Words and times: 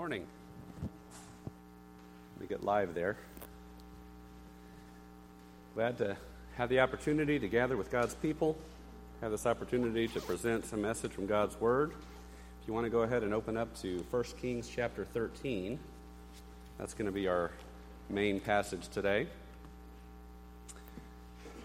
morning. 0.00 0.26
Me 2.40 2.46
get 2.46 2.64
live 2.64 2.94
there. 2.94 3.18
Glad 5.74 5.98
to 5.98 6.16
have 6.56 6.70
the 6.70 6.80
opportunity 6.80 7.38
to 7.38 7.46
gather 7.46 7.76
with 7.76 7.90
God's 7.90 8.14
people, 8.14 8.56
have 9.20 9.30
this 9.30 9.44
opportunity 9.44 10.08
to 10.08 10.20
present 10.22 10.64
some 10.64 10.80
message 10.80 11.12
from 11.12 11.26
God's 11.26 11.60
Word. 11.60 11.90
If 12.62 12.66
you 12.66 12.72
want 12.72 12.86
to 12.86 12.90
go 12.90 13.00
ahead 13.02 13.22
and 13.24 13.34
open 13.34 13.58
up 13.58 13.78
to 13.82 13.98
1 14.10 14.24
Kings 14.40 14.70
chapter 14.74 15.04
13, 15.04 15.78
that's 16.78 16.94
going 16.94 17.04
to 17.04 17.12
be 17.12 17.28
our 17.28 17.50
main 18.08 18.40
passage 18.40 18.88
today. 18.88 19.26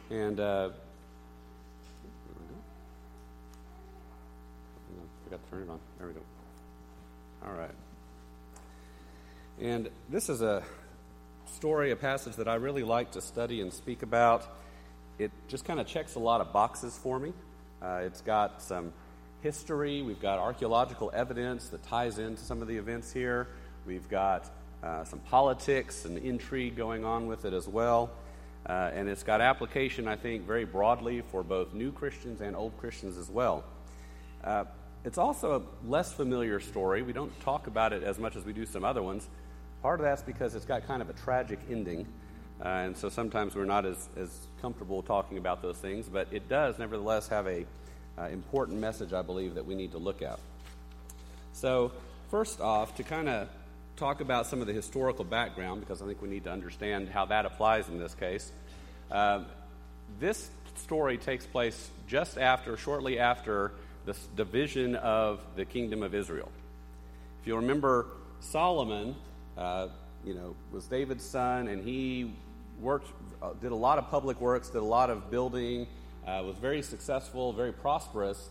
And 0.09 0.41
uh, 0.41 0.71
I 4.91 5.23
forgot 5.23 5.39
to 5.41 5.49
turn 5.49 5.63
it 5.63 5.69
on. 5.69 5.79
There 5.99 6.07
we 6.07 6.13
go. 6.13 6.19
All 7.47 7.53
right. 7.53 7.71
And 9.61 9.89
this 10.09 10.27
is 10.27 10.41
a 10.41 10.63
story, 11.45 11.91
a 11.91 11.95
passage 11.95 12.35
that 12.35 12.47
I 12.49 12.55
really 12.55 12.83
like 12.83 13.11
to 13.11 13.21
study 13.21 13.61
and 13.61 13.71
speak 13.71 14.03
about. 14.03 14.45
It 15.17 15.31
just 15.47 15.63
kind 15.63 15.79
of 15.79 15.87
checks 15.87 16.15
a 16.15 16.19
lot 16.19 16.41
of 16.41 16.51
boxes 16.51 16.99
for 17.01 17.17
me. 17.17 17.31
Uh, 17.81 18.01
it's 18.03 18.19
got 18.19 18.61
some 18.61 18.91
history, 19.41 20.01
we've 20.01 20.19
got 20.19 20.39
archaeological 20.39 21.09
evidence 21.13 21.69
that 21.69 21.83
ties 21.83 22.19
into 22.19 22.43
some 22.43 22.61
of 22.61 22.67
the 22.67 22.75
events 22.75 23.13
here, 23.13 23.47
we've 23.85 24.09
got 24.09 24.51
uh, 24.83 25.05
some 25.05 25.19
politics 25.19 26.03
and 26.03 26.17
intrigue 26.17 26.75
going 26.75 27.05
on 27.05 27.27
with 27.27 27.45
it 27.45 27.53
as 27.53 27.65
well. 27.65 28.09
Uh, 28.67 28.91
and 28.93 29.07
it's 29.07 29.23
got 29.23 29.39
application, 29.39 30.05
I 30.05 30.17
think, 30.17 30.45
very 30.45 30.65
broadly 30.65 31.21
for 31.31 31.43
both 31.43 31.73
new 31.73 31.93
Christians 31.93 32.41
and 32.41 32.57
old 32.57 32.77
Christians 32.77 33.17
as 33.17 33.29
well. 33.29 33.63
Uh, 34.43 34.65
it's 35.05 35.19
also 35.19 35.55
a 35.55 35.87
less 35.87 36.11
familiar 36.11 36.59
story. 36.59 37.03
We 37.03 37.13
don't 37.13 37.39
talk 37.41 37.67
about 37.67 37.93
it 37.93 38.03
as 38.03 38.19
much 38.19 38.35
as 38.35 38.43
we 38.43 38.51
do 38.51 38.65
some 38.65 38.83
other 38.83 39.03
ones. 39.03 39.29
Part 39.85 39.99
of 39.99 40.05
that's 40.05 40.23
because 40.23 40.55
it's 40.55 40.65
got 40.65 40.87
kind 40.87 40.99
of 40.99 41.11
a 41.11 41.13
tragic 41.13 41.59
ending. 41.69 42.07
Uh, 42.59 42.69
and 42.69 42.97
so 42.97 43.07
sometimes 43.07 43.53
we're 43.53 43.65
not 43.65 43.85
as, 43.85 44.09
as 44.17 44.47
comfortable 44.59 45.03
talking 45.03 45.37
about 45.37 45.61
those 45.61 45.77
things, 45.77 46.09
but 46.09 46.27
it 46.31 46.49
does 46.49 46.79
nevertheless 46.79 47.27
have 47.27 47.45
a 47.45 47.67
uh, 48.17 48.23
important 48.29 48.79
message, 48.79 49.13
I 49.13 49.21
believe, 49.21 49.53
that 49.53 49.63
we 49.63 49.75
need 49.75 49.91
to 49.91 49.99
look 49.99 50.23
at. 50.23 50.39
So, 51.53 51.91
first 52.31 52.61
off, 52.61 52.95
to 52.95 53.03
kind 53.03 53.29
of 53.29 53.47
talk 53.95 54.21
about 54.21 54.47
some 54.47 54.59
of 54.59 54.65
the 54.65 54.73
historical 54.73 55.23
background, 55.23 55.81
because 55.81 56.01
I 56.01 56.07
think 56.07 56.19
we 56.19 56.29
need 56.29 56.45
to 56.45 56.51
understand 56.51 57.09
how 57.09 57.25
that 57.25 57.45
applies 57.45 57.87
in 57.87 57.99
this 57.99 58.15
case. 58.15 58.51
Um, 59.11 59.45
this 60.19 60.49
story 60.77 61.19
takes 61.19 61.45
place 61.45 61.91
just 62.07 62.39
after, 62.39 62.75
shortly 62.75 63.19
after, 63.19 63.71
the 64.07 64.17
division 64.35 64.95
of 64.95 65.41
the 65.55 65.63
kingdom 65.63 66.01
of 66.01 66.15
Israel. 66.15 66.51
If 67.39 67.47
you 67.47 67.57
remember, 67.57 68.07
Solomon 68.39 69.15
uh, 69.57 69.87
you 70.23 70.33
know, 70.33 70.55
was 70.71 70.85
David's 70.85 71.23
son, 71.23 71.67
and 71.67 71.83
he 71.83 72.33
worked, 72.81 73.07
uh, 73.41 73.53
did 73.61 73.71
a 73.71 73.75
lot 73.75 73.97
of 73.97 74.09
public 74.09 74.41
works, 74.41 74.69
did 74.69 74.81
a 74.81 74.83
lot 74.83 75.09
of 75.09 75.29
building, 75.29 75.87
uh, 76.25 76.41
was 76.45 76.57
very 76.57 76.81
successful, 76.81 77.53
very 77.53 77.71
prosperous. 77.71 78.49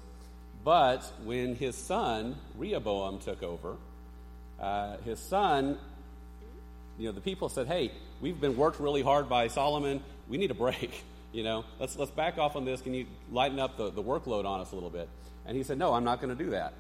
But 0.65 1.01
when 1.25 1.57
his 1.57 1.77
son 1.77 2.37
Rehoboam 2.57 3.19
took 3.19 3.43
over, 3.43 3.77
uh, 4.61 4.97
his 4.99 5.19
son, 5.19 5.79
you 6.99 7.07
know, 7.07 7.13
the 7.13 7.21
people 7.21 7.49
said, 7.49 7.67
"Hey, 7.67 7.91
we've 8.21 8.41
been 8.41 8.57
worked 8.57 8.81
really 8.81 9.03
hard 9.03 9.29
by 9.29 9.49
Solomon. 9.49 10.03
We 10.29 10.39
need 10.39 10.51
a 10.51 10.55
break. 10.55 11.03
You 11.35 11.43
know, 11.43 11.65
let's 11.81 11.97
let's 11.97 12.13
back 12.13 12.39
off 12.39 12.55
on 12.55 12.65
this. 12.65 12.81
Can 12.81 12.95
you 12.95 13.07
lighten 13.33 13.59
up 13.59 13.77
the, 13.77 13.91
the 13.91 14.05
workload 14.05 14.45
on 14.45 14.61
us 14.61 14.71
a 14.71 14.77
little 14.77 14.89
bit?" 14.89 15.09
And 15.45 15.57
he 15.57 15.65
said, 15.65 15.79
"No, 15.79 15.93
I'm 15.93 16.05
not 16.05 16.21
going 16.21 16.29
to 16.29 16.45
do 16.45 16.51
that." 16.51 16.75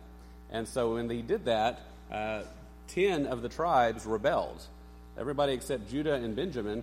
And 0.48 0.68
so 0.68 0.94
when 0.94 1.10
he 1.10 1.22
did 1.22 1.46
that, 1.46 1.80
uh, 2.12 2.42
ten 2.88 3.26
of 3.26 3.42
the 3.42 3.48
tribes 3.48 4.06
rebelled. 4.06 4.62
Everybody 5.18 5.52
except 5.52 5.88
Judah 5.90 6.14
and 6.14 6.34
Benjamin 6.34 6.82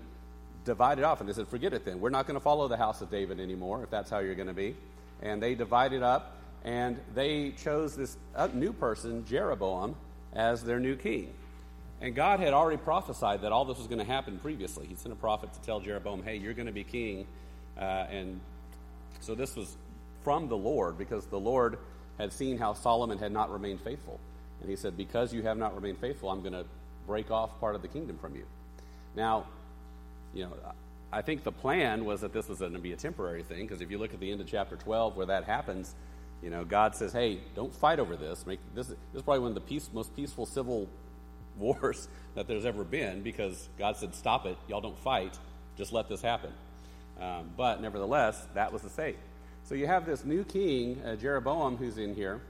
divided 0.65 1.03
off, 1.03 1.19
and 1.19 1.29
they 1.29 1.33
said, 1.33 1.47
Forget 1.47 1.73
it 1.73 1.85
then. 1.85 1.99
We're 1.99 2.09
not 2.09 2.27
going 2.27 2.35
to 2.35 2.43
follow 2.43 2.67
the 2.67 2.77
house 2.77 3.01
of 3.01 3.09
David 3.09 3.39
anymore, 3.39 3.83
if 3.83 3.89
that's 3.89 4.09
how 4.09 4.19
you're 4.19 4.35
going 4.35 4.47
to 4.47 4.53
be. 4.53 4.75
And 5.21 5.41
they 5.41 5.55
divided 5.55 6.03
up, 6.03 6.37
and 6.63 6.99
they 7.13 7.51
chose 7.51 7.95
this 7.95 8.17
new 8.53 8.73
person, 8.73 9.25
Jeroboam, 9.25 9.95
as 10.33 10.63
their 10.63 10.79
new 10.79 10.95
king. 10.95 11.33
And 11.99 12.15
God 12.15 12.39
had 12.39 12.53
already 12.53 12.77
prophesied 12.77 13.41
that 13.41 13.51
all 13.51 13.65
this 13.65 13.77
was 13.77 13.87
going 13.87 13.99
to 13.99 14.05
happen 14.05 14.39
previously. 14.39 14.87
He 14.87 14.95
sent 14.95 15.13
a 15.13 15.15
prophet 15.15 15.53
to 15.53 15.61
tell 15.61 15.79
Jeroboam, 15.79 16.23
Hey, 16.23 16.37
you're 16.37 16.53
going 16.53 16.67
to 16.67 16.71
be 16.71 16.83
king. 16.83 17.27
Uh, 17.77 18.05
and 18.09 18.39
so 19.19 19.35
this 19.35 19.55
was 19.55 19.75
from 20.23 20.47
the 20.47 20.57
Lord, 20.57 20.97
because 20.97 21.25
the 21.25 21.39
Lord 21.39 21.77
had 22.17 22.33
seen 22.33 22.57
how 22.57 22.73
Solomon 22.73 23.17
had 23.17 23.31
not 23.31 23.51
remained 23.51 23.81
faithful. 23.81 24.19
And 24.61 24.69
he 24.69 24.75
said, 24.75 24.95
Because 24.95 25.33
you 25.33 25.41
have 25.43 25.57
not 25.57 25.75
remained 25.75 25.97
faithful, 25.97 26.29
I'm 26.29 26.41
going 26.41 26.53
to 26.53 26.65
break 27.07 27.31
off 27.31 27.59
part 27.59 27.75
of 27.75 27.81
the 27.81 27.87
kingdom 27.87 28.17
from 28.17 28.35
you. 28.35 28.45
Now, 29.15 29.45
you 30.33 30.45
know, 30.45 30.53
I 31.11 31.21
think 31.21 31.43
the 31.43 31.51
plan 31.51 32.05
was 32.05 32.21
that 32.21 32.31
this 32.31 32.47
was 32.47 32.59
going 32.59 32.73
to 32.73 32.79
be 32.79 32.93
a 32.93 32.97
temporary 32.97 33.43
thing, 33.43 33.63
because 33.63 33.81
if 33.81 33.91
you 33.91 33.97
look 33.97 34.13
at 34.13 34.19
the 34.19 34.31
end 34.31 34.39
of 34.39 34.47
chapter 34.47 34.77
12 34.77 35.17
where 35.17 35.25
that 35.25 35.43
happens, 35.43 35.93
you 36.41 36.49
know, 36.49 36.63
God 36.63 36.95
says, 36.95 37.11
hey, 37.11 37.39
don't 37.55 37.73
fight 37.73 37.99
over 37.99 38.15
this. 38.15 38.45
Make 38.47 38.59
this, 38.73 38.87
this 38.87 38.97
is 39.13 39.21
probably 39.21 39.41
one 39.41 39.49
of 39.49 39.55
the 39.55 39.61
peace, 39.61 39.89
most 39.93 40.15
peaceful 40.15 40.45
civil 40.45 40.87
wars 41.57 42.07
that 42.35 42.47
there's 42.47 42.65
ever 42.65 42.83
been, 42.83 43.21
because 43.21 43.67
God 43.77 43.97
said, 43.97 44.15
stop 44.15 44.45
it. 44.45 44.57
Y'all 44.67 44.81
don't 44.81 44.97
fight. 44.99 45.37
Just 45.77 45.91
let 45.91 46.07
this 46.07 46.21
happen. 46.21 46.51
Um, 47.19 47.51
but 47.57 47.81
nevertheless, 47.81 48.47
that 48.53 48.71
was 48.71 48.81
the 48.81 48.89
fate. 48.89 49.17
So 49.63 49.75
you 49.75 49.85
have 49.85 50.05
this 50.05 50.25
new 50.25 50.43
king, 50.43 51.01
uh, 51.05 51.15
Jeroboam, 51.15 51.77
who's 51.77 51.97
in 51.97 52.15
here, 52.15 52.41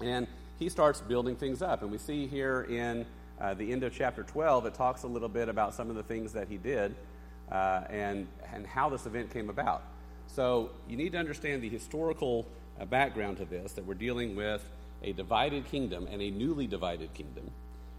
and 0.00 0.26
he 0.62 0.68
starts 0.68 1.00
building 1.00 1.34
things 1.34 1.60
up. 1.60 1.82
And 1.82 1.90
we 1.90 1.98
see 1.98 2.26
here 2.28 2.62
in 2.70 3.04
uh, 3.40 3.54
the 3.54 3.72
end 3.72 3.82
of 3.82 3.92
chapter 3.92 4.22
12, 4.22 4.66
it 4.66 4.74
talks 4.74 5.02
a 5.02 5.08
little 5.08 5.28
bit 5.28 5.48
about 5.48 5.74
some 5.74 5.90
of 5.90 5.96
the 5.96 6.04
things 6.04 6.32
that 6.34 6.46
he 6.46 6.56
did 6.56 6.94
uh, 7.50 7.82
and, 7.90 8.28
and 8.54 8.64
how 8.64 8.88
this 8.88 9.04
event 9.04 9.32
came 9.32 9.50
about. 9.50 9.82
So 10.28 10.70
you 10.88 10.96
need 10.96 11.12
to 11.12 11.18
understand 11.18 11.62
the 11.62 11.68
historical 11.68 12.46
uh, 12.80 12.84
background 12.84 13.38
to 13.38 13.44
this 13.44 13.72
that 13.72 13.84
we're 13.84 13.94
dealing 13.94 14.36
with 14.36 14.64
a 15.02 15.12
divided 15.12 15.66
kingdom 15.66 16.06
and 16.08 16.22
a 16.22 16.30
newly 16.30 16.68
divided 16.68 17.12
kingdom. 17.12 17.50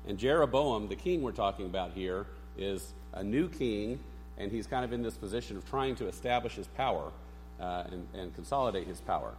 And 0.07 0.17
Jeroboam, 0.17 0.87
the 0.87 0.95
king 0.95 1.21
we're 1.21 1.33
talking 1.33 1.65
about 1.65 1.91
here, 1.91 2.25
is 2.57 2.93
a 3.13 3.23
new 3.23 3.49
king, 3.49 3.99
and 4.37 4.51
he's 4.51 4.67
kind 4.67 4.85
of 4.85 4.93
in 4.93 5.03
this 5.03 5.15
position 5.15 5.57
of 5.57 5.69
trying 5.69 5.95
to 5.97 6.07
establish 6.07 6.55
his 6.55 6.67
power 6.67 7.11
uh, 7.59 7.83
and, 7.91 8.07
and 8.13 8.33
consolidate 8.35 8.87
his 8.87 9.01
power. 9.01 9.33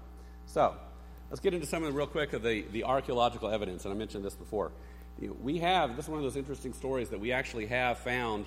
So, 0.46 0.74
Let's 1.30 1.40
get 1.40 1.54
into 1.54 1.66
some 1.66 1.82
of 1.82 1.92
the 1.92 1.96
real 1.96 2.06
quick 2.06 2.32
of 2.32 2.42
the, 2.42 2.62
the 2.72 2.84
archaeological 2.84 3.48
evidence, 3.50 3.84
and 3.84 3.92
I 3.92 3.96
mentioned 3.96 4.24
this 4.24 4.34
before. 4.34 4.70
We 5.42 5.58
have, 5.58 5.96
this 5.96 6.04
is 6.04 6.08
one 6.08 6.18
of 6.18 6.24
those 6.24 6.36
interesting 6.36 6.72
stories 6.72 7.08
that 7.08 7.20
we 7.20 7.32
actually 7.32 7.66
have 7.66 7.98
found 7.98 8.46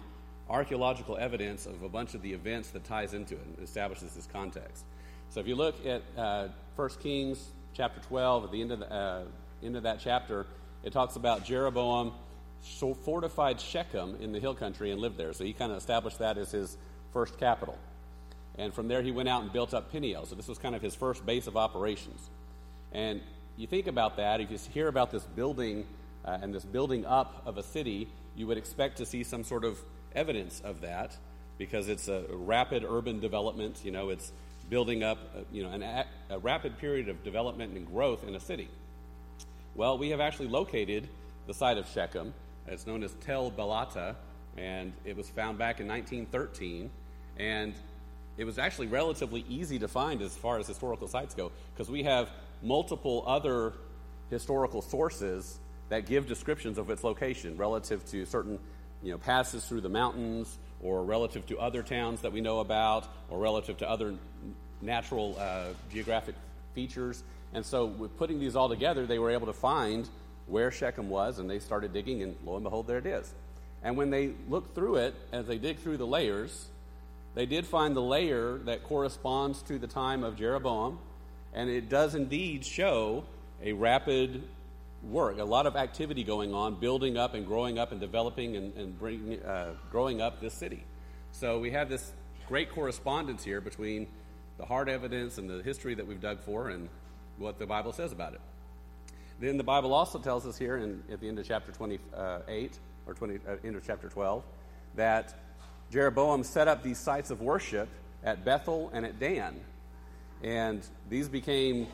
archaeological 0.50 1.18
evidence 1.18 1.66
of 1.66 1.82
a 1.84 1.90
bunch 1.90 2.14
of 2.14 2.22
the 2.22 2.34
events 2.34 2.70
that 2.72 2.84
ties 2.84 3.14
into 3.14 3.36
it 3.36 3.42
and 3.46 3.60
establishes 3.64 4.14
this 4.14 4.28
context. 4.32 4.86
So 5.30 5.40
if 5.40 5.48
you 5.48 5.56
look 5.56 5.86
at 5.86 6.02
uh, 6.18 6.48
1 6.76 6.90
Kings 7.02 7.46
chapter 7.74 8.00
12, 8.02 8.46
at 8.46 8.52
the 8.52 8.62
end 8.62 8.72
of, 8.72 8.80
the, 8.80 8.94
uh, 8.94 9.24
end 9.64 9.76
of 9.76 9.84
that 9.84 10.00
chapter, 10.00 10.46
it 10.84 10.94
talks 10.94 11.16
about 11.16 11.44
Jeroboam 11.44 12.14
fortified 13.04 13.60
Shechem 13.60 14.18
in 14.20 14.32
the 14.32 14.40
hill 14.40 14.56
country 14.56 14.92
and 14.92 15.00
lived 15.00 15.18
there. 15.18 15.34
So 15.34 15.44
he 15.44 15.54
kind 15.54 15.72
of 15.72 15.78
established 15.78 16.20
that 16.20 16.38
as 16.38 16.52
his 16.52 16.78
first 17.14 17.40
capital. 17.40 17.78
And 18.58 18.74
from 18.74 18.88
there, 18.88 19.02
he 19.02 19.12
went 19.12 19.30
out 19.30 19.44
and 19.44 19.52
built 19.52 19.74
up 19.74 19.92
Peniel. 19.92 20.26
So 20.26 20.36
this 20.36 20.48
was 20.48 20.58
kind 20.58 20.76
of 20.76 20.82
his 20.82 20.96
first 20.96 21.26
base 21.26 21.48
of 21.48 21.56
operations. 21.56 22.30
And 22.92 23.22
you 23.58 23.68
think 23.68 23.88
about 23.88 24.18
that, 24.18 24.42
if 24.42 24.52
you 24.52 24.58
hear 24.74 24.88
about 24.88 25.12
this 25.12 25.24
building 25.24 25.86
uh, 26.26 26.38
and 26.42 26.54
this 26.54 26.66
building 26.66 27.06
up 27.06 27.42
of 27.46 27.58
a 27.58 27.64
city, 27.64 28.08
you 28.36 28.48
would 28.48 28.58
expect 28.58 28.98
to 28.98 29.06
see 29.06 29.24
some 29.24 29.44
sort 29.44 29.64
of 29.64 29.80
evidence 30.16 30.62
of 30.64 30.82
that 30.82 31.16
because 31.58 31.90
it's 31.90 32.08
a 32.08 32.24
rapid 32.30 32.86
urban 32.88 33.20
development. 33.20 33.82
You 33.84 33.92
know, 33.92 34.10
it's 34.10 34.32
building 34.70 35.04
up, 35.04 35.18
uh, 35.36 35.42
you 35.52 35.64
know, 35.64 35.72
an, 35.72 35.84
a 36.30 36.40
rapid 36.40 36.78
period 36.78 37.10
of 37.10 37.24
development 37.24 37.76
and 37.76 37.88
growth 37.88 38.24
in 38.28 38.36
a 38.36 38.40
city. 38.40 38.70
Well, 39.76 39.98
we 39.98 40.10
have 40.10 40.20
actually 40.20 40.50
located 40.50 41.08
the 41.46 41.54
site 41.54 41.78
of 41.78 41.88
Shechem. 41.88 42.34
It's 42.68 42.86
known 42.86 43.04
as 43.04 43.14
Tel 43.22 43.52
Balata, 43.52 44.16
and 44.58 44.92
it 45.06 45.16
was 45.16 45.30
found 45.30 45.58
back 45.58 45.80
in 45.80 45.88
1913. 45.88 46.90
And 47.38 47.74
it 48.38 48.46
was 48.46 48.60
actually 48.60 48.88
relatively 48.88 49.46
easy 49.50 49.80
to 49.80 49.88
find 49.88 50.22
as 50.22 50.36
far 50.36 50.60
as 50.60 50.68
historical 50.68 51.08
sites 51.08 51.34
go 51.34 51.52
because 51.74 51.90
we 51.90 52.04
have 52.04 52.30
multiple 52.62 53.24
other 53.28 53.74
historical 54.30 54.82
sources 54.82 55.60
that 55.90 56.06
give 56.06 56.28
descriptions 56.28 56.78
of 56.78 56.90
its 56.90 57.04
location 57.04 57.58
relative 57.58 58.06
to 58.12 58.26
certain 58.26 58.60
you 59.04 59.12
know, 59.12 59.18
passes 59.18 59.66
through 59.66 59.82
the 59.82 59.90
mountains 59.90 60.58
or 60.82 61.04
relative 61.04 61.46
to 61.48 61.58
other 61.60 61.82
towns 61.84 62.22
that 62.22 62.32
we 62.32 62.42
know 62.42 62.60
about 62.60 63.08
or 63.30 63.40
relative 63.40 63.78
to 63.78 63.90
other 63.90 64.16
natural 64.82 65.36
uh, 65.40 65.68
geographic 65.92 66.36
features. 66.74 67.24
And 67.54 67.66
so, 67.66 67.86
with 67.86 68.18
putting 68.18 68.40
these 68.40 68.56
all 68.56 68.70
together, 68.70 69.06
they 69.06 69.20
were 69.20 69.32
able 69.32 69.48
to 69.48 69.54
find 69.54 70.08
where 70.48 70.72
Shechem 70.72 71.10
was, 71.10 71.40
and 71.40 71.50
they 71.50 71.60
started 71.60 71.94
digging, 71.94 72.22
and 72.22 72.36
lo 72.46 72.56
and 72.56 72.64
behold, 72.64 72.88
there 72.88 72.98
it 72.98 73.06
is. 73.06 73.34
And 73.84 73.98
when 73.98 74.10
they 74.10 74.34
looked 74.50 74.76
through 74.76 74.98
it, 74.98 75.16
as 75.32 75.46
they 75.48 75.58
dig 75.58 75.80
through 75.80 75.98
the 75.98 76.08
layers, 76.08 76.68
they 77.36 77.46
did 77.46 77.66
find 77.66 77.96
the 77.96 78.02
layer 78.02 78.58
that 78.66 78.84
corresponds 78.84 79.62
to 79.64 79.78
the 79.78 79.88
time 79.88 80.24
of 80.24 80.38
Jeroboam, 80.38 81.00
and 81.58 81.72
it 81.72 81.90
does 81.90 82.14
indeed 82.14 82.64
show 82.64 83.24
a 83.64 83.74
rapid 83.74 84.44
work, 85.02 85.40
a 85.40 85.44
lot 85.44 85.66
of 85.66 85.76
activity 85.76 86.24
going 86.24 86.54
on, 86.54 86.76
building 86.76 87.18
up 87.18 87.34
and 87.34 87.48
growing 87.48 87.80
up 87.80 87.92
and 87.92 88.00
developing 88.00 88.56
and, 88.56 88.76
and 88.76 89.00
bringing, 89.00 89.42
uh, 89.42 89.74
growing 89.90 90.22
up 90.22 90.40
this 90.40 90.54
city. 90.54 90.84
So 91.32 91.60
we 91.60 91.72
have 91.72 91.90
this 91.90 92.12
great 92.48 92.70
correspondence 92.70 93.44
here 93.44 93.60
between 93.60 94.06
the 94.60 94.66
hard 94.66 94.88
evidence 94.88 95.40
and 95.40 95.50
the 95.50 95.64
history 95.64 95.96
that 95.96 96.06
we've 96.06 96.22
dug 96.22 96.42
for 96.42 96.70
and 96.70 96.90
what 97.40 97.58
the 97.58 97.66
Bible 97.66 97.92
says 97.92 98.12
about 98.12 98.34
it. 98.34 98.42
Then 99.40 99.58
the 99.58 99.64
Bible 99.64 99.96
also 99.96 100.20
tells 100.20 100.46
us 100.46 100.60
here 100.60 100.78
in, 100.78 101.02
at 101.12 101.20
the 101.20 101.28
end 101.28 101.40
of 101.40 101.48
chapter 101.48 101.72
28, 101.72 102.80
or 103.08 103.14
20, 103.16 103.36
uh, 103.36 103.56
end 103.64 103.76
of 103.76 103.84
chapter 103.84 104.10
12, 104.10 104.44
that 104.96 105.34
Jeroboam 105.92 106.44
set 106.44 106.68
up 106.68 106.84
these 106.84 107.00
sites 107.00 107.32
of 107.32 107.42
worship 107.42 107.90
at 108.24 108.46
Bethel 108.46 108.92
and 108.94 109.08
at 109.08 109.20
Dan. 109.20 109.60
And 110.44 110.86
these 111.10 111.30
became 111.30 111.88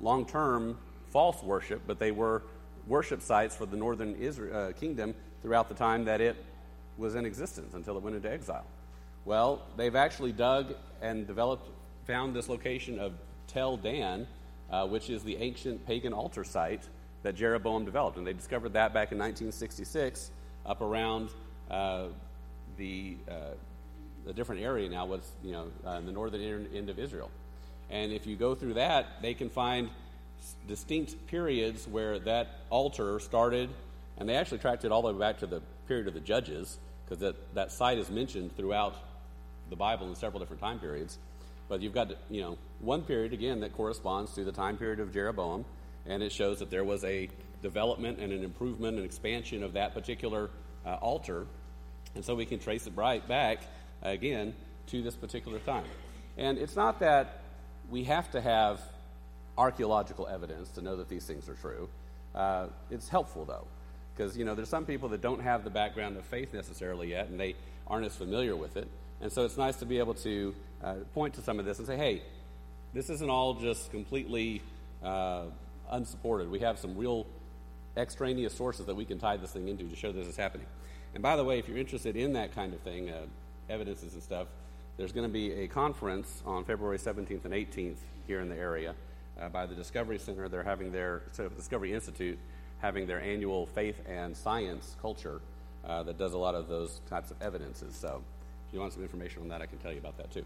long 0.00 0.26
term 0.26 0.78
false 1.10 1.42
worship, 1.42 1.82
but 1.86 1.98
they 1.98 2.10
were 2.10 2.42
worship 2.86 3.22
sites 3.22 3.56
for 3.56 3.66
the 3.66 3.76
northern 3.76 4.14
Israel, 4.16 4.68
uh, 4.68 4.72
kingdom 4.72 5.14
throughout 5.42 5.68
the 5.68 5.74
time 5.74 6.04
that 6.04 6.20
it 6.20 6.36
was 6.96 7.14
in 7.14 7.24
existence 7.24 7.74
until 7.74 7.96
it 7.96 8.02
went 8.02 8.16
into 8.16 8.30
exile. 8.30 8.66
Well, 9.24 9.62
they've 9.76 9.94
actually 9.96 10.32
dug 10.32 10.74
and 11.00 11.26
developed, 11.26 11.68
found 12.06 12.34
this 12.34 12.48
location 12.48 12.98
of 12.98 13.12
Tel 13.46 13.76
Dan, 13.76 14.26
uh, 14.70 14.86
which 14.86 15.08
is 15.08 15.22
the 15.22 15.36
ancient 15.36 15.86
pagan 15.86 16.12
altar 16.12 16.44
site 16.44 16.82
that 17.22 17.34
Jeroboam 17.34 17.84
developed. 17.84 18.18
And 18.18 18.26
they 18.26 18.32
discovered 18.32 18.74
that 18.74 18.92
back 18.92 19.12
in 19.12 19.18
1966 19.18 20.30
up 20.66 20.80
around 20.80 21.30
uh, 21.70 22.06
the, 22.76 23.16
uh, 23.30 23.54
the 24.26 24.32
different 24.32 24.62
area 24.62 24.88
now, 24.88 25.06
what's, 25.06 25.30
you 25.42 25.52
know, 25.52 25.66
uh, 25.86 25.92
in 25.92 26.06
the 26.06 26.12
northern 26.12 26.68
end 26.74 26.90
of 26.90 26.98
Israel. 26.98 27.30
And 27.90 28.12
if 28.12 28.26
you 28.26 28.36
go 28.36 28.54
through 28.54 28.74
that, 28.74 29.22
they 29.22 29.34
can 29.34 29.50
find 29.50 29.90
distinct 30.66 31.26
periods 31.26 31.86
where 31.86 32.18
that 32.20 32.60
altar 32.70 33.18
started, 33.20 33.70
and 34.18 34.28
they 34.28 34.36
actually 34.36 34.58
tracked 34.58 34.84
it 34.84 34.92
all 34.92 35.02
the 35.02 35.12
way 35.12 35.18
back 35.18 35.38
to 35.38 35.46
the 35.46 35.62
period 35.88 36.08
of 36.08 36.14
the 36.14 36.20
Judges, 36.20 36.78
because 37.04 37.20
that, 37.20 37.54
that 37.54 37.72
site 37.72 37.98
is 37.98 38.10
mentioned 38.10 38.56
throughout 38.56 38.94
the 39.70 39.76
Bible 39.76 40.08
in 40.08 40.14
several 40.14 40.40
different 40.40 40.60
time 40.60 40.78
periods. 40.78 41.18
But 41.68 41.80
you've 41.80 41.94
got, 41.94 42.12
you 42.30 42.42
know, 42.42 42.58
one 42.80 43.02
period, 43.02 43.32
again, 43.32 43.60
that 43.60 43.72
corresponds 43.72 44.34
to 44.34 44.44
the 44.44 44.52
time 44.52 44.76
period 44.76 45.00
of 45.00 45.12
Jeroboam, 45.12 45.64
and 46.06 46.22
it 46.22 46.32
shows 46.32 46.58
that 46.58 46.70
there 46.70 46.84
was 46.84 47.04
a 47.04 47.28
development 47.62 48.18
and 48.18 48.32
an 48.32 48.44
improvement 48.44 48.96
and 48.96 49.06
expansion 49.06 49.62
of 49.62 49.72
that 49.72 49.94
particular 49.94 50.50
uh, 50.84 50.94
altar. 50.94 51.46
And 52.14 52.24
so 52.24 52.34
we 52.34 52.44
can 52.44 52.58
trace 52.58 52.86
it 52.86 52.92
right 52.94 53.26
back, 53.26 53.60
again, 54.02 54.54
to 54.88 55.02
this 55.02 55.16
particular 55.16 55.58
time. 55.60 55.86
And 56.36 56.58
it's 56.58 56.76
not 56.76 57.00
that 57.00 57.40
we 57.90 58.04
have 58.04 58.30
to 58.32 58.40
have 58.40 58.80
archaeological 59.56 60.26
evidence 60.26 60.70
to 60.70 60.82
know 60.82 60.96
that 60.96 61.08
these 61.08 61.24
things 61.24 61.48
are 61.48 61.54
true. 61.54 61.88
Uh, 62.34 62.66
it's 62.90 63.08
helpful, 63.08 63.44
though, 63.44 63.66
because 64.14 64.36
you 64.36 64.44
know 64.44 64.54
there's 64.54 64.68
some 64.68 64.84
people 64.84 65.08
that 65.10 65.20
don't 65.20 65.40
have 65.40 65.64
the 65.64 65.70
background 65.70 66.16
of 66.16 66.24
faith 66.24 66.52
necessarily 66.52 67.10
yet, 67.10 67.28
and 67.28 67.38
they 67.38 67.54
aren't 67.86 68.06
as 68.06 68.16
familiar 68.16 68.56
with 68.56 68.76
it. 68.76 68.88
And 69.20 69.32
so 69.32 69.44
it's 69.44 69.56
nice 69.56 69.76
to 69.76 69.86
be 69.86 69.98
able 69.98 70.14
to 70.14 70.54
uh, 70.82 70.94
point 71.14 71.34
to 71.34 71.42
some 71.42 71.58
of 71.58 71.64
this 71.64 71.78
and 71.78 71.86
say, 71.86 71.96
hey, 71.96 72.22
this 72.92 73.10
isn't 73.10 73.30
all 73.30 73.54
just 73.54 73.90
completely 73.90 74.62
uh, 75.02 75.44
unsupported. 75.90 76.50
We 76.50 76.60
have 76.60 76.78
some 76.78 76.96
real 76.96 77.26
extraneous 77.96 78.54
sources 78.54 78.86
that 78.86 78.94
we 78.94 79.04
can 79.04 79.18
tie 79.18 79.36
this 79.36 79.52
thing 79.52 79.68
into 79.68 79.84
to 79.84 79.96
show 79.96 80.12
this 80.12 80.26
is 80.26 80.36
happening. 80.36 80.66
And 81.14 81.22
by 81.22 81.36
the 81.36 81.44
way, 81.44 81.58
if 81.58 81.68
you're 81.68 81.78
interested 81.78 82.16
in 82.16 82.32
that 82.32 82.54
kind 82.54 82.74
of 82.74 82.80
thing, 82.80 83.10
uh, 83.10 83.20
evidences 83.70 84.14
and 84.14 84.22
stuff, 84.22 84.48
there's 84.96 85.12
going 85.12 85.26
to 85.26 85.32
be 85.32 85.52
a 85.52 85.66
conference 85.66 86.42
on 86.46 86.64
February 86.64 86.98
17th 86.98 87.44
and 87.44 87.54
18th 87.54 87.96
here 88.26 88.40
in 88.40 88.48
the 88.48 88.56
area 88.56 88.94
uh, 89.40 89.48
by 89.48 89.66
the 89.66 89.74
Discovery 89.74 90.18
Center. 90.18 90.48
They're 90.48 90.62
having 90.62 90.92
their 90.92 91.22
Discovery 91.56 91.92
Institute 91.92 92.38
having 92.78 93.06
their 93.06 93.20
annual 93.20 93.66
faith 93.66 93.96
and 94.06 94.36
science 94.36 94.94
culture 95.00 95.40
uh, 95.86 96.02
that 96.02 96.18
does 96.18 96.34
a 96.34 96.38
lot 96.38 96.54
of 96.54 96.68
those 96.68 97.00
types 97.08 97.30
of 97.30 97.40
evidences. 97.40 97.94
So, 97.94 98.22
if 98.68 98.74
you 98.74 98.80
want 98.80 98.92
some 98.92 99.02
information 99.02 99.42
on 99.42 99.48
that, 99.48 99.62
I 99.62 99.66
can 99.66 99.78
tell 99.78 99.92
you 99.92 99.98
about 99.98 100.16
that 100.18 100.30
too. 100.30 100.44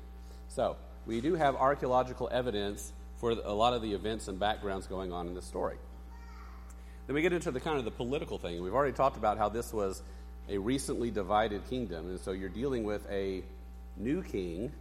So, 0.48 0.76
we 1.04 1.20
do 1.20 1.34
have 1.34 1.56
archaeological 1.56 2.28
evidence 2.30 2.92
for 3.16 3.32
a 3.32 3.52
lot 3.52 3.74
of 3.74 3.82
the 3.82 3.92
events 3.92 4.28
and 4.28 4.38
backgrounds 4.38 4.86
going 4.86 5.12
on 5.12 5.26
in 5.26 5.34
this 5.34 5.44
story. 5.44 5.76
Then 7.06 7.14
we 7.14 7.22
get 7.22 7.32
into 7.32 7.50
the 7.50 7.60
kind 7.60 7.78
of 7.78 7.84
the 7.84 7.90
political 7.90 8.38
thing. 8.38 8.62
We've 8.62 8.74
already 8.74 8.92
talked 8.92 9.16
about 9.16 9.36
how 9.36 9.48
this 9.48 9.72
was 9.72 10.02
a 10.48 10.58
recently 10.58 11.10
divided 11.10 11.68
kingdom, 11.68 12.08
and 12.08 12.20
so 12.20 12.30
you're 12.30 12.48
dealing 12.48 12.84
with 12.84 13.04
a 13.10 13.42
new 13.98 14.22
king 14.22 14.72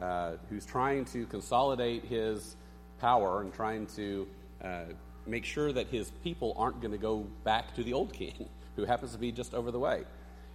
uh, 0.00 0.32
who's 0.48 0.64
trying 0.64 1.04
to 1.06 1.26
consolidate 1.26 2.04
his 2.04 2.56
power 2.98 3.42
and 3.42 3.52
trying 3.52 3.86
to 3.86 4.26
uh, 4.62 4.84
make 5.26 5.44
sure 5.44 5.72
that 5.72 5.88
his 5.88 6.10
people 6.24 6.54
aren't 6.56 6.80
going 6.80 6.92
to 6.92 6.98
go 6.98 7.26
back 7.44 7.74
to 7.74 7.84
the 7.84 7.92
old 7.92 8.12
king, 8.12 8.48
who 8.76 8.84
happens 8.84 9.12
to 9.12 9.18
be 9.18 9.32
just 9.32 9.54
over 9.54 9.70
the 9.70 9.78
way. 9.78 10.02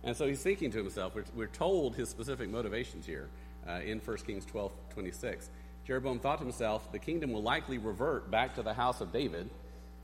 And 0.03 0.15
so 0.15 0.27
he's 0.27 0.41
thinking 0.41 0.71
to 0.71 0.77
himself, 0.77 1.15
we're, 1.15 1.25
we're 1.35 1.47
told 1.47 1.95
his 1.95 2.09
specific 2.09 2.49
motivations 2.49 3.05
here 3.05 3.29
uh, 3.67 3.81
in 3.83 3.99
1 3.99 4.17
Kings 4.17 4.45
12 4.45 4.71
26. 4.91 5.49
Jeroboam 5.85 6.19
thought 6.19 6.39
to 6.39 6.43
himself, 6.43 6.91
the 6.91 6.99
kingdom 6.99 7.31
will 7.31 7.43
likely 7.43 7.77
revert 7.77 8.31
back 8.31 8.55
to 8.55 8.63
the 8.63 8.73
house 8.73 9.01
of 9.01 9.11
David. 9.11 9.49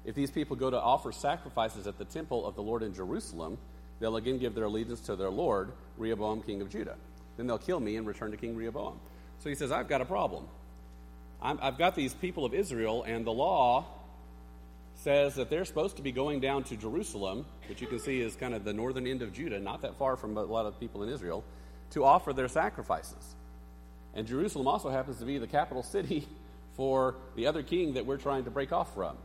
If 0.05 0.15
these 0.15 0.29
people 0.31 0.55
go 0.55 0.69
to 0.69 0.79
offer 0.79 1.11
sacrifices 1.11 1.87
at 1.87 1.97
the 1.97 2.05
temple 2.05 2.45
of 2.45 2.55
the 2.55 2.61
Lord 2.61 2.83
in 2.83 2.93
Jerusalem, 2.93 3.57
they'll 3.99 4.17
again 4.17 4.37
give 4.37 4.53
their 4.53 4.65
allegiance 4.65 5.01
to 5.01 5.15
their 5.15 5.29
Lord, 5.29 5.71
Rehoboam, 5.97 6.41
king 6.43 6.61
of 6.61 6.69
Judah. 6.69 6.97
Then 7.41 7.47
they'll 7.47 7.57
kill 7.57 7.79
me 7.79 7.95
and 7.95 8.05
return 8.05 8.29
to 8.29 8.37
King 8.37 8.55
Rehoboam. 8.55 8.99
So 9.39 9.49
he 9.49 9.55
says, 9.55 9.71
I've 9.71 9.87
got 9.87 9.99
a 9.99 10.05
problem. 10.05 10.45
i 11.41 11.55
have 11.59 11.79
got 11.79 11.95
these 11.95 12.13
people 12.13 12.45
of 12.45 12.53
Israel, 12.53 13.01
and 13.01 13.25
the 13.25 13.31
law 13.31 13.87
says 14.97 15.33
that 15.33 15.49
they're 15.49 15.65
supposed 15.65 15.95
to 15.95 16.03
be 16.03 16.11
going 16.11 16.39
down 16.39 16.63
to 16.65 16.77
Jerusalem, 16.77 17.47
which 17.67 17.81
you 17.81 17.87
can 17.87 17.97
see 17.97 18.21
is 18.21 18.35
kind 18.35 18.53
of 18.53 18.63
the 18.63 18.73
northern 18.73 19.07
end 19.07 19.23
of 19.23 19.33
Judah, 19.33 19.59
not 19.59 19.81
that 19.81 19.97
far 19.97 20.17
from 20.17 20.37
a 20.37 20.43
lot 20.43 20.67
of 20.67 20.79
people 20.79 21.01
in 21.01 21.09
Israel, 21.09 21.43
to 21.93 22.05
offer 22.05 22.31
their 22.31 22.47
sacrifices. 22.47 23.35
And 24.13 24.27
Jerusalem 24.27 24.67
also 24.67 24.91
happens 24.91 25.17
to 25.17 25.25
be 25.25 25.39
the 25.39 25.47
capital 25.47 25.81
city 25.81 26.27
for 26.75 27.15
the 27.35 27.47
other 27.47 27.63
king 27.63 27.95
that 27.95 28.05
we're 28.05 28.17
trying 28.17 28.43
to 28.43 28.51
break 28.51 28.71
off 28.71 28.93
from. 28.93 29.17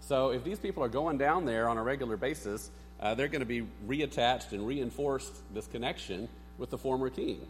So 0.00 0.32
if 0.32 0.44
these 0.44 0.58
people 0.58 0.84
are 0.84 0.90
going 0.90 1.16
down 1.16 1.46
there 1.46 1.66
on 1.70 1.78
a 1.78 1.82
regular 1.82 2.18
basis, 2.18 2.70
uh, 3.00 3.14
they're 3.14 3.28
going 3.28 3.40
to 3.40 3.46
be 3.46 3.66
reattached 3.86 4.52
and 4.52 4.66
reinforced 4.66 5.34
this 5.54 5.66
connection 5.66 6.28
with 6.58 6.70
the 6.70 6.78
former 6.78 7.08
king 7.08 7.40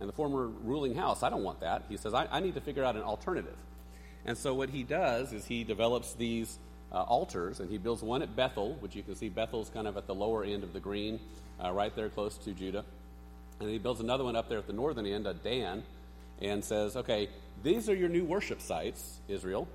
and 0.00 0.08
the 0.08 0.12
former 0.12 0.46
ruling 0.46 0.94
house. 0.94 1.22
I 1.22 1.30
don't 1.30 1.42
want 1.42 1.60
that. 1.60 1.84
He 1.88 1.96
says, 1.96 2.14
I, 2.14 2.28
I 2.30 2.40
need 2.40 2.54
to 2.54 2.60
figure 2.60 2.84
out 2.84 2.94
an 2.94 3.02
alternative. 3.02 3.56
And 4.24 4.36
so 4.36 4.54
what 4.54 4.70
he 4.70 4.82
does 4.82 5.32
is 5.32 5.46
he 5.46 5.64
develops 5.64 6.14
these 6.14 6.58
uh, 6.92 7.02
altars, 7.02 7.60
and 7.60 7.70
he 7.70 7.78
builds 7.78 8.02
one 8.02 8.22
at 8.22 8.36
Bethel, 8.36 8.74
which 8.80 8.94
you 8.94 9.02
can 9.02 9.16
see 9.16 9.28
Bethel's 9.28 9.70
kind 9.70 9.86
of 9.86 9.96
at 9.96 10.06
the 10.06 10.14
lower 10.14 10.44
end 10.44 10.62
of 10.62 10.72
the 10.72 10.80
green, 10.80 11.18
uh, 11.62 11.72
right 11.72 11.94
there 11.96 12.08
close 12.08 12.36
to 12.38 12.52
Judah. 12.52 12.84
And 13.60 13.68
he 13.68 13.78
builds 13.78 14.00
another 14.00 14.24
one 14.24 14.36
up 14.36 14.48
there 14.48 14.58
at 14.58 14.66
the 14.66 14.72
northern 14.72 15.06
end, 15.06 15.26
at 15.26 15.42
Dan, 15.42 15.82
and 16.40 16.64
says, 16.64 16.96
okay, 16.96 17.28
these 17.62 17.88
are 17.88 17.94
your 17.94 18.08
new 18.08 18.24
worship 18.24 18.60
sites, 18.60 19.18
Israel. 19.26 19.66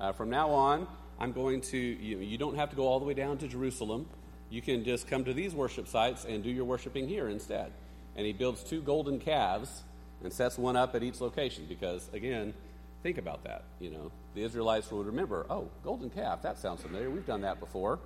Uh, 0.00 0.12
from 0.12 0.30
now 0.30 0.50
on, 0.50 0.86
I'm 1.18 1.32
going 1.32 1.60
to, 1.62 1.78
you, 1.78 2.18
you 2.18 2.38
don't 2.38 2.56
have 2.56 2.70
to 2.70 2.76
go 2.76 2.86
all 2.86 3.00
the 3.00 3.06
way 3.06 3.14
down 3.14 3.38
to 3.38 3.48
Jerusalem. 3.48 4.06
You 4.50 4.62
can 4.62 4.84
just 4.84 5.08
come 5.08 5.24
to 5.24 5.32
these 5.32 5.54
worship 5.54 5.88
sites 5.88 6.24
and 6.24 6.44
do 6.44 6.50
your 6.50 6.64
worshiping 6.64 7.08
here 7.08 7.28
instead 7.28 7.72
and 8.16 8.26
he 8.26 8.32
builds 8.32 8.62
two 8.62 8.80
golden 8.80 9.18
calves 9.18 9.82
and 10.22 10.32
sets 10.32 10.56
one 10.56 10.76
up 10.76 10.94
at 10.94 11.02
each 11.02 11.20
location 11.20 11.66
because, 11.68 12.08
again, 12.12 12.54
think 13.02 13.18
about 13.18 13.44
that. 13.44 13.64
You 13.80 13.90
know, 13.90 14.10
the 14.34 14.42
Israelites 14.42 14.90
would 14.90 15.06
remember, 15.06 15.46
oh, 15.50 15.68
golden 15.82 16.10
calf, 16.10 16.42
that 16.42 16.58
sounds 16.58 16.82
familiar. 16.82 17.10
We've 17.10 17.26
done 17.26 17.42
that 17.42 17.60
before, 17.60 17.98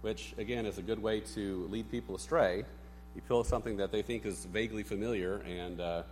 which, 0.00 0.34
again, 0.38 0.66
is 0.66 0.78
a 0.78 0.82
good 0.82 1.02
way 1.02 1.20
to 1.34 1.66
lead 1.70 1.90
people 1.90 2.16
astray. 2.16 2.64
You 3.14 3.22
pull 3.26 3.44
something 3.44 3.76
that 3.78 3.92
they 3.92 4.02
think 4.02 4.24
is 4.24 4.44
vaguely 4.44 4.82
familiar 4.82 5.42
and 5.46 5.80
uh, 5.80 6.02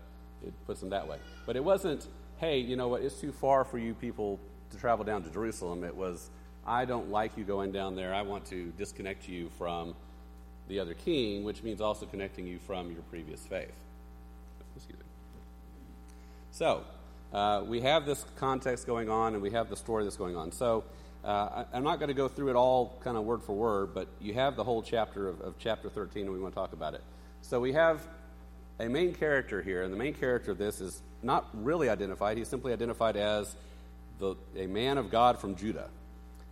it 0.45 0.53
puts 0.67 0.81
them 0.81 0.91
that 0.91 1.07
way. 1.09 1.19
But 1.47 1.57
it 1.57 1.65
wasn't, 1.65 2.07
hey, 2.39 2.59
you 2.59 2.77
know 2.77 2.89
what, 2.89 3.03
it's 3.03 3.21
too 3.21 3.33
far 3.33 3.65
for 3.65 3.79
you 3.79 3.95
people 3.95 4.39
to 4.71 4.77
travel 4.77 5.05
down 5.05 5.23
to 5.23 5.31
Jerusalem. 5.31 5.85
It 5.85 5.95
was, 5.95 6.31
I 6.67 6.85
don't 6.85 7.11
like 7.11 7.37
you 7.37 7.45
going 7.45 7.73
down 7.73 7.95
there. 7.95 8.13
I 8.13 8.23
want 8.23 8.45
to 8.47 8.73
disconnect 8.77 9.29
you 9.29 9.51
from 9.57 9.95
the 10.69 10.81
other 10.81 10.95
king, 10.95 11.45
which 11.45 11.63
means 11.63 11.81
also 11.81 12.07
connecting 12.07 12.47
you 12.47 12.59
from 12.59 12.91
your 12.91 13.03
previous 13.03 13.41
faith. 13.41 13.73
Excuse 14.77 14.99
me. 14.99 15.05
So, 16.51 16.85
uh, 17.33 17.63
we 17.67 17.81
have 17.81 18.07
this 18.07 18.25
context 18.37 18.87
going 18.87 19.11
on 19.11 19.35
and 19.35 19.43
we 19.43 19.51
have 19.51 19.69
the 19.69 19.77
story 19.77 20.05
that's 20.05 20.17
going 20.17 20.37
on. 20.37 20.53
So, 20.53 20.85
uh, 21.25 21.65
I, 21.73 21.77
am 21.77 21.85
not 21.85 21.99
going 21.99 22.09
to 22.09 22.15
go 22.15 22.29
through 22.29 22.51
it 22.51 22.57
all 22.57 22.99
kind 23.03 23.17
of 23.17 23.25
word 23.25 23.43
for 23.43 23.53
word, 23.53 23.95
but 23.95 24.09
you 24.21 24.35
have 24.35 24.57
the 24.57 24.65
whole 24.65 24.83
chapter 24.83 25.29
of, 25.29 25.41
of 25.41 25.55
chapter 25.59 25.89
13 25.89 26.25
and 26.25 26.33
we 26.33 26.41
want 26.41 26.55
to 26.55 26.61
talk 26.61 26.73
about 26.73 26.95
it. 26.95 27.03
So, 27.43 27.61
we 27.61 27.73
have 27.73 28.07
a 28.79 28.89
main 28.89 29.15
character 29.15 29.63
here, 29.63 29.83
and 29.83 29.93
the 29.93 29.97
main 29.97 30.15
character 30.15 30.51
of 30.51 30.59
this 30.59 30.81
is 30.81 31.01
not 31.23 31.49
really 31.55 31.89
identified. 31.89 32.37
He's 32.37 32.49
simply 32.49 32.73
identified 32.73 33.17
as 33.17 33.55
the, 34.19 34.35
a 34.57 34.67
man 34.67 34.99
of 34.99 35.11
God 35.11 35.39
from 35.39 35.57
Judah. 35.57 35.89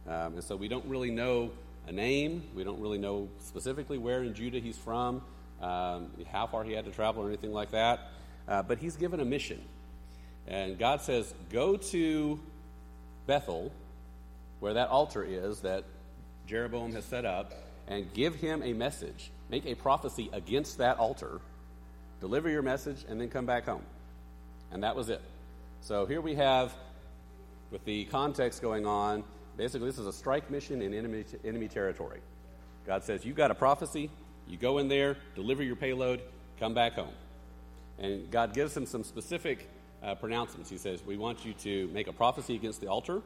Um, 0.06 0.34
and 0.34 0.44
so 0.44 0.56
we 0.56 0.68
don't 0.68 0.84
really 0.86 1.10
know 1.10 1.50
a 1.86 1.92
name. 1.92 2.44
We 2.54 2.64
don't 2.64 2.80
really 2.80 2.98
know 2.98 3.28
specifically 3.40 3.98
where 3.98 4.22
in 4.22 4.34
Judah 4.34 4.58
he's 4.58 4.78
from, 4.78 5.22
um, 5.60 6.10
how 6.30 6.46
far 6.46 6.64
he 6.64 6.72
had 6.72 6.84
to 6.84 6.90
travel, 6.90 7.22
or 7.22 7.28
anything 7.28 7.52
like 7.52 7.70
that. 7.72 8.10
Uh, 8.46 8.62
but 8.62 8.78
he's 8.78 8.96
given 8.96 9.20
a 9.20 9.24
mission. 9.24 9.60
And 10.46 10.78
God 10.78 11.00
says, 11.00 11.32
Go 11.50 11.76
to 11.76 12.38
Bethel, 13.26 13.72
where 14.60 14.74
that 14.74 14.88
altar 14.88 15.24
is 15.24 15.60
that 15.60 15.84
Jeroboam 16.46 16.92
has 16.92 17.04
set 17.04 17.24
up 17.24 17.52
and 17.88 18.12
give 18.12 18.36
him 18.36 18.62
a 18.62 18.72
message. 18.72 19.30
Make 19.48 19.66
a 19.66 19.74
prophecy 19.74 20.30
against 20.32 20.78
that 20.78 20.98
altar, 20.98 21.40
deliver 22.20 22.48
your 22.48 22.62
message, 22.62 23.04
and 23.08 23.20
then 23.20 23.28
come 23.28 23.46
back 23.46 23.66
home. 23.66 23.84
And 24.72 24.82
that 24.82 24.96
was 24.96 25.08
it. 25.08 25.22
So 25.82 26.06
here 26.06 26.20
we 26.20 26.34
have, 26.34 26.74
with 27.70 27.84
the 27.84 28.04
context 28.06 28.62
going 28.62 28.86
on, 28.86 29.24
basically 29.56 29.88
this 29.88 29.98
is 29.98 30.06
a 30.06 30.12
strike 30.12 30.50
mission 30.50 30.82
in 30.82 30.94
enemy, 30.94 31.24
enemy 31.44 31.68
territory. 31.68 32.20
God 32.86 33.04
says, 33.04 33.24
You've 33.24 33.36
got 33.36 33.50
a 33.50 33.54
prophecy, 33.54 34.10
you 34.48 34.56
go 34.56 34.78
in 34.78 34.88
there, 34.88 35.16
deliver 35.34 35.62
your 35.62 35.76
payload, 35.76 36.20
come 36.58 36.74
back 36.74 36.94
home. 36.94 37.14
And 37.98 38.30
God 38.30 38.54
gives 38.54 38.76
him 38.76 38.86
some 38.86 39.04
specific 39.04 39.70
uh, 40.02 40.14
pronouncements. 40.14 40.68
He 40.68 40.78
says, 40.78 41.02
We 41.04 41.16
want 41.16 41.44
you 41.44 41.54
to 41.54 41.88
make 41.88 42.08
a 42.08 42.12
prophecy 42.12 42.54
against 42.54 42.80
the 42.80 42.88
altar. 42.88 43.22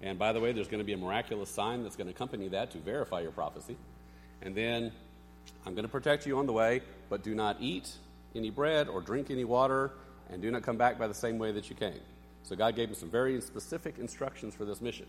And 0.00 0.18
by 0.18 0.32
the 0.32 0.40
way, 0.40 0.52
there's 0.52 0.68
going 0.68 0.78
to 0.78 0.84
be 0.84 0.92
a 0.92 0.98
miraculous 0.98 1.50
sign 1.50 1.82
that's 1.82 1.96
going 1.96 2.06
to 2.06 2.12
accompany 2.12 2.48
that 2.48 2.70
to 2.72 2.78
verify 2.78 3.20
your 3.20 3.32
prophecy. 3.32 3.76
And 4.42 4.54
then 4.54 4.92
I'm 5.66 5.74
going 5.74 5.84
to 5.84 5.90
protect 5.90 6.26
you 6.26 6.38
on 6.38 6.46
the 6.46 6.52
way, 6.52 6.82
but 7.08 7.24
do 7.24 7.34
not 7.34 7.56
eat 7.60 7.90
any 8.34 8.50
bread 8.50 8.88
or 8.88 9.00
drink 9.00 9.30
any 9.30 9.44
water, 9.44 9.92
and 10.30 10.40
do 10.40 10.50
not 10.50 10.62
come 10.62 10.76
back 10.76 10.98
by 10.98 11.08
the 11.08 11.14
same 11.14 11.38
way 11.38 11.50
that 11.52 11.68
you 11.68 11.74
came. 11.74 12.00
So 12.44 12.54
God 12.54 12.76
gave 12.76 12.90
him 12.90 12.94
some 12.94 13.10
very 13.10 13.40
specific 13.40 13.98
instructions 13.98 14.54
for 14.54 14.64
this 14.64 14.80
mission. 14.80 15.06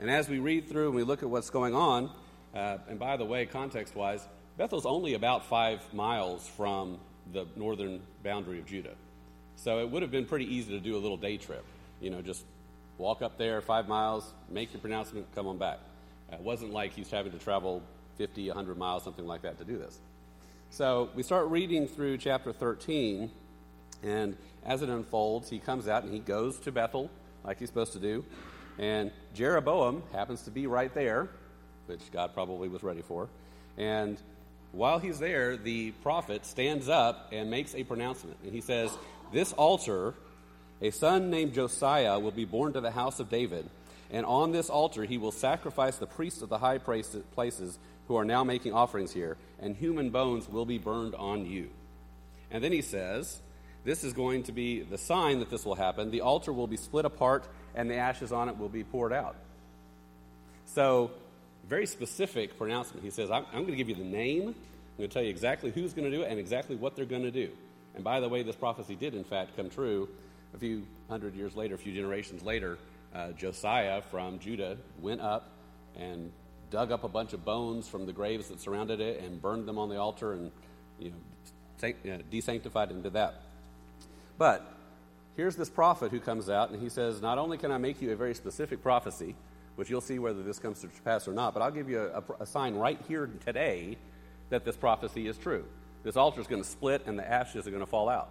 And 0.00 0.10
as 0.10 0.30
we 0.30 0.38
read 0.38 0.66
through 0.66 0.86
and 0.86 0.96
we 0.96 1.02
look 1.02 1.22
at 1.22 1.28
what's 1.28 1.50
going 1.50 1.74
on, 1.74 2.10
uh, 2.54 2.78
and 2.88 2.98
by 2.98 3.18
the 3.18 3.24
way, 3.26 3.44
context 3.44 3.94
wise, 3.94 4.26
Bethel's 4.56 4.86
only 4.86 5.12
about 5.12 5.44
five 5.44 5.82
miles 5.92 6.48
from 6.48 6.98
the 7.34 7.46
northern 7.54 8.00
boundary 8.24 8.58
of 8.58 8.66
Judah. 8.66 8.94
So 9.56 9.80
it 9.80 9.90
would 9.90 10.00
have 10.00 10.10
been 10.10 10.24
pretty 10.24 10.46
easy 10.46 10.72
to 10.72 10.80
do 10.80 10.96
a 10.96 10.98
little 10.98 11.18
day 11.18 11.36
trip. 11.36 11.64
You 12.00 12.08
know, 12.08 12.22
just 12.22 12.46
walk 12.96 13.20
up 13.20 13.36
there 13.36 13.60
five 13.60 13.88
miles, 13.88 14.32
make 14.48 14.72
your 14.72 14.80
pronouncement, 14.80 15.26
come 15.34 15.46
on 15.46 15.58
back. 15.58 15.80
It 16.32 16.40
wasn't 16.40 16.72
like 16.72 16.94
he's 16.94 17.10
having 17.10 17.32
to 17.32 17.38
travel 17.38 17.82
50, 18.16 18.48
100 18.48 18.78
miles, 18.78 19.04
something 19.04 19.26
like 19.26 19.42
that 19.42 19.58
to 19.58 19.64
do 19.64 19.76
this. 19.76 19.98
So 20.70 21.10
we 21.14 21.22
start 21.22 21.48
reading 21.48 21.86
through 21.86 22.16
chapter 22.18 22.54
13, 22.54 23.30
and 24.02 24.34
as 24.64 24.80
it 24.80 24.88
unfolds, 24.88 25.50
he 25.50 25.58
comes 25.58 25.88
out 25.88 26.04
and 26.04 26.12
he 26.12 26.20
goes 26.20 26.58
to 26.60 26.72
Bethel, 26.72 27.10
like 27.44 27.58
he's 27.58 27.68
supposed 27.68 27.92
to 27.92 27.98
do. 27.98 28.24
And 28.78 29.10
Jeroboam 29.34 30.02
happens 30.12 30.42
to 30.42 30.50
be 30.50 30.66
right 30.66 30.92
there, 30.94 31.28
which 31.86 32.00
God 32.12 32.34
probably 32.34 32.68
was 32.68 32.82
ready 32.82 33.02
for. 33.02 33.28
And 33.76 34.18
while 34.72 34.98
he's 34.98 35.18
there, 35.18 35.56
the 35.56 35.90
prophet 36.02 36.46
stands 36.46 36.88
up 36.88 37.28
and 37.32 37.50
makes 37.50 37.74
a 37.74 37.84
pronouncement. 37.84 38.36
And 38.44 38.52
he 38.52 38.60
says, 38.60 38.96
This 39.32 39.52
altar, 39.52 40.14
a 40.80 40.90
son 40.90 41.30
named 41.30 41.54
Josiah, 41.54 42.18
will 42.18 42.30
be 42.30 42.44
born 42.44 42.72
to 42.74 42.80
the 42.80 42.90
house 42.90 43.20
of 43.20 43.28
David. 43.28 43.68
And 44.12 44.26
on 44.26 44.52
this 44.52 44.70
altar, 44.70 45.04
he 45.04 45.18
will 45.18 45.32
sacrifice 45.32 45.96
the 45.96 46.06
priests 46.06 46.42
of 46.42 46.48
the 46.48 46.58
high 46.58 46.78
places 46.78 47.78
who 48.08 48.16
are 48.16 48.24
now 48.24 48.42
making 48.42 48.72
offerings 48.72 49.12
here, 49.12 49.36
and 49.60 49.76
human 49.76 50.10
bones 50.10 50.48
will 50.48 50.66
be 50.66 50.78
burned 50.78 51.14
on 51.14 51.46
you. 51.46 51.70
And 52.50 52.62
then 52.62 52.72
he 52.72 52.82
says, 52.82 53.40
This 53.84 54.04
is 54.04 54.12
going 54.12 54.42
to 54.44 54.52
be 54.52 54.82
the 54.82 54.98
sign 54.98 55.38
that 55.40 55.50
this 55.50 55.64
will 55.64 55.74
happen. 55.74 56.10
The 56.10 56.20
altar 56.20 56.52
will 56.52 56.66
be 56.66 56.76
split 56.76 57.04
apart, 57.04 57.48
and 57.74 57.90
the 57.90 57.96
ashes 57.96 58.32
on 58.32 58.48
it 58.48 58.58
will 58.58 58.68
be 58.68 58.84
poured 58.84 59.12
out. 59.12 59.36
So 60.66 61.10
very 61.68 61.86
specific 61.86 62.58
pronouncement. 62.58 63.04
He 63.04 63.10
says, 63.10 63.30
I'm, 63.30 63.46
I'm 63.52 63.62
going 63.62 63.72
to 63.72 63.76
give 63.76 63.88
you 63.88 63.94
the 63.94 64.04
name. 64.04 64.48
I'm 64.48 64.96
going 64.98 65.08
to 65.08 65.14
tell 65.14 65.22
you 65.22 65.30
exactly 65.30 65.70
who's 65.70 65.94
going 65.94 66.10
to 66.10 66.16
do 66.16 66.22
it 66.22 66.30
and 66.30 66.38
exactly 66.38 66.76
what 66.76 66.96
they're 66.96 67.06
going 67.06 67.22
to 67.22 67.30
do. 67.30 67.50
And 67.94 68.04
by 68.04 68.20
the 68.20 68.28
way, 68.28 68.42
this 68.42 68.56
prophecy 68.56 68.96
did, 68.96 69.14
in 69.14 69.24
fact, 69.24 69.56
come 69.56 69.70
true 69.70 70.08
a 70.54 70.58
few 70.58 70.86
hundred 71.08 71.34
years 71.34 71.56
later, 71.56 71.74
a 71.74 71.78
few 71.78 71.94
generations 71.94 72.42
later. 72.42 72.78
Uh, 73.14 73.32
Josiah 73.32 74.02
from 74.02 74.38
Judah 74.38 74.76
went 75.00 75.20
up 75.20 75.50
and 75.96 76.30
dug 76.70 76.92
up 76.92 77.02
a 77.02 77.08
bunch 77.08 77.32
of 77.32 77.44
bones 77.44 77.88
from 77.88 78.06
the 78.06 78.12
graves 78.12 78.48
that 78.48 78.60
surrounded 78.60 79.00
it 79.00 79.20
and 79.20 79.40
burned 79.42 79.66
them 79.66 79.78
on 79.78 79.88
the 79.88 79.96
altar 79.96 80.32
and 80.32 80.52
you 80.98 81.10
know, 81.10 81.88
uh, 81.88 82.18
desanctified 82.30 82.90
and 82.90 83.02
did 83.02 83.14
that. 83.14 83.42
But 84.40 84.64
here's 85.36 85.54
this 85.54 85.68
prophet 85.68 86.12
who 86.12 86.18
comes 86.18 86.48
out 86.48 86.70
and 86.70 86.80
he 86.80 86.88
says, 86.88 87.20
Not 87.20 87.36
only 87.36 87.58
can 87.58 87.70
I 87.70 87.76
make 87.76 88.00
you 88.00 88.10
a 88.12 88.16
very 88.16 88.34
specific 88.34 88.82
prophecy, 88.82 89.34
which 89.76 89.90
you'll 89.90 90.00
see 90.00 90.18
whether 90.18 90.42
this 90.42 90.58
comes 90.58 90.80
to 90.80 90.88
pass 91.04 91.28
or 91.28 91.34
not. 91.34 91.52
But 91.52 91.62
I'll 91.62 91.70
give 91.70 91.90
you 91.90 92.00
a, 92.00 92.22
a, 92.42 92.46
sign 92.46 92.74
right 92.74 92.98
here 93.06 93.28
today 93.44 93.98
that 94.48 94.64
this 94.64 94.78
prophecy 94.78 95.28
is 95.28 95.36
true. 95.36 95.66
This 96.04 96.16
altar 96.16 96.40
is 96.40 96.46
going 96.46 96.62
to 96.62 96.68
split 96.68 97.02
and 97.04 97.18
the 97.18 97.30
ashes 97.30 97.66
are 97.66 97.70
going 97.70 97.82
to 97.82 97.86
fall 97.86 98.08
out. 98.08 98.30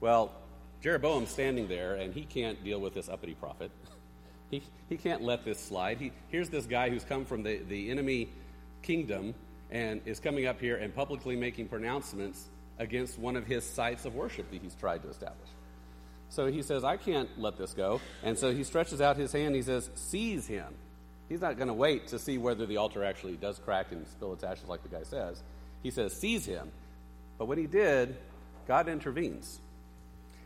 Well, 0.00 0.30
Jeroboam's 0.80 1.30
standing 1.30 1.66
there 1.66 1.96
and 1.96 2.14
he 2.14 2.22
can't 2.22 2.62
deal 2.62 2.80
with 2.80 2.94
this 2.94 3.08
uppity 3.08 3.34
prophet. 3.34 3.72
he, 4.52 4.62
he 4.88 4.96
can't 4.96 5.22
let 5.22 5.44
this 5.44 5.58
slide. 5.58 5.98
He, 5.98 6.12
here's 6.28 6.48
this 6.48 6.66
guy 6.66 6.90
who's 6.90 7.02
come 7.02 7.24
from 7.24 7.42
the, 7.42 7.56
the 7.68 7.90
enemy 7.90 8.28
kingdom 8.82 9.34
and 9.68 10.00
is 10.04 10.20
coming 10.20 10.46
up 10.46 10.60
here 10.60 10.76
and 10.76 10.94
publicly 10.94 11.34
making 11.34 11.66
pronouncements 11.66 12.50
against 12.78 13.18
one 13.18 13.36
of 13.36 13.46
his 13.46 13.64
sites 13.64 14.04
of 14.04 14.14
worship 14.14 14.50
that 14.50 14.62
he's 14.62 14.74
tried 14.74 15.02
to 15.02 15.08
establish. 15.08 15.48
So 16.30 16.46
he 16.46 16.62
says, 16.62 16.82
I 16.82 16.96
can't 16.96 17.28
let 17.38 17.58
this 17.58 17.74
go. 17.74 18.00
And 18.22 18.38
so 18.38 18.52
he 18.52 18.64
stretches 18.64 19.00
out 19.00 19.16
his 19.16 19.32
hand. 19.32 19.54
He 19.54 19.62
says, 19.62 19.90
Seize 19.94 20.46
him. 20.46 20.74
He's 21.28 21.40
not 21.40 21.56
going 21.56 21.68
to 21.68 21.74
wait 21.74 22.08
to 22.08 22.18
see 22.18 22.38
whether 22.38 22.66
the 22.66 22.78
altar 22.78 23.04
actually 23.04 23.36
does 23.36 23.58
crack 23.58 23.92
and 23.92 24.06
spill 24.08 24.32
its 24.32 24.42
ashes 24.42 24.68
like 24.68 24.82
the 24.82 24.88
guy 24.88 25.02
says. 25.02 25.42
He 25.82 25.90
says, 25.90 26.14
Seize 26.14 26.46
him. 26.46 26.70
But 27.38 27.46
when 27.46 27.58
he 27.58 27.66
did, 27.66 28.16
God 28.66 28.88
intervenes. 28.88 29.60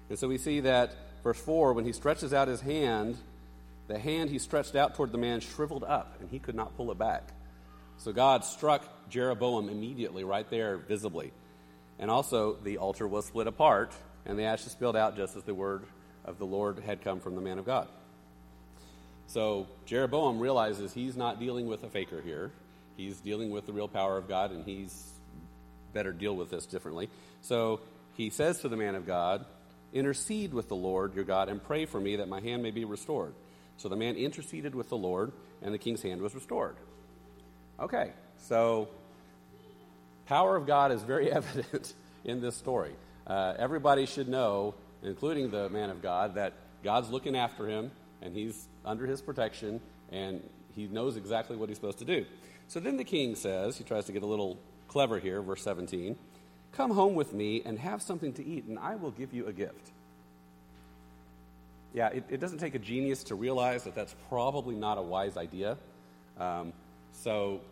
And 0.09 0.19
so 0.19 0.29
we 0.29 0.39
see 0.39 0.61
that, 0.61 0.95
verse 1.23 1.41
4, 1.41 1.73
when 1.73 1.85
he 1.85 1.93
stretches 1.93 2.33
out 2.33 2.49
his 2.49 2.61
hand, 2.61 3.17
the 3.89 3.99
hand 3.99 4.31
he 4.31 4.39
stretched 4.39 4.75
out 4.75 4.95
toward 4.95 5.13
the 5.13 5.19
man 5.19 5.41
shriveled 5.41 5.85
up, 5.85 6.17
and 6.21 6.29
he 6.31 6.39
could 6.39 6.55
not 6.55 6.77
pull 6.77 6.91
it 6.91 6.99
back. 6.99 7.29
So 7.99 8.13
God 8.13 8.45
struck 8.45 8.85
Jeroboam 9.09 9.69
immediately, 9.69 10.25
right 10.25 10.49
there, 10.51 10.79
visibly. 10.79 11.33
And 11.99 12.11
also, 12.11 12.57
the 12.63 12.79
altar 12.79 13.07
was 13.07 13.27
split 13.27 13.47
apart, 13.47 13.93
and 14.27 14.39
the 14.39 14.45
ashes 14.45 14.73
spilled 14.73 14.97
out 14.97 15.17
just 15.17 15.37
as 15.37 15.43
the 15.45 15.55
word 15.55 15.85
of 16.25 16.39
the 16.39 16.45
Lord 16.45 16.81
had 16.81 17.03
come 17.03 17.21
from 17.21 17.35
the 17.35 17.41
man 17.41 17.59
of 17.59 17.65
God. 17.65 17.89
So 19.29 19.67
Jeroboam 19.87 20.39
realizes 20.39 20.93
he's 20.93 21.17
not 21.17 21.41
dealing 21.41 21.67
with 21.67 21.83
a 21.83 21.89
faker 21.89 22.21
here. 22.21 22.53
He's 22.97 23.19
dealing 23.21 23.51
with 23.51 23.67
the 23.67 23.73
real 23.73 23.89
power 23.89 24.17
of 24.17 24.29
God, 24.29 24.53
and 24.53 24.65
he's 24.65 25.11
better 25.93 26.13
deal 26.13 26.37
with 26.37 26.51
this 26.51 26.67
differently. 26.67 27.09
So 27.43 27.81
he 28.17 28.31
says 28.31 28.61
to 28.61 28.69
the 28.69 28.77
man 28.77 28.95
of 28.95 29.07
God, 29.07 29.45
Intercede 29.93 30.53
with 30.53 30.69
the 30.69 30.77
Lord 30.77 31.15
your 31.15 31.25
God 31.25 31.49
and 31.49 31.63
pray 31.63 31.87
for 31.87 31.99
me 31.99 32.17
that 32.17 32.29
my 32.29 32.41
hand 32.41 32.63
may 32.63 32.71
be 32.71 32.85
restored. 32.85 33.33
So 33.79 33.89
the 33.89 33.97
man 33.97 34.17
interceded 34.17 34.75
with 34.75 34.89
the 34.89 34.97
Lord, 34.97 35.33
and 35.63 35.73
the 35.73 35.79
king's 35.79 36.03
hand 36.03 36.21
was 36.21 36.35
restored. 36.35 36.77
Okay, 37.79 38.13
so 38.43 38.89
power 40.27 40.57
of 40.57 40.67
God 40.67 40.93
is 40.93 41.03
very 41.03 41.31
evident 41.41 41.95
in 42.25 42.41
this 42.41 42.57
story 42.57 42.93
uh, 43.27 43.55
everybody 43.59 44.07
should 44.07 44.29
know, 44.29 44.75
including 45.03 45.51
the 45.51 45.69
man 45.71 45.91
of 45.91 46.01
God, 46.01 46.37
that 46.37 46.53
God's 46.85 47.11
looking 47.11 47.37
after 47.37 47.67
him 47.67 47.91
and 48.23 48.35
he's 48.35 48.69
under 48.85 49.07
his 49.07 49.21
protection 49.21 49.81
and 50.11 50.43
he 50.75 50.87
knows 50.87 51.17
exactly 51.17 51.57
what 51.57 51.69
he's 51.69 51.79
supposed 51.79 51.99
to 51.99 52.05
do. 52.05 52.25
So 52.69 52.81
then 52.81 52.97
the 52.97 53.05
king 53.05 53.35
says, 53.35 53.77
he 53.77 53.85
tries 53.85 54.05
to 54.07 54.13
get 54.13 54.23
a 54.23 54.27
little 54.27 54.59
clever 54.89 55.19
here, 55.19 55.43
verse 55.43 55.63
17 55.63 56.17
Come 56.73 56.91
home 56.91 57.15
with 57.15 57.33
me 57.33 57.63
and 57.65 57.79
have 57.79 58.03
something 58.03 58.33
to 58.35 58.45
eat, 58.45 58.67
and 58.67 58.79
I 58.79 58.97
will 58.97 59.11
give 59.11 59.33
you 59.33 59.47
a 59.47 59.53
gift. 59.53 59.93
Yeah, 61.95 62.09
it, 62.09 62.25
it 62.29 62.39
doesn't 62.39 62.59
take 62.59 62.75
a 62.75 62.79
genius 62.79 63.25
to 63.25 63.35
realize 63.35 63.85
that 63.85 63.95
that's 63.95 64.15
probably 64.29 64.75
not 64.75 64.99
a 64.99 65.03
wise 65.03 65.39
idea. 65.39 65.79
Um, 66.39 66.75
so 67.13 67.63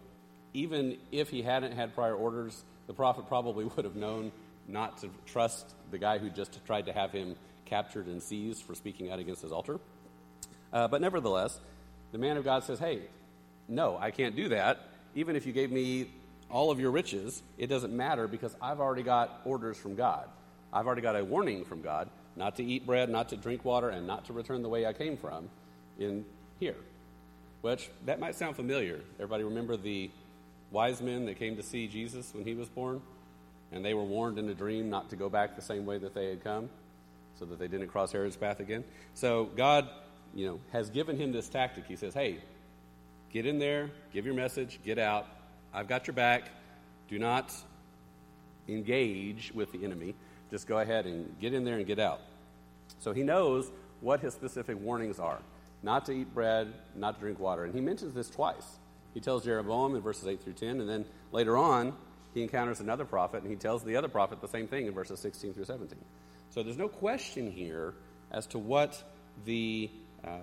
even 0.55 0.97
if 1.13 1.29
he 1.29 1.43
hadn't 1.43 1.73
had 1.73 1.95
prior 1.95 2.15
orders, 2.15 2.65
the 2.87 2.95
prophet 2.95 3.27
probably 3.29 3.65
would 3.65 3.85
have 3.85 3.97
known 3.97 4.33
not 4.67 4.99
to 4.99 5.11
trust 5.27 5.75
the 5.91 5.99
guy 5.99 6.19
who 6.19 6.31
just 6.31 6.65
tried 6.65 6.87
to 6.87 6.93
have 6.93 7.13
him 7.13 7.37
captured 7.67 8.07
and 8.07 8.23
seized 8.23 8.63
for 8.63 8.75
speaking 8.75 9.11
out 9.11 9.19
against 9.19 9.43
his 9.43 9.53
altar. 9.53 9.79
Uh, 10.73 10.89
but 10.89 11.01
nevertheless, 11.01 11.61
the 12.13 12.19
man 12.19 12.37
of 12.37 12.45
God 12.45 12.65
says, 12.65 12.79
Hey, 12.79 13.03
no, 13.69 13.99
I 13.99 14.11
can't 14.11 14.37
do 14.37 14.49
that. 14.49 14.89
Even 15.15 15.37
if 15.37 15.47
you 15.47 15.53
gave 15.53 15.71
me 15.71 16.11
all 16.51 16.71
of 16.71 16.81
your 16.81 16.91
riches, 16.91 17.43
it 17.59 17.67
doesn't 17.67 17.95
matter 17.95 18.27
because 18.29 18.55
I've 18.61 18.81
already 18.81 19.03
got 19.03 19.41
orders 19.45 19.77
from 19.77 19.95
God. 19.95 20.29
I've 20.73 20.87
already 20.87 21.03
got 21.03 21.17
a 21.17 21.25
warning 21.25 21.65
from 21.65 21.83
God 21.83 22.09
not 22.37 22.57
to 22.57 22.65
eat 22.65 22.85
bread, 22.85 23.09
not 23.09 23.29
to 23.29 23.37
drink 23.37 23.65
water, 23.65 23.89
and 23.91 24.07
not 24.07 24.25
to 24.27 24.33
return 24.33 24.63
the 24.63 24.69
way 24.69 24.87
I 24.87 24.93
came 24.93 25.17
from 25.17 25.49
in 25.99 26.25
here. 26.59 26.77
Which, 27.63 27.89
that 28.07 28.21
might 28.21 28.35
sound 28.35 28.57
familiar. 28.57 29.01
Everybody 29.17 29.45
remember 29.45 29.77
the 29.77 30.11
wise 30.75 31.01
men 31.01 31.25
that 31.25 31.39
came 31.39 31.57
to 31.57 31.63
see 31.63 31.89
Jesus 31.89 32.35
when 32.35 32.45
he 32.45 32.55
was 32.55 32.69
born? 32.69 33.01
and 33.75 33.85
they 33.85 33.93
were 33.93 34.05
warned 34.05 34.39
in 34.39 34.49
a 34.49 34.55
dream 34.55 34.89
not 34.89 35.11
to 35.11 35.17
go 35.17 35.29
back 35.29 35.57
the 35.57 35.63
same 35.63 35.85
way 35.85 35.99
that 35.99 36.15
they 36.15 36.29
had 36.29 36.43
come 36.43 36.71
so 37.39 37.45
that 37.45 37.59
they 37.59 37.67
didn't 37.67 37.89
cross 37.89 38.13
Herod's 38.13 38.37
path 38.37 38.61
again. 38.61 38.85
So 39.15 39.47
God, 39.57 39.89
you 40.33 40.47
know, 40.47 40.61
has 40.73 40.91
given 40.91 41.17
him 41.17 41.33
this 41.33 41.49
tactic. 41.49 41.85
He 41.87 41.97
says, 41.97 42.15
"Hey, 42.15 42.39
get 43.33 43.45
in 43.45 43.59
there, 43.59 43.91
give 44.13 44.25
your 44.25 44.35
message, 44.35 44.79
get 44.85 44.99
out. 44.99 45.27
I've 45.73 45.89
got 45.89 46.07
your 46.07 46.15
back. 46.15 46.51
Do 47.09 47.19
not 47.19 47.53
engage 48.69 49.53
with 49.53 49.73
the 49.73 49.85
enemy. 49.85 50.15
Just 50.51 50.69
go 50.69 50.79
ahead 50.79 51.07
and 51.07 51.37
get 51.41 51.53
in 51.53 51.65
there 51.65 51.79
and 51.79 51.87
get 51.87 51.99
out." 51.99 52.21
So 53.01 53.13
he 53.13 53.25
knows 53.25 53.73
what 54.01 54.21
his 54.21 54.35
specific 54.35 54.81
warnings 54.81 55.19
are. 55.19 55.41
Not 55.83 56.05
to 56.07 56.13
eat 56.13 56.33
bread, 56.33 56.73
not 56.95 57.17
to 57.17 57.21
drink 57.21 57.41
water. 57.41 57.65
And 57.65 57.75
he 57.75 57.81
mentions 57.81 58.15
this 58.15 58.31
twice. 58.31 58.79
He 59.15 59.21
tells 59.21 59.45
Jeroboam 59.45 59.95
in 59.95 60.03
verses 60.03 60.27
8 60.27 60.43
through 60.43 60.55
10, 60.55 60.81
and 60.81 60.89
then 60.89 61.05
later 61.33 61.57
on, 61.57 61.95
he 62.35 62.43
encounters 62.43 62.81
another 62.81 63.05
prophet, 63.05 63.43
and 63.43 63.51
he 63.51 63.57
tells 63.57 63.85
the 63.85 63.97
other 63.97 64.09
prophet 64.09 64.41
the 64.41 64.49
same 64.49 64.67
thing 64.67 64.87
in 64.87 64.93
verses 64.93 65.21
16 65.21 65.55
through 65.55 65.65
17. 65.65 65.97
So 66.51 66.63
there's 66.63 66.77
no 66.77 66.89
question 66.89 67.51
here 67.51 67.95
as 68.33 68.47
to 68.49 68.59
what 68.59 69.03
the 69.45 69.89
uh, 70.25 70.39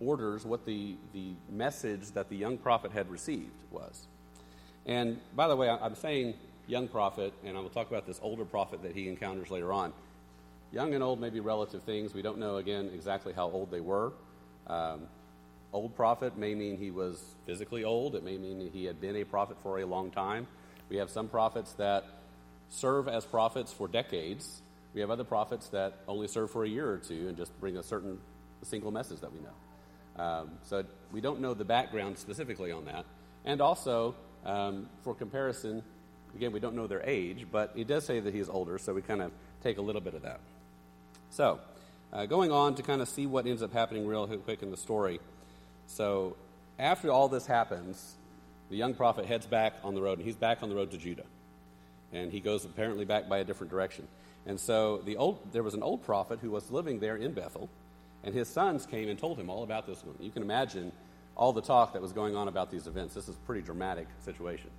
orders, 0.00 0.44
what 0.44 0.66
the, 0.66 0.96
the 1.14 1.32
message 1.50 2.10
that 2.12 2.28
the 2.28 2.36
young 2.36 2.58
prophet 2.58 2.92
had 2.92 3.10
received 3.10 3.50
was. 3.70 4.06
And 4.86 5.18
by 5.34 5.48
the 5.48 5.56
way, 5.56 5.70
I'm 5.70 5.94
saying 5.94 6.34
young 6.66 6.88
prophet, 6.88 7.32
and 7.44 7.56
I 7.56 7.60
will 7.60 7.70
talk 7.70 7.88
about 7.88 8.06
this 8.06 8.20
older 8.22 8.44
prophet 8.44 8.82
that 8.82 8.94
he 8.94 9.08
encounters 9.08 9.50
later 9.50 9.72
on. 9.72 9.92
Young 10.72 10.94
and 10.94 11.02
old 11.02 11.20
may 11.20 11.30
be 11.30 11.40
relative 11.40 11.82
things. 11.82 12.14
We 12.14 12.22
don't 12.22 12.38
know, 12.38 12.56
again, 12.56 12.90
exactly 12.94 13.32
how 13.32 13.50
old 13.50 13.70
they 13.70 13.80
were. 13.80 14.12
Um, 14.66 15.08
old 15.72 15.94
prophet 15.94 16.36
may 16.36 16.54
mean 16.54 16.76
he 16.76 16.90
was 16.90 17.22
physically 17.46 17.84
old, 17.84 18.14
it 18.14 18.24
may 18.24 18.36
mean 18.36 18.70
he 18.72 18.84
had 18.84 19.00
been 19.00 19.16
a 19.16 19.24
prophet 19.24 19.56
for 19.62 19.80
a 19.80 19.84
long 19.84 20.10
time. 20.10 20.46
We 20.88 20.96
have 20.96 21.10
some 21.10 21.28
prophets 21.28 21.72
that 21.74 22.04
serve 22.68 23.08
as 23.08 23.24
prophets 23.24 23.72
for 23.72 23.88
decades. 23.88 24.62
We 24.94 25.00
have 25.00 25.10
other 25.10 25.24
prophets 25.24 25.68
that 25.68 25.94
only 26.08 26.26
serve 26.26 26.50
for 26.50 26.64
a 26.64 26.68
year 26.68 26.90
or 26.90 26.98
two 26.98 27.28
and 27.28 27.36
just 27.36 27.58
bring 27.60 27.76
a 27.76 27.82
certain 27.82 28.18
single 28.62 28.90
message 28.90 29.20
that 29.20 29.32
we 29.32 29.40
know. 29.40 30.22
Um, 30.22 30.50
so 30.64 30.84
we 31.12 31.20
don't 31.20 31.40
know 31.40 31.54
the 31.54 31.64
background 31.64 32.18
specifically 32.18 32.72
on 32.72 32.84
that. 32.86 33.04
And 33.44 33.60
also, 33.60 34.14
um, 34.44 34.88
for 35.02 35.14
comparison, 35.14 35.82
again, 36.34 36.52
we 36.52 36.60
don't 36.60 36.74
know 36.74 36.86
their 36.86 37.02
age, 37.02 37.46
but 37.50 37.72
it 37.76 37.86
does 37.86 38.04
say 38.04 38.20
that 38.20 38.34
he's 38.34 38.48
older, 38.48 38.78
so 38.78 38.92
we 38.92 39.02
kind 39.02 39.22
of 39.22 39.30
take 39.62 39.78
a 39.78 39.82
little 39.82 40.00
bit 40.00 40.14
of 40.14 40.22
that. 40.22 40.40
So, 41.30 41.60
uh, 42.12 42.26
going 42.26 42.50
on 42.50 42.74
to 42.74 42.82
kind 42.82 43.00
of 43.00 43.08
see 43.08 43.26
what 43.26 43.46
ends 43.46 43.62
up 43.62 43.72
happening 43.72 44.06
real 44.06 44.26
quick 44.26 44.62
in 44.62 44.70
the 44.70 44.76
story. 44.76 45.20
So, 45.90 46.36
after 46.78 47.10
all 47.10 47.28
this 47.28 47.46
happens, 47.46 48.14
the 48.70 48.76
young 48.76 48.94
prophet 48.94 49.26
heads 49.26 49.44
back 49.44 49.74
on 49.82 49.94
the 49.94 50.00
road, 50.00 50.18
and 50.18 50.26
he's 50.26 50.36
back 50.36 50.62
on 50.62 50.68
the 50.68 50.74
road 50.76 50.92
to 50.92 50.96
Judah. 50.96 51.24
And 52.12 52.30
he 52.30 52.38
goes 52.38 52.64
apparently 52.64 53.04
back 53.04 53.28
by 53.28 53.38
a 53.38 53.44
different 53.44 53.72
direction. 53.72 54.06
And 54.46 54.58
so 54.58 54.98
the 55.04 55.16
old, 55.16 55.52
there 55.52 55.64
was 55.64 55.74
an 55.74 55.82
old 55.82 56.04
prophet 56.04 56.38
who 56.40 56.50
was 56.50 56.70
living 56.70 57.00
there 57.00 57.16
in 57.16 57.32
Bethel, 57.32 57.68
and 58.22 58.32
his 58.32 58.48
sons 58.48 58.86
came 58.86 59.08
and 59.08 59.18
told 59.18 59.38
him 59.38 59.50
all 59.50 59.64
about 59.64 59.86
this 59.86 60.04
one. 60.04 60.14
You 60.20 60.30
can 60.30 60.42
imagine 60.42 60.92
all 61.36 61.52
the 61.52 61.60
talk 61.60 61.92
that 61.92 62.02
was 62.02 62.12
going 62.12 62.36
on 62.36 62.46
about 62.46 62.70
these 62.70 62.86
events. 62.86 63.14
This 63.14 63.28
is 63.28 63.34
a 63.34 63.38
pretty 63.38 63.62
dramatic 63.62 64.06
situation. 64.24 64.70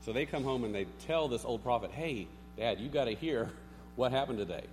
So 0.00 0.12
they 0.12 0.26
come 0.26 0.44
home 0.44 0.64
and 0.64 0.74
they 0.74 0.86
tell 1.06 1.28
this 1.28 1.44
old 1.44 1.62
prophet, 1.62 1.92
Hey, 1.92 2.26
Dad, 2.56 2.80
you 2.80 2.88
got 2.88 3.04
to 3.04 3.14
hear 3.14 3.50
what 3.96 4.10
happened 4.10 4.38
today. 4.38 4.64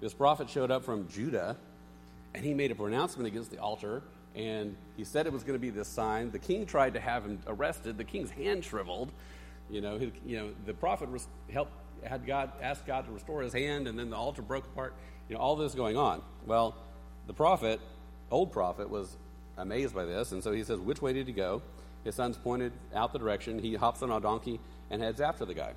This 0.00 0.14
prophet 0.14 0.48
showed 0.48 0.70
up 0.70 0.84
from 0.84 1.08
Judah, 1.08 1.56
and 2.32 2.44
he 2.44 2.54
made 2.54 2.70
a 2.70 2.74
pronouncement 2.74 3.26
against 3.26 3.50
the 3.50 3.58
altar, 3.58 4.02
and 4.34 4.76
he 4.96 5.04
said 5.04 5.26
it 5.26 5.32
was 5.32 5.42
going 5.42 5.58
to 5.58 5.60
be 5.60 5.70
this 5.70 5.88
sign. 5.88 6.30
The 6.30 6.38
king 6.38 6.66
tried 6.66 6.94
to 6.94 7.00
have 7.00 7.24
him 7.24 7.40
arrested. 7.46 7.98
The 7.98 8.04
king's 8.04 8.30
hand 8.30 8.64
shriveled. 8.64 9.10
You 9.70 9.80
know, 9.80 9.98
his, 9.98 10.10
you 10.24 10.38
know, 10.38 10.50
the 10.66 10.74
prophet 10.74 11.10
was 11.10 11.26
helped 11.52 11.72
had 12.02 12.26
God 12.26 12.50
asked 12.60 12.86
God 12.86 13.06
to 13.06 13.12
restore 13.12 13.42
his 13.42 13.52
hand, 13.52 13.86
and 13.86 13.98
then 13.98 14.10
the 14.10 14.16
altar 14.16 14.42
broke 14.42 14.64
apart. 14.64 14.94
You 15.28 15.36
know, 15.36 15.40
all 15.40 15.56
this 15.56 15.74
going 15.74 15.96
on. 15.96 16.22
Well, 16.46 16.74
the 17.26 17.32
prophet, 17.32 17.80
old 18.30 18.52
prophet, 18.52 18.90
was 18.90 19.16
amazed 19.56 19.94
by 19.94 20.04
this, 20.04 20.32
and 20.32 20.42
so 20.42 20.52
he 20.52 20.64
says, 20.64 20.78
"Which 20.80 21.00
way 21.00 21.12
did 21.12 21.26
he 21.26 21.32
go?" 21.32 21.62
His 22.04 22.16
sons 22.16 22.36
pointed 22.36 22.72
out 22.94 23.12
the 23.12 23.18
direction. 23.18 23.58
He 23.58 23.74
hops 23.74 24.02
on 24.02 24.10
a 24.10 24.20
donkey 24.20 24.58
and 24.90 25.00
heads 25.00 25.20
after 25.20 25.44
the 25.44 25.54
guy, 25.54 25.72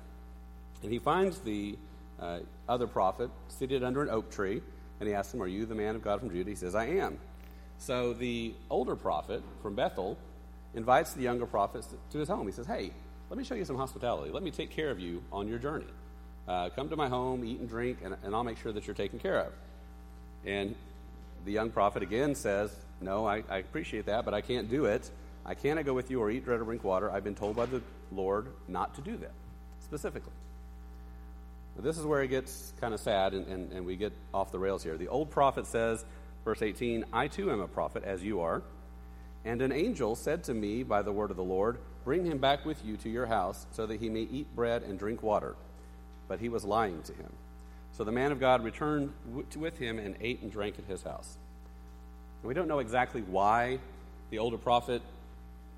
and 0.82 0.92
he 0.92 0.98
finds 0.98 1.38
the 1.38 1.78
uh, 2.18 2.40
other 2.68 2.86
prophet 2.86 3.30
seated 3.48 3.84
under 3.84 4.02
an 4.02 4.10
oak 4.10 4.30
tree, 4.30 4.62
and 4.98 5.08
he 5.08 5.14
asks 5.14 5.32
him, 5.32 5.42
"Are 5.42 5.46
you 5.46 5.66
the 5.66 5.74
man 5.74 5.94
of 5.94 6.02
God 6.02 6.20
from 6.20 6.30
Judah?" 6.30 6.50
He 6.50 6.56
says, 6.56 6.74
"I 6.74 6.86
am." 6.86 7.18
So 7.78 8.12
the 8.12 8.54
older 8.70 8.96
prophet 8.96 9.42
from 9.62 9.74
Bethel 9.74 10.16
invites 10.74 11.14
the 11.14 11.22
younger 11.22 11.46
prophet 11.46 11.84
to 12.10 12.18
his 12.18 12.28
home. 12.28 12.46
He 12.46 12.52
says, 12.52 12.66
Hey, 12.66 12.92
let 13.30 13.38
me 13.38 13.44
show 13.44 13.54
you 13.54 13.64
some 13.64 13.76
hospitality. 13.76 14.30
Let 14.30 14.42
me 14.42 14.50
take 14.50 14.70
care 14.70 14.90
of 14.90 15.00
you 15.00 15.22
on 15.32 15.48
your 15.48 15.58
journey. 15.58 15.86
Uh, 16.46 16.68
come 16.70 16.88
to 16.90 16.96
my 16.96 17.08
home, 17.08 17.44
eat 17.44 17.58
and 17.58 17.68
drink, 17.68 17.98
and, 18.04 18.14
and 18.22 18.34
I'll 18.34 18.44
make 18.44 18.58
sure 18.58 18.72
that 18.72 18.86
you're 18.86 18.94
taken 18.94 19.18
care 19.18 19.40
of. 19.40 19.52
And 20.44 20.76
the 21.44 21.52
young 21.52 21.70
prophet 21.70 22.02
again 22.02 22.34
says, 22.34 22.74
No, 23.00 23.26
I, 23.26 23.42
I 23.48 23.58
appreciate 23.58 24.06
that, 24.06 24.24
but 24.24 24.34
I 24.34 24.40
can't 24.40 24.70
do 24.70 24.84
it. 24.84 25.10
I 25.44 25.54
cannot 25.54 25.84
go 25.84 25.94
with 25.94 26.10
you 26.10 26.20
or 26.20 26.30
eat 26.30 26.44
bread 26.44 26.60
or 26.60 26.64
drink 26.64 26.84
water. 26.84 27.10
I've 27.10 27.24
been 27.24 27.34
told 27.34 27.56
by 27.56 27.66
the 27.66 27.82
Lord 28.12 28.48
not 28.68 28.94
to 28.96 29.00
do 29.00 29.16
that, 29.16 29.32
specifically. 29.84 30.32
this 31.78 31.98
is 31.98 32.04
where 32.04 32.22
it 32.22 32.28
gets 32.28 32.72
kind 32.80 32.92
of 32.92 33.00
sad 33.00 33.32
and, 33.32 33.46
and, 33.46 33.72
and 33.72 33.86
we 33.86 33.96
get 33.96 34.12
off 34.34 34.50
the 34.50 34.58
rails 34.58 34.82
here. 34.82 34.96
The 34.96 35.08
old 35.08 35.30
prophet 35.30 35.66
says, 35.66 36.04
Verse 36.46 36.62
18 36.62 37.04
I 37.12 37.26
too 37.26 37.50
am 37.50 37.60
a 37.60 37.66
prophet, 37.66 38.04
as 38.04 38.22
you 38.22 38.40
are. 38.40 38.62
And 39.44 39.60
an 39.60 39.72
angel 39.72 40.14
said 40.14 40.44
to 40.44 40.54
me 40.54 40.84
by 40.84 41.02
the 41.02 41.10
word 41.10 41.32
of 41.32 41.36
the 41.36 41.44
Lord, 41.44 41.76
Bring 42.04 42.24
him 42.24 42.38
back 42.38 42.64
with 42.64 42.84
you 42.84 42.96
to 42.98 43.10
your 43.10 43.26
house, 43.26 43.66
so 43.72 43.84
that 43.84 44.00
he 44.00 44.08
may 44.08 44.22
eat 44.22 44.54
bread 44.54 44.84
and 44.84 44.96
drink 44.96 45.24
water. 45.24 45.56
But 46.28 46.38
he 46.38 46.48
was 46.48 46.64
lying 46.64 47.02
to 47.02 47.12
him. 47.12 47.32
So 47.92 48.04
the 48.04 48.12
man 48.12 48.30
of 48.30 48.38
God 48.38 48.62
returned 48.62 49.12
with 49.56 49.76
him 49.76 49.98
and 49.98 50.14
ate 50.20 50.40
and 50.42 50.52
drank 50.52 50.78
at 50.78 50.84
his 50.84 51.02
house. 51.02 51.36
And 52.42 52.48
we 52.48 52.54
don't 52.54 52.68
know 52.68 52.78
exactly 52.78 53.22
why 53.22 53.80
the 54.30 54.38
older 54.38 54.58
prophet 54.58 55.02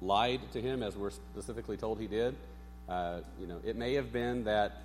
lied 0.02 0.40
to 0.52 0.60
him, 0.60 0.82
as 0.82 0.96
we're 0.96 1.10
specifically 1.10 1.78
told 1.78 1.98
he 1.98 2.06
did. 2.06 2.36
Uh, 2.90 3.20
you 3.40 3.46
know, 3.46 3.58
it 3.64 3.76
may 3.76 3.94
have 3.94 4.12
been 4.12 4.44
that 4.44 4.82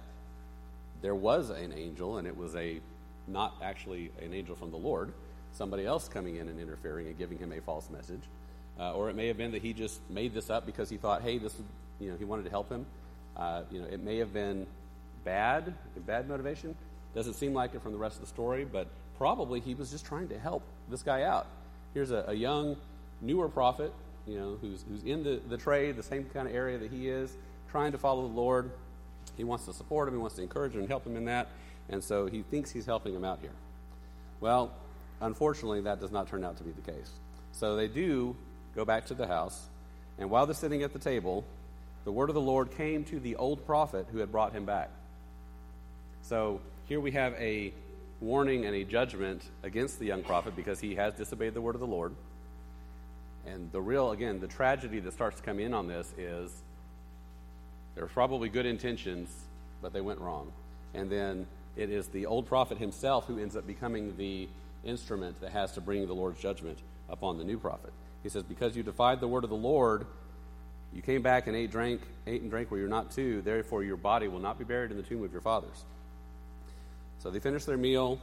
there 1.02 1.16
was 1.16 1.50
an 1.50 1.74
angel, 1.74 2.20
and 2.20 2.26
it 2.26 2.38
was 2.38 2.56
a 2.56 2.80
not 3.28 3.56
actually 3.62 4.12
an 4.22 4.34
angel 4.34 4.56
from 4.56 4.72
the 4.72 4.78
Lord 4.78 5.12
somebody 5.54 5.86
else 5.86 6.08
coming 6.08 6.36
in 6.36 6.50
and 6.50 6.60
interfering 6.60 7.08
and 7.08 7.18
giving 7.18 7.38
him 7.38 7.52
a 7.52 7.62
false 7.62 7.90
message. 7.90 8.22
Uh, 8.80 8.94
or 8.94 9.10
it 9.10 9.16
may 9.16 9.28
have 9.28 9.38
been 9.38 9.52
that 9.52 9.62
he 9.62 9.72
just 9.72 10.02
made 10.10 10.34
this 10.34 10.50
up 10.50 10.66
because 10.66 10.90
he 10.90 10.98
thought, 10.98 11.22
hey, 11.22 11.38
this, 11.38 11.56
you 12.00 12.10
know, 12.10 12.18
he 12.18 12.26
wanted 12.26 12.44
to 12.44 12.50
help 12.50 12.70
him. 12.70 12.86
Uh, 13.38 13.62
you 13.72 13.80
know, 13.80 13.88
it 13.88 14.04
may 14.04 14.18
have 14.18 14.34
been 14.34 14.66
bad, 15.24 15.74
bad 16.06 16.28
motivation. 16.28 16.76
Doesn't 17.16 17.36
seem 17.36 17.54
like 17.54 17.76
it 17.76 17.82
from 17.82 17.92
the 17.92 17.98
rest 17.98 18.16
of 18.16 18.22
the 18.22 18.28
story, 18.28 18.66
but 18.66 18.88
probably 19.18 19.60
he 19.60 19.76
was 19.76 19.92
just 19.92 20.06
trying 20.06 20.28
to 20.30 20.40
help 20.40 20.64
this 20.90 21.04
guy 21.04 21.24
out. 21.24 21.46
Here's 21.94 22.12
a, 22.12 22.26
a 22.28 22.34
young, 22.34 22.76
newer 23.22 23.48
prophet, 23.48 23.94
you 24.26 24.40
know, 24.40 24.58
who's, 24.60 24.84
who's 24.90 25.04
in 25.04 25.24
the, 25.24 25.40
the 25.50 25.58
trade, 25.58 25.96
the 25.96 26.04
same 26.04 26.26
kind 26.26 26.48
of 26.48 26.56
area 26.56 26.80
that 26.80 26.92
he 26.92 27.10
is, 27.10 27.36
trying 27.70 27.92
to 27.92 27.98
follow 28.00 28.28
the 28.28 28.34
Lord. 28.34 28.72
He 29.38 29.44
wants 29.44 29.66
to 29.66 29.74
support 29.74 30.08
him, 30.08 30.16
he 30.16 30.20
wants 30.20 30.36
to 30.38 30.42
encourage 30.42 30.74
him 30.74 30.80
and 30.80 30.90
help 30.90 31.06
him 31.06 31.16
in 31.16 31.26
that, 31.26 31.50
and 31.90 32.04
so 32.04 32.26
he 32.26 32.42
thinks 32.42 32.72
he's 32.72 32.86
helping 32.86 33.14
him 33.16 33.24
out 33.24 33.40
here. 33.42 33.54
Well, 34.40 34.72
Unfortunately, 35.24 35.80
that 35.82 36.02
does 36.02 36.12
not 36.12 36.28
turn 36.28 36.44
out 36.44 36.58
to 36.58 36.64
be 36.64 36.72
the 36.72 36.92
case. 36.92 37.10
So 37.54 37.76
they 37.76 37.88
do 37.88 38.36
go 38.76 38.84
back 38.84 39.06
to 39.06 39.14
the 39.14 39.26
house, 39.26 39.68
and 40.20 40.30
while 40.30 40.46
they're 40.46 40.54
sitting 40.54 40.84
at 40.84 40.92
the 40.92 41.00
table, 41.00 41.46
the 42.04 42.12
word 42.12 42.30
of 42.30 42.36
the 42.36 42.42
Lord 42.42 42.76
came 42.76 43.06
to 43.06 43.20
the 43.20 43.38
old 43.38 43.66
prophet 43.66 44.08
who 44.12 44.18
had 44.18 44.32
brought 44.32 44.52
him 44.52 44.66
back. 44.66 44.90
So 46.24 46.60
here 46.88 47.00
we 47.00 47.12
have 47.12 47.34
a 47.36 47.74
warning 48.20 48.66
and 48.66 48.76
a 48.76 48.84
judgment 48.84 49.44
against 49.64 50.00
the 50.00 50.06
young 50.06 50.24
prophet 50.24 50.56
because 50.56 50.80
he 50.80 50.96
has 50.96 51.14
disobeyed 51.14 51.54
the 51.54 51.62
word 51.62 51.76
of 51.76 51.82
the 51.82 51.88
Lord. 51.88 52.14
And 53.46 53.72
the 53.72 53.82
real, 53.82 54.12
again, 54.12 54.40
the 54.40 54.48
tragedy 54.48 55.00
that 55.00 55.14
starts 55.14 55.38
to 55.38 55.44
come 55.44 55.60
in 55.60 55.74
on 55.74 55.88
this 55.88 56.14
is 56.18 56.52
there 57.96 58.04
were 58.04 58.10
probably 58.10 58.50
good 58.50 58.66
intentions, 58.66 59.30
but 59.82 59.94
they 59.94 60.02
went 60.02 60.20
wrong. 60.20 60.52
And 60.94 61.10
then 61.10 61.48
it 61.76 61.90
is 61.90 62.08
the 62.08 62.26
old 62.26 62.46
prophet 62.46 62.78
himself 62.78 63.26
who 63.26 63.40
ends 63.40 63.56
up 63.56 63.66
becoming 63.66 64.16
the 64.18 64.48
instrument 64.84 65.40
that 65.42 65.52
has 65.52 65.74
to 65.74 65.82
bring 65.82 66.06
the 66.08 66.14
Lord's 66.14 66.42
judgment 66.42 66.78
upon 67.10 67.38
the 67.38 67.44
new 67.44 67.58
prophet. 67.58 67.92
He 68.22 68.30
says, 68.30 68.44
Because 68.44 68.76
you 68.76 68.84
defied 68.84 69.20
the 69.20 69.28
word 69.28 69.44
of 69.44 69.50
the 69.50 69.56
Lord, 69.56 70.06
you 70.94 71.02
came 71.02 71.22
back 71.22 71.48
and 71.48 71.56
ate, 71.56 71.72
drank, 71.72 72.02
ate 72.28 72.42
and 72.42 72.52
drank 72.52 72.70
where 72.70 72.80
you're 72.80 72.90
not 72.90 73.12
to, 73.12 73.42
therefore 73.42 73.84
your 73.84 73.98
body 73.98 74.28
will 74.28 74.40
not 74.40 74.58
be 74.58 74.64
buried 74.64 74.92
in 74.92 74.98
the 74.98 75.04
tomb 75.04 75.24
of 75.24 75.32
your 75.32 75.42
fathers. 75.42 75.84
So 77.20 77.32
they 77.32 77.40
finish 77.40 77.66
their 77.66 77.78
meal. 77.78 78.20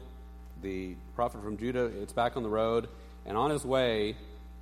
The 0.62 0.94
prophet 1.14 1.42
from 1.42 1.56
Judah 1.56 1.86
is 1.86 2.12
back 2.12 2.36
on 2.36 2.42
the 2.42 2.48
road, 2.48 2.88
and 3.26 3.36
on 3.36 3.50
his 3.50 3.64
way, 3.64 4.16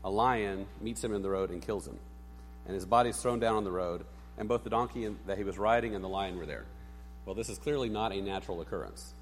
a 0.05 0.11
lion 0.11 0.67
meets 0.81 1.03
him 1.03 1.13
in 1.13 1.23
the 1.23 1.31
road 1.31 1.51
and 1.51 1.61
kills 1.61 1.87
him. 1.87 1.99
And 2.67 2.75
his 2.75 2.87
body 2.87 3.11
is 3.11 3.17
thrown 3.17 3.41
down 3.41 3.57
on 3.57 3.65
the 3.65 3.71
road, 3.71 4.05
and 4.39 4.49
both 4.49 4.63
the 4.63 4.71
donkey 4.71 5.13
that 5.27 5.39
he 5.39 5.45
was 5.45 5.59
riding 5.59 5.95
and 5.95 6.05
the 6.05 6.09
lion 6.09 6.39
were 6.39 6.47
there. 6.47 6.65
Well, 7.27 7.35
this 7.35 7.49
is 7.49 7.59
clearly 7.59 7.89
not 7.89 8.13
a 8.13 8.21
natural 8.21 8.61
occurrence. 8.61 9.13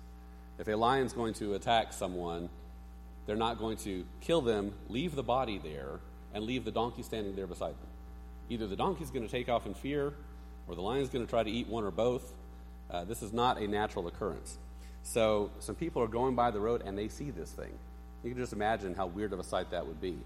If 0.58 0.68
a 0.68 0.76
lion's 0.76 1.12
going 1.12 1.34
to 1.34 1.54
attack 1.54 1.92
someone, 1.92 2.48
they're 3.26 3.36
not 3.36 3.58
going 3.58 3.76
to 3.78 4.04
kill 4.20 4.40
them, 4.40 4.72
leave 4.88 5.14
the 5.14 5.22
body 5.22 5.58
there, 5.58 6.00
and 6.32 6.44
leave 6.44 6.64
the 6.64 6.70
donkey 6.70 7.02
standing 7.02 7.34
there 7.34 7.46
beside 7.46 7.72
them. 7.72 7.88
Either 8.48 8.66
the 8.66 8.76
donkey's 8.76 9.10
going 9.10 9.26
to 9.26 9.30
take 9.30 9.48
off 9.48 9.66
in 9.66 9.74
fear, 9.74 10.14
or 10.68 10.74
the 10.74 10.80
lion's 10.82 11.08
going 11.08 11.24
to 11.24 11.30
try 11.30 11.42
to 11.42 11.50
eat 11.50 11.68
one 11.68 11.84
or 11.84 11.90
both. 11.90 12.32
Uh, 12.90 13.04
this 13.04 13.22
is 13.22 13.32
not 13.32 13.58
a 13.58 13.66
natural 13.66 14.06
occurrence. 14.06 14.58
So, 15.02 15.50
some 15.60 15.74
people 15.74 16.02
are 16.02 16.08
going 16.08 16.34
by 16.34 16.50
the 16.50 16.58
road 16.60 16.82
and 16.84 16.98
they 16.98 17.08
see 17.08 17.30
this 17.30 17.50
thing. 17.50 17.72
You 18.24 18.30
can 18.30 18.38
just 18.38 18.52
imagine 18.52 18.94
how 18.94 19.06
weird 19.06 19.32
of 19.32 19.38
a 19.38 19.44
sight 19.44 19.70
that 19.70 19.86
would 19.86 20.00
be. 20.00 20.18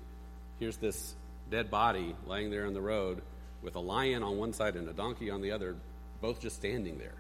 Here's 0.59 0.77
this 0.79 1.15
dead 1.51 1.71
body 1.71 2.15
laying 2.27 2.51
there 2.51 2.65
in 2.65 2.73
the 2.73 2.81
road 2.81 3.21
with 3.63 3.77
a 3.77 3.81
lion 3.81 4.23
on 4.23 4.39
one 4.39 4.53
side 4.53 4.77
and 4.77 4.89
a 4.89 4.93
donkey 4.93 5.31
on 5.31 5.43
the 5.43 5.51
other, 5.51 5.77
both 6.23 6.41
just 6.41 6.57
standing 6.57 6.99
there. 6.99 7.15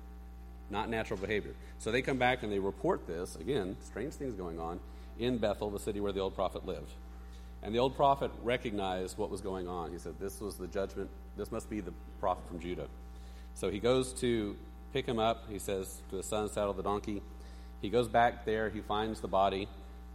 Not 0.70 0.88
natural 0.88 1.18
behavior. 1.18 1.54
So 1.78 1.90
they 1.90 2.00
come 2.00 2.16
back 2.16 2.42
and 2.42 2.52
they 2.52 2.58
report 2.58 3.06
this. 3.06 3.36
Again, 3.36 3.76
strange 3.82 4.14
things 4.14 4.34
going 4.34 4.58
on 4.58 4.80
in 5.20 5.38
Bethel, 5.38 5.70
the 5.70 5.78
city 5.78 6.00
where 6.00 6.12
the 6.12 6.20
old 6.20 6.34
prophet 6.34 6.66
lived. 6.66 6.92
And 7.62 7.74
the 7.74 7.78
old 7.78 7.94
prophet 7.94 8.30
recognized 8.42 9.18
what 9.18 9.30
was 9.30 9.40
going 9.40 9.68
on. 9.68 9.92
He 9.92 9.98
said, 9.98 10.14
This 10.18 10.40
was 10.40 10.56
the 10.56 10.66
judgment. 10.66 11.10
This 11.36 11.52
must 11.52 11.68
be 11.68 11.80
the 11.80 11.92
prophet 12.18 12.46
from 12.48 12.58
Judah. 12.58 12.88
So 13.54 13.70
he 13.70 13.78
goes 13.78 14.12
to 14.14 14.56
pick 14.92 15.06
him 15.06 15.18
up. 15.18 15.44
He 15.48 15.58
says 15.58 16.00
to 16.10 16.16
his 16.16 16.26
son, 16.26 16.48
Saddle 16.48 16.72
the 16.72 16.82
donkey. 16.82 17.22
He 17.82 17.90
goes 17.90 18.08
back 18.08 18.44
there. 18.44 18.70
He 18.70 18.80
finds 18.80 19.20
the 19.20 19.28
body. 19.28 19.68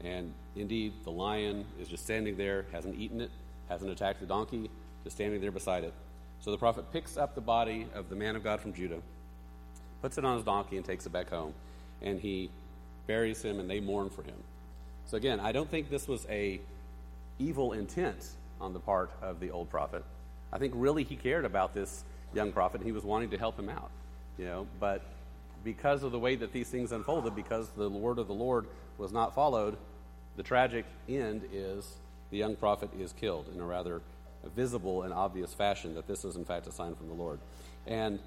And 0.03 0.33
indeed, 0.55 0.93
the 1.03 1.11
lion 1.11 1.65
is 1.79 1.87
just 1.87 2.03
standing 2.03 2.35
there, 2.35 2.65
hasn't 2.71 2.99
eaten 2.99 3.21
it, 3.21 3.31
hasn't 3.69 3.89
attacked 3.89 4.19
the 4.19 4.25
donkey, 4.25 4.69
just 5.03 5.15
standing 5.15 5.39
there 5.39 5.51
beside 5.51 5.83
it. 5.83 5.93
So 6.41 6.51
the 6.51 6.57
prophet 6.57 6.91
picks 6.91 7.17
up 7.17 7.33
the 7.33 7.41
body 7.41 7.87
of 7.93 8.09
the 8.09 8.15
man 8.15 8.35
of 8.35 8.43
God 8.43 8.59
from 8.59 8.73
Judah, 8.73 8.99
puts 10.01 10.17
it 10.17 10.25
on 10.25 10.35
his 10.35 10.45
donkey, 10.45 10.77
and 10.77 10.85
takes 10.85 11.05
it 11.05 11.11
back 11.11 11.29
home. 11.29 11.53
And 12.01 12.19
he 12.19 12.49
buries 13.07 13.41
him, 13.41 13.59
and 13.59 13.69
they 13.69 13.79
mourn 13.79 14.09
for 14.09 14.23
him. 14.23 14.35
So 15.07 15.17
again, 15.17 15.39
I 15.39 15.51
don't 15.51 15.69
think 15.69 15.89
this 15.89 16.07
was 16.07 16.25
a 16.29 16.59
evil 17.39 17.73
intent 17.73 18.29
on 18.59 18.73
the 18.73 18.79
part 18.79 19.11
of 19.21 19.39
the 19.39 19.51
old 19.51 19.69
prophet. 19.69 20.03
I 20.51 20.57
think 20.57 20.73
really 20.75 21.03
he 21.03 21.15
cared 21.15 21.45
about 21.45 21.73
this 21.73 22.03
young 22.35 22.51
prophet. 22.51 22.81
And 22.81 22.85
he 22.85 22.91
was 22.91 23.03
wanting 23.03 23.29
to 23.31 23.37
help 23.37 23.57
him 23.57 23.69
out, 23.69 23.89
you 24.37 24.45
know. 24.45 24.67
But 24.79 25.01
because 25.63 26.03
of 26.03 26.11
the 26.11 26.19
way 26.19 26.35
that 26.35 26.53
these 26.53 26.69
things 26.69 26.91
unfolded, 26.91 27.35
because 27.35 27.69
the 27.69 27.89
word 27.89 28.19
of 28.19 28.27
the 28.27 28.33
Lord 28.33 28.67
was 28.97 29.11
not 29.11 29.33
followed, 29.33 29.77
the 30.35 30.43
tragic 30.43 30.85
end 31.09 31.47
is 31.51 31.95
the 32.29 32.37
young 32.37 32.55
prophet 32.55 32.89
is 32.99 33.13
killed 33.13 33.47
in 33.53 33.59
a 33.61 33.65
rather 33.65 34.01
visible 34.55 35.03
and 35.03 35.13
obvious 35.13 35.53
fashion 35.53 35.95
that 35.95 36.07
this 36.07 36.23
is 36.23 36.35
in 36.35 36.45
fact 36.45 36.67
a 36.67 36.71
sign 36.71 36.93
from 36.95 37.07
the 37.07 37.13
Lord. 37.13 37.39
And 37.87 38.19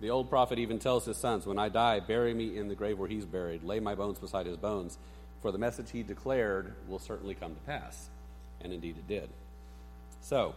the 0.00 0.10
old 0.10 0.30
prophet 0.30 0.58
even 0.58 0.78
tells 0.78 1.04
his 1.04 1.16
sons, 1.16 1.44
When 1.44 1.58
I 1.58 1.68
die, 1.68 2.00
bury 2.00 2.32
me 2.32 2.56
in 2.56 2.68
the 2.68 2.74
grave 2.74 2.98
where 2.98 3.08
he's 3.08 3.26
buried, 3.26 3.64
lay 3.64 3.80
my 3.80 3.94
bones 3.94 4.18
beside 4.18 4.46
his 4.46 4.56
bones, 4.56 4.96
for 5.40 5.52
the 5.52 5.58
message 5.58 5.90
he 5.90 6.02
declared 6.02 6.74
will 6.88 6.98
certainly 6.98 7.34
come 7.34 7.54
to 7.54 7.60
pass. 7.62 8.08
And 8.60 8.72
indeed 8.72 8.96
it 8.98 9.08
did. 9.08 9.28
So, 10.20 10.54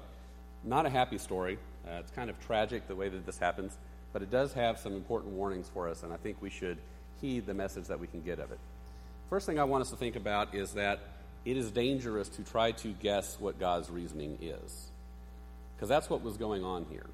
not 0.63 0.85
a 0.85 0.89
happy 0.89 1.17
story. 1.17 1.57
Uh, 1.87 1.99
it's 1.99 2.11
kind 2.11 2.29
of 2.29 2.39
tragic 2.45 2.87
the 2.87 2.95
way 2.95 3.09
that 3.09 3.25
this 3.25 3.37
happens, 3.37 3.77
but 4.13 4.21
it 4.21 4.29
does 4.29 4.53
have 4.53 4.79
some 4.79 4.93
important 4.93 5.33
warnings 5.33 5.69
for 5.73 5.89
us, 5.89 6.03
and 6.03 6.13
I 6.13 6.17
think 6.17 6.37
we 6.41 6.49
should 6.49 6.77
heed 7.21 7.45
the 7.45 7.53
message 7.53 7.85
that 7.85 7.99
we 7.99 8.07
can 8.07 8.21
get 8.21 8.39
of 8.39 8.51
it. 8.51 8.59
First 9.29 9.45
thing 9.45 9.59
I 9.59 9.63
want 9.63 9.81
us 9.83 9.89
to 9.91 9.95
think 9.95 10.15
about 10.15 10.53
is 10.53 10.73
that 10.73 10.99
it 11.45 11.57
is 11.57 11.71
dangerous 11.71 12.29
to 12.29 12.43
try 12.43 12.71
to 12.71 12.89
guess 12.89 13.39
what 13.39 13.59
God's 13.59 13.89
reasoning 13.89 14.37
is. 14.41 14.91
Because 15.75 15.89
that's 15.89 16.09
what 16.09 16.21
was 16.21 16.37
going 16.37 16.63
on 16.63 16.85
here. 16.89 17.05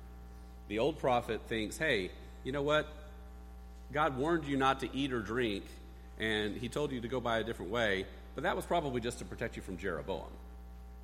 The 0.68 0.80
old 0.80 1.00
prophet 1.00 1.42
thinks, 1.48 1.78
hey, 1.78 2.12
you 2.44 2.52
know 2.52 2.64
what? 2.64 2.88
God 3.94 4.18
warned 4.18 4.46
you 4.46 4.58
not 4.58 4.82
to 4.82 4.94
eat 4.94 5.14
or 5.14 5.22
drink, 5.22 5.64
and 6.20 6.56
he 6.56 6.70
told 6.70 6.92
you 6.92 7.02
to 7.02 7.08
go 7.08 7.20
by 7.20 7.40
a 7.40 7.44
different 7.44 7.72
way, 7.72 8.06
but 8.36 8.44
that 8.44 8.56
was 8.56 8.66
probably 8.66 9.02
just 9.02 9.20
to 9.20 9.26
protect 9.26 9.56
you 9.56 9.62
from 9.62 9.78
Jeroboam. 9.78 10.30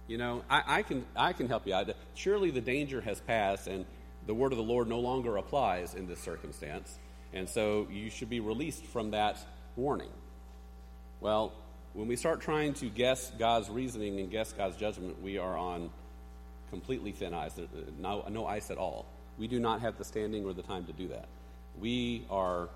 You 0.07 0.17
know, 0.17 0.43
I, 0.49 0.63
I, 0.79 0.81
can, 0.83 1.05
I 1.15 1.33
can 1.33 1.47
help 1.47 1.65
you 1.65 1.73
out. 1.73 1.89
Surely 2.15 2.51
the 2.51 2.61
danger 2.61 3.01
has 3.01 3.21
passed, 3.21 3.67
and 3.67 3.85
the 4.27 4.33
word 4.33 4.51
of 4.51 4.57
the 4.57 4.63
Lord 4.63 4.87
no 4.87 4.99
longer 4.99 5.37
applies 5.37 5.95
in 5.95 6.07
this 6.07 6.19
circumstance, 6.19 6.97
and 7.33 7.47
so 7.47 7.87
you 7.91 8.09
should 8.09 8.29
be 8.29 8.39
released 8.39 8.85
from 8.85 9.11
that 9.11 9.37
warning. 9.75 10.11
Well, 11.21 11.53
when 11.93 12.07
we 12.07 12.15
start 12.15 12.41
trying 12.41 12.73
to 12.75 12.89
guess 12.89 13.31
God's 13.37 13.69
reasoning 13.69 14.19
and 14.19 14.29
guess 14.29 14.51
God's 14.51 14.75
judgment, 14.75 15.21
we 15.21 15.37
are 15.37 15.57
on 15.57 15.89
completely 16.69 17.11
thin 17.11 17.33
ice, 17.33 17.53
no, 17.99 18.25
no 18.29 18.45
ice 18.45 18.71
at 18.71 18.77
all. 18.77 19.05
We 19.37 19.47
do 19.47 19.59
not 19.59 19.81
have 19.81 19.97
the 19.97 20.03
standing 20.03 20.43
or 20.45 20.53
the 20.53 20.63
time 20.63 20.85
to 20.85 20.93
do 20.93 21.07
that. 21.09 21.27
We 21.79 22.25
are 22.29 22.69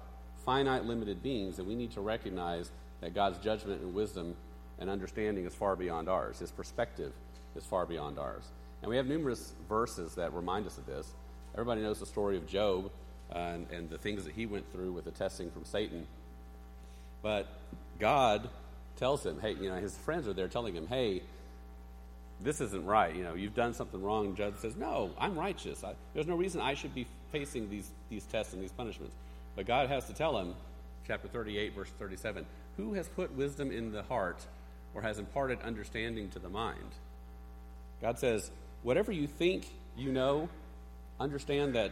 finite, 0.48 0.86
limited 0.86 1.22
beings, 1.22 1.60
and 1.60 1.68
we 1.68 1.76
need 1.76 1.92
to 1.92 2.00
recognize 2.00 2.72
that 3.02 3.14
God's 3.14 3.38
judgment 3.40 3.82
and 3.82 3.94
wisdom 3.94 4.34
and 4.80 4.90
understanding 4.90 5.46
is 5.46 5.54
far 5.54 5.76
beyond 5.76 6.08
ours. 6.08 6.40
His 6.40 6.52
perspective 6.52 7.12
is 7.58 7.66
far 7.66 7.86
beyond 7.86 8.18
ours. 8.18 8.44
And 8.82 8.90
we 8.90 8.96
have 8.96 9.08
numerous 9.08 9.54
verses 9.68 10.16
that 10.16 10.34
remind 10.34 10.66
us 10.66 10.78
of 10.78 10.86
this. 10.86 11.06
Everybody 11.54 11.82
knows 11.82 12.00
the 12.00 12.06
story 12.06 12.38
of 12.38 12.48
Job 12.48 12.90
uh, 13.30 13.38
and, 13.38 13.72
and 13.72 13.90
the 13.90 13.98
things 13.98 14.24
that 14.24 14.34
he 14.34 14.46
went 14.46 14.72
through 14.72 14.94
with 14.94 15.04
the 15.04 15.12
testing 15.12 15.52
from 15.52 15.66
Satan. 15.66 16.08
But 17.22 17.48
God 18.00 18.50
tells 18.96 19.26
him, 19.26 19.42
hey, 19.42 19.52
you 19.52 19.68
know, 19.68 19.76
his 19.76 19.98
friends 19.98 20.30
are 20.30 20.34
there 20.34 20.48
telling 20.48 20.74
him, 20.74 20.88
hey, 20.88 21.24
this 22.40 22.62
isn't 22.62 22.86
right. 22.86 23.14
You 23.14 23.24
know, 23.24 23.34
you've 23.34 23.56
done 23.56 23.74
something 23.74 24.02
wrong. 24.02 24.34
Job 24.38 24.58
says, 24.60 24.78
no, 24.78 25.12
I'm 25.20 25.38
righteous. 25.38 25.84
I, 25.84 25.96
there's 26.14 26.28
no 26.28 26.36
reason 26.36 26.62
I 26.62 26.74
should 26.74 26.96
be 26.96 27.06
facing 27.34 27.70
these, 27.70 27.92
these 28.10 28.24
tests 28.24 28.54
and 28.54 28.64
these 28.64 28.72
punishments. 28.72 29.14
But 29.58 29.66
God 29.66 29.90
has 29.90 30.06
to 30.06 30.14
tell 30.14 30.38
him, 30.38 30.54
chapter 31.08 31.28
38, 31.28 31.74
verse 31.74 31.90
37, 31.98 32.46
who 32.78 32.94
has 32.94 33.08
put 33.08 33.36
wisdom 33.36 33.72
in 33.72 33.92
the 33.92 34.04
heart 34.04 34.46
or 34.94 35.02
has 35.02 35.18
imparted 35.18 35.60
understanding 35.64 36.30
to 36.30 36.40
the 36.40 36.48
mind? 36.48 36.92
God 38.00 38.20
says, 38.20 38.52
whatever 38.84 39.12
you 39.12 39.26
think 39.26 39.66
you 39.98 40.12
know, 40.12 40.48
understand 41.20 41.74
that 41.74 41.92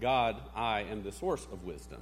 God, 0.00 0.36
I, 0.54 0.82
am 0.82 1.02
the 1.02 1.10
source 1.10 1.48
of 1.52 1.64
wisdom. 1.64 2.00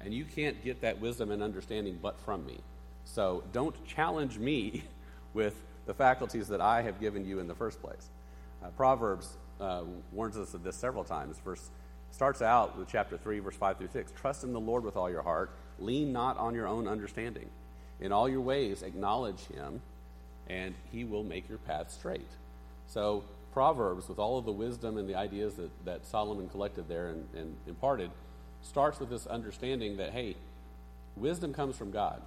And 0.00 0.12
you 0.12 0.24
can't 0.24 0.62
get 0.64 0.80
that 0.80 1.00
wisdom 1.00 1.30
and 1.30 1.40
understanding 1.40 2.00
but 2.02 2.18
from 2.20 2.44
me. 2.44 2.58
So 3.04 3.44
don't 3.52 3.86
challenge 3.86 4.38
me 4.38 4.82
with 5.34 5.54
the 5.86 5.94
faculties 5.94 6.48
that 6.48 6.60
I 6.60 6.82
have 6.82 6.98
given 7.00 7.24
you 7.24 7.38
in 7.38 7.46
the 7.46 7.54
first 7.54 7.80
place. 7.80 8.10
Uh, 8.60 8.70
Proverbs 8.70 9.36
uh, 9.60 9.82
warns 10.10 10.36
us 10.36 10.52
of 10.52 10.64
this 10.64 10.74
several 10.74 11.04
times. 11.04 11.38
Verse 11.44 11.70
starts 12.10 12.42
out 12.42 12.78
with 12.78 12.88
chapter 12.88 13.16
3, 13.16 13.38
verse 13.40 13.56
5 13.56 13.78
through 13.78 13.88
6. 13.92 14.12
Trust 14.20 14.44
in 14.44 14.52
the 14.52 14.60
Lord 14.60 14.84
with 14.84 14.96
all 14.96 15.10
your 15.10 15.22
heart. 15.22 15.50
Lean 15.78 16.12
not 16.12 16.36
on 16.38 16.54
your 16.54 16.66
own 16.66 16.88
understanding. 16.88 17.48
In 18.00 18.12
all 18.12 18.28
your 18.28 18.40
ways, 18.40 18.82
acknowledge 18.82 19.40
him, 19.46 19.80
and 20.48 20.74
he 20.92 21.04
will 21.04 21.24
make 21.24 21.48
your 21.48 21.58
path 21.58 21.90
straight. 21.90 22.28
So, 22.86 23.24
Proverbs, 23.52 24.08
with 24.08 24.18
all 24.18 24.38
of 24.38 24.44
the 24.44 24.52
wisdom 24.52 24.98
and 24.98 25.08
the 25.08 25.14
ideas 25.14 25.54
that, 25.54 25.70
that 25.84 26.06
Solomon 26.06 26.48
collected 26.48 26.88
there 26.88 27.08
and, 27.08 27.26
and 27.36 27.56
imparted, 27.66 28.10
starts 28.62 29.00
with 29.00 29.10
this 29.10 29.26
understanding 29.26 29.96
that, 29.96 30.12
hey, 30.12 30.36
wisdom 31.16 31.52
comes 31.52 31.76
from 31.76 31.90
God. 31.90 32.20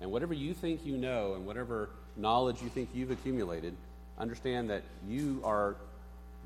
And 0.00 0.10
whatever 0.10 0.34
you 0.34 0.54
think 0.54 0.84
you 0.84 0.96
know 0.96 1.34
and 1.34 1.46
whatever 1.46 1.90
knowledge 2.16 2.62
you 2.62 2.68
think 2.68 2.90
you've 2.94 3.10
accumulated, 3.10 3.74
understand 4.18 4.70
that 4.70 4.82
you 5.06 5.40
are 5.44 5.76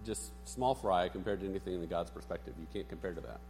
just 0.05 0.33
small 0.45 0.75
fry 0.75 1.09
compared 1.09 1.41
to 1.41 1.49
anything 1.49 1.75
in 1.75 1.87
God's 1.87 2.11
perspective. 2.11 2.55
You 2.59 2.67
can't 2.73 2.89
compare 2.89 3.13
to 3.13 3.21
that. 3.21 3.41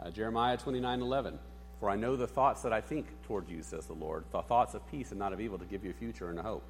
Uh, 0.00 0.10
Jeremiah 0.10 0.56
29 0.56 1.00
11. 1.00 1.38
For 1.80 1.90
I 1.90 1.96
know 1.96 2.16
the 2.16 2.26
thoughts 2.26 2.62
that 2.62 2.72
I 2.72 2.80
think 2.80 3.06
toward 3.24 3.48
you, 3.48 3.62
says 3.62 3.86
the 3.86 3.94
Lord, 3.94 4.24
the 4.32 4.42
thoughts 4.42 4.74
of 4.74 4.90
peace 4.90 5.10
and 5.10 5.18
not 5.18 5.32
of 5.32 5.40
evil 5.40 5.58
to 5.58 5.64
give 5.64 5.84
you 5.84 5.90
a 5.90 5.94
future 5.94 6.30
and 6.30 6.38
a 6.38 6.42
hope. 6.42 6.62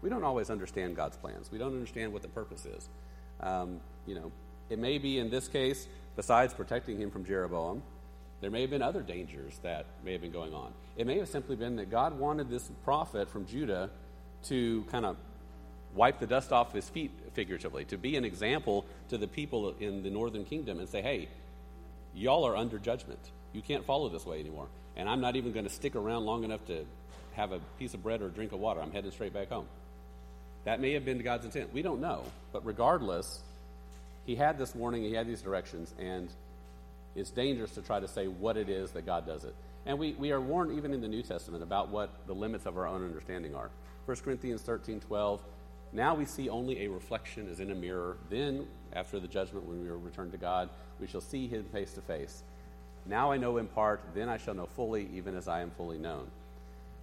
We 0.00 0.08
don't 0.08 0.24
always 0.24 0.50
understand 0.50 0.96
God's 0.96 1.16
plans. 1.16 1.50
We 1.50 1.58
don't 1.58 1.74
understand 1.74 2.12
what 2.12 2.22
the 2.22 2.28
purpose 2.28 2.64
is. 2.64 2.88
Um, 3.40 3.80
you 4.06 4.14
know, 4.14 4.32
it 4.70 4.78
may 4.78 4.98
be 4.98 5.18
in 5.18 5.30
this 5.30 5.48
case, 5.48 5.86
besides 6.16 6.54
protecting 6.54 7.00
him 7.00 7.10
from 7.10 7.24
Jeroboam, 7.24 7.82
there 8.40 8.50
may 8.50 8.62
have 8.62 8.70
been 8.70 8.82
other 8.82 9.02
dangers 9.02 9.58
that 9.62 9.86
may 10.04 10.12
have 10.12 10.20
been 10.20 10.32
going 10.32 10.54
on. 10.54 10.72
It 10.96 11.06
may 11.06 11.18
have 11.18 11.28
simply 11.28 11.54
been 11.54 11.76
that 11.76 11.90
God 11.90 12.18
wanted 12.18 12.50
this 12.50 12.70
prophet 12.84 13.28
from 13.30 13.46
Judah 13.46 13.90
to 14.44 14.84
kind 14.90 15.06
of 15.06 15.16
wipe 15.94 16.18
the 16.18 16.26
dust 16.26 16.52
off 16.52 16.72
his 16.72 16.88
feet, 16.88 17.10
figuratively, 17.34 17.84
to 17.86 17.96
be 17.96 18.16
an 18.16 18.24
example 18.24 18.84
to 19.08 19.18
the 19.18 19.28
people 19.28 19.74
in 19.80 20.02
the 20.02 20.10
northern 20.10 20.44
kingdom 20.44 20.78
and 20.78 20.88
say, 20.88 21.02
hey, 21.02 21.28
y'all 22.14 22.44
are 22.46 22.56
under 22.56 22.78
judgment. 22.78 23.20
You 23.52 23.62
can't 23.62 23.84
follow 23.84 24.08
this 24.08 24.24
way 24.24 24.40
anymore. 24.40 24.68
And 24.96 25.08
I'm 25.08 25.20
not 25.20 25.36
even 25.36 25.52
going 25.52 25.66
to 25.66 25.72
stick 25.72 25.96
around 25.96 26.24
long 26.24 26.44
enough 26.44 26.64
to 26.66 26.84
have 27.34 27.52
a 27.52 27.60
piece 27.78 27.94
of 27.94 28.02
bread 28.02 28.22
or 28.22 28.26
a 28.26 28.30
drink 28.30 28.52
of 28.52 28.60
water. 28.60 28.80
I'm 28.80 28.92
heading 28.92 29.10
straight 29.10 29.32
back 29.32 29.48
home. 29.48 29.66
That 30.64 30.80
may 30.80 30.92
have 30.92 31.04
been 31.04 31.18
God's 31.18 31.44
intent. 31.44 31.72
We 31.72 31.82
don't 31.82 32.00
know. 32.00 32.24
But 32.52 32.64
regardless, 32.64 33.40
he 34.26 34.36
had 34.36 34.58
this 34.58 34.74
warning, 34.74 35.02
he 35.02 35.14
had 35.14 35.26
these 35.26 35.42
directions, 35.42 35.94
and 35.98 36.28
it's 37.16 37.30
dangerous 37.30 37.72
to 37.72 37.82
try 37.82 38.00
to 38.00 38.08
say 38.08 38.28
what 38.28 38.56
it 38.56 38.68
is 38.68 38.92
that 38.92 39.04
God 39.04 39.26
does 39.26 39.44
it. 39.44 39.54
And 39.84 39.98
we, 39.98 40.12
we 40.12 40.30
are 40.30 40.40
warned 40.40 40.78
even 40.78 40.94
in 40.94 41.00
the 41.00 41.08
New 41.08 41.22
Testament 41.22 41.62
about 41.62 41.88
what 41.88 42.10
the 42.26 42.34
limits 42.34 42.66
of 42.66 42.78
our 42.78 42.86
own 42.86 43.04
understanding 43.04 43.54
are. 43.54 43.70
1 44.06 44.16
Corinthians 44.18 44.62
13 44.62 45.00
12. 45.00 45.40
Now 45.92 46.14
we 46.14 46.24
see 46.24 46.48
only 46.48 46.84
a 46.84 46.88
reflection 46.88 47.48
as 47.50 47.60
in 47.60 47.70
a 47.70 47.74
mirror. 47.74 48.16
Then, 48.30 48.66
after 48.94 49.20
the 49.20 49.28
judgment, 49.28 49.66
when 49.66 49.82
we 49.82 49.88
are 49.88 49.98
returned 49.98 50.32
to 50.32 50.38
God, 50.38 50.70
we 51.00 51.06
shall 51.06 51.20
see 51.20 51.46
him 51.46 51.64
face 51.64 51.92
to 51.94 52.00
face. 52.00 52.42
Now 53.04 53.32
I 53.32 53.36
know 53.36 53.58
in 53.58 53.66
part, 53.66 54.00
then 54.14 54.28
I 54.28 54.36
shall 54.36 54.54
know 54.54 54.66
fully, 54.66 55.08
even 55.12 55.36
as 55.36 55.48
I 55.48 55.60
am 55.60 55.70
fully 55.72 55.98
known. 55.98 56.26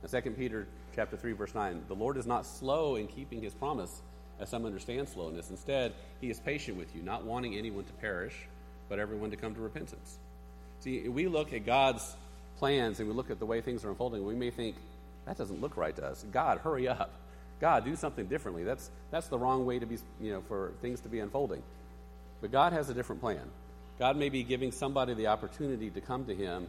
And 0.02 0.23
2 0.23 0.32
Peter 0.32 0.67
chapter 0.95 1.17
3, 1.17 1.34
verse 1.34 1.54
9, 1.54 1.84
the 1.88 1.95
Lord 1.95 2.17
is 2.17 2.25
not 2.25 2.45
slow 2.45 2.95
in 2.95 3.08
keeping 3.08 3.41
his 3.41 3.54
promise, 3.54 4.02
as 4.39 4.49
some 4.49 4.65
understand 4.65 5.10
slowness. 5.10 5.49
Instead, 5.49 5.93
he 6.21 6.30
is 6.30 6.39
patient 6.39 6.78
with 6.78 6.95
you, 6.95 7.02
not 7.02 7.25
wanting 7.25 7.56
anyone 7.56 7.84
to 7.84 7.93
perish, 7.93 8.47
but 8.88 8.97
everyone 8.97 9.30
to 9.32 9.36
come 9.36 9.54
to 9.54 9.62
repentance. 9.62 10.17
See, 10.80 11.10
we 11.10 11.28
look 11.28 11.52
at 11.54 11.65
God's 11.65 12.15
plans 12.58 12.99
and 12.99 13.10
we 13.10 13.13
look 13.13 13.30
at 13.30 13.39
the 13.39 13.45
way 13.45 13.62
things 13.62 13.84
are 13.84 13.89
unfolding, 13.89 14.25
we 14.25 14.36
may 14.36 14.49
think, 14.49 14.78
that 15.25 15.38
doesn't 15.38 15.62
look 15.62 15.75
right 15.78 15.95
to 15.97 16.06
us. 16.06 16.25
God, 16.32 16.60
hurry 16.60 16.88
up. 16.88 17.12
God, 17.59 17.83
do 17.83 17.95
something 17.95 18.27
differently. 18.27 18.63
That's, 18.63 18.89
that's 19.11 19.27
the 19.27 19.37
wrong 19.37 19.65
way 19.65 19.79
to 19.79 19.85
be, 19.85 19.97
you 20.21 20.31
know, 20.31 20.41
for 20.47 20.73
things 20.81 21.01
to 21.01 21.09
be 21.09 21.19
unfolding. 21.19 21.61
But 22.41 22.51
God 22.51 22.73
has 22.73 22.89
a 22.89 22.93
different 22.93 23.21
plan. 23.21 23.41
God 23.97 24.15
may 24.15 24.29
be 24.29 24.43
giving 24.43 24.71
somebody 24.71 25.13
the 25.13 25.27
opportunity 25.27 25.89
to 25.89 25.99
come 25.99 26.25
to 26.25 26.35
Him 26.35 26.67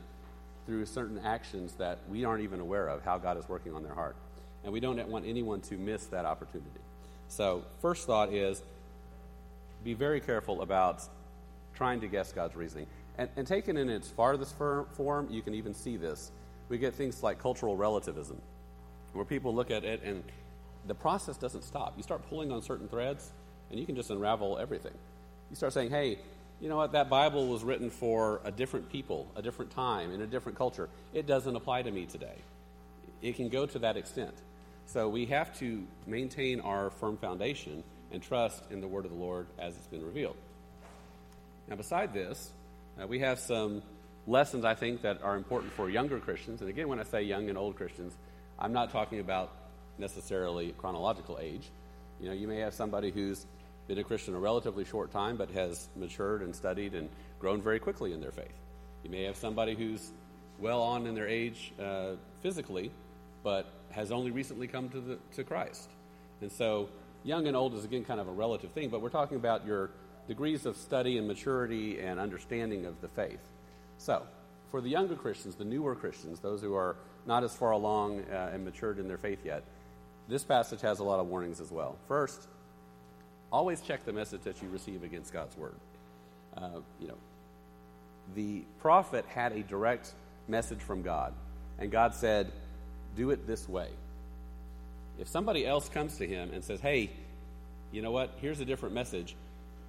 through 0.67 0.87
certain 0.87 1.21
actions 1.25 1.75
that 1.75 1.99
we 2.09 2.25
aren't 2.25 2.43
even 2.43 2.61
aware 2.61 2.89
of, 2.89 3.05
how 3.05 3.19
God 3.19 3.39
is 3.39 3.49
working 3.49 3.73
on 3.75 3.83
their 3.83 3.95
heart. 3.95 4.17
And 4.65 4.73
we 4.73 4.81
don't 4.81 5.09
want 5.09 5.27
anyone 5.27 5.61
to 5.63 5.77
miss 5.77 6.07
that 6.07 6.25
opportunity. 6.25 6.81
So, 7.29 7.65
first 7.81 8.07
thought 8.07 8.33
is 8.33 8.63
be 9.85 9.95
very 9.95 10.21
careful 10.21 10.63
about 10.63 11.03
trying 11.75 12.01
to 12.01 12.09
guess 12.09 12.33
God's 12.33 12.57
reasoning. 12.57 12.87
And, 13.17 13.31
and 13.37 13.47
taken 13.47 13.77
in 13.77 13.89
its 13.89 14.09
farthest 14.09 14.55
form, 14.57 15.29
you 15.31 15.41
can 15.41 15.55
even 15.55 15.73
see 15.73 15.97
this. 15.97 16.31
We 16.69 16.79
get 16.79 16.95
things 16.95 17.23
like 17.23 17.41
cultural 17.41 17.77
relativism, 17.77 18.41
where 19.13 19.25
people 19.25 19.55
look 19.55 19.71
at 19.71 19.85
it 19.85 20.03
and 20.03 20.23
the 20.87 20.95
process 20.95 21.37
doesn't 21.37 21.63
stop. 21.63 21.95
You 21.97 22.03
start 22.03 22.29
pulling 22.29 22.53
on 22.53 22.63
certain 22.63 22.89
threads, 22.89 23.31
and 23.71 23.79
you 23.79 23.87
can 23.87 23.97
just 23.97 24.11
unravel 24.11 24.59
everything. 24.59 24.95
You 25.51 25.57
start 25.57 25.73
saying, 25.73 25.91
hey, 25.91 26.19
you 26.61 26.69
know 26.69 26.77
what, 26.77 26.93
that 26.93 27.09
Bible 27.09 27.49
was 27.49 27.65
written 27.65 27.91
for 27.91 28.41
a 28.45 28.51
different 28.51 28.91
people, 28.91 29.27
a 29.35 29.43
different 29.43 29.71
time, 29.71 30.13
in 30.13 30.21
a 30.21 30.27
different 30.27 30.59
culture. 30.59 30.89
It 31.15 31.27
doesn't 31.27 31.57
apply 31.57 31.83
to 31.83 31.91
me 31.91 32.07
today. 32.07 32.37
It 33.23 33.37
can 33.37 33.49
go 33.49 33.67
to 33.67 33.79
that 33.81 33.97
extent. 33.97 34.35
So 34.87 35.09
we 35.09 35.27
have 35.27 35.57
to 35.61 35.87
maintain 36.07 36.61
our 36.61 36.91
firm 36.91 37.17
foundation 37.17 37.83
and 38.13 38.23
trust 38.23 38.63
in 38.71 38.81
the 38.81 38.89
word 38.89 39.05
of 39.05 39.11
the 39.11 39.17
Lord 39.17 39.47
as 39.59 39.77
it's 39.77 39.87
been 39.87 40.05
revealed. 40.05 40.37
Now, 41.69 41.77
beside 41.77 42.13
this, 42.13 42.51
uh, 43.01 43.07
we 43.07 43.21
have 43.21 43.39
some 43.39 43.83
lessons 44.27 44.65
I 44.65 44.75
think 44.75 45.03
that 45.03 45.23
are 45.23 45.37
important 45.37 45.73
for 45.73 45.89
younger 45.89 46.19
Christians. 46.19 46.61
And 46.61 46.69
again, 46.69 46.89
when 46.89 46.99
I 46.99 47.05
say 47.05 47.23
young 47.23 47.49
and 47.49 47.57
old 47.57 47.77
Christians, 47.77 48.13
I'm 48.59 48.73
not 48.73 48.91
talking 48.91 49.21
about 49.21 49.53
necessarily 50.01 50.73
chronological 50.79 51.39
age. 51.41 51.71
You 52.21 52.29
know, 52.29 52.35
you 52.35 52.49
may 52.49 52.59
have 52.59 52.75
somebody 52.75 53.11
who's 53.11 53.47
been 53.87 53.99
a 53.99 54.05
Christian 54.05 54.35
a 54.35 54.39
relatively 54.39 54.85
short 54.85 55.11
time 55.11 55.37
but 55.37 55.51
has 55.51 55.89
matured 55.97 56.43
and 56.43 56.55
studied 56.55 56.95
and 56.95 57.09
grown 57.39 57.61
very 57.63 57.79
quickly 57.79 58.13
in 58.13 58.21
their 58.21 58.33
faith. 58.33 58.55
You 59.05 59.11
may 59.11 59.25
have 59.25 59.37
somebody 59.37 59.75
who's 59.75 60.11
well 60.59 60.83
on 60.83 61.07
in 61.07 61.15
their 61.15 61.29
age 61.29 61.73
uh, 61.81 62.13
physically 62.43 62.91
but 63.43 63.67
has 63.91 64.13
only 64.13 64.31
recently 64.31 64.67
come 64.67 64.89
to, 64.91 65.01
the, 65.01 65.19
to 65.37 65.45
Christ. 65.45 65.89
And 66.41 66.51
so, 66.53 66.89
young 67.25 67.47
and 67.47 67.57
old 67.57 67.75
is 67.75 67.85
again 67.85 68.05
kind 68.05 68.21
of 68.21 68.29
a 68.29 68.33
relative 68.33 68.71
thing, 68.73 68.89
but 68.89 69.01
we're 69.01 69.09
talking 69.11 69.37
about 69.37 69.67
your 69.67 69.91
degrees 70.29 70.67
of 70.67 70.77
study 70.77 71.19
and 71.19 71.27
maturity 71.27 72.01
and 72.01 72.21
understanding 72.21 72.87
of 72.87 73.01
the 73.01 73.09
faith. 73.09 73.41
So, 73.99 74.23
for 74.71 74.81
the 74.81 74.89
younger 74.89 75.17
Christians, 75.17 75.57
the 75.57 75.65
newer 75.65 75.95
Christians, 75.95 76.41
those 76.41 76.61
who 76.61 76.75
are 76.75 76.97
not 77.27 77.43
as 77.45 77.55
far 77.55 77.73
along 77.73 78.25
uh, 78.31 78.51
and 78.53 78.65
matured 78.65 78.99
in 78.99 79.09
their 79.09 79.19
faith 79.19 79.45
yet, 79.45 79.65
this 80.31 80.45
passage 80.45 80.81
has 80.83 81.01
a 81.01 81.05
lot 81.05 81.21
of 81.21 81.27
warnings 81.27 81.61
as 81.61 81.71
well. 81.71 81.97
First, 82.09 82.41
always 83.53 83.81
check 83.81 84.05
the 84.05 84.13
message 84.13 84.43
that 84.43 84.63
you 84.63 84.69
receive 84.69 85.03
against 85.03 85.33
God's 85.33 85.57
word. 85.57 85.75
Uh, 86.57 86.81
you 87.01 87.09
know, 87.09 87.19
the 88.35 88.63
prophet 88.81 89.25
had 89.27 89.53
a 89.53 89.63
direct 89.63 90.13
message 90.49 90.81
from 90.81 91.03
God, 91.03 91.35
and 91.79 91.91
God 91.91 92.15
said, 92.15 92.53
"Do 93.17 93.31
it 93.31 93.47
this 93.47 93.69
way." 93.69 93.91
If 95.19 95.29
somebody 95.29 95.67
else 95.67 95.89
comes 95.89 96.17
to 96.19 96.27
him 96.27 96.51
and 96.53 96.65
says, 96.65 96.81
"Hey, 96.81 97.11
you 97.93 98.01
know 98.01 98.13
what? 98.13 98.31
Here's 98.41 98.61
a 98.61 98.65
different 98.65 98.95
message," 98.95 99.37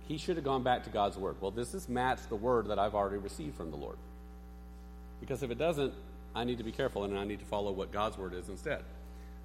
he 0.08 0.18
should 0.18 0.36
have 0.36 0.46
gone 0.46 0.64
back 0.64 0.84
to 0.86 0.90
God's 0.90 1.18
word. 1.18 1.36
Well, 1.40 1.52
does 1.52 1.72
this 1.72 1.88
match 1.88 2.20
the 2.30 2.36
word 2.36 2.68
that 2.68 2.80
I've 2.80 2.96
already 2.96 3.18
received 3.18 3.56
from 3.56 3.72
the 3.72 3.78
Lord? 3.78 3.98
Because 5.20 5.44
if 5.44 5.52
it 5.52 5.58
doesn't, 5.58 5.94
I 6.36 6.44
need 6.44 6.58
to 6.58 6.64
be 6.64 6.72
careful 6.72 7.04
and 7.04 7.18
I 7.18 7.26
need 7.26 7.40
to 7.40 7.46
follow 7.46 7.72
what 7.72 7.92
God's 7.92 8.18
word 8.18 8.34
is 8.34 8.50
instead. 8.50 8.84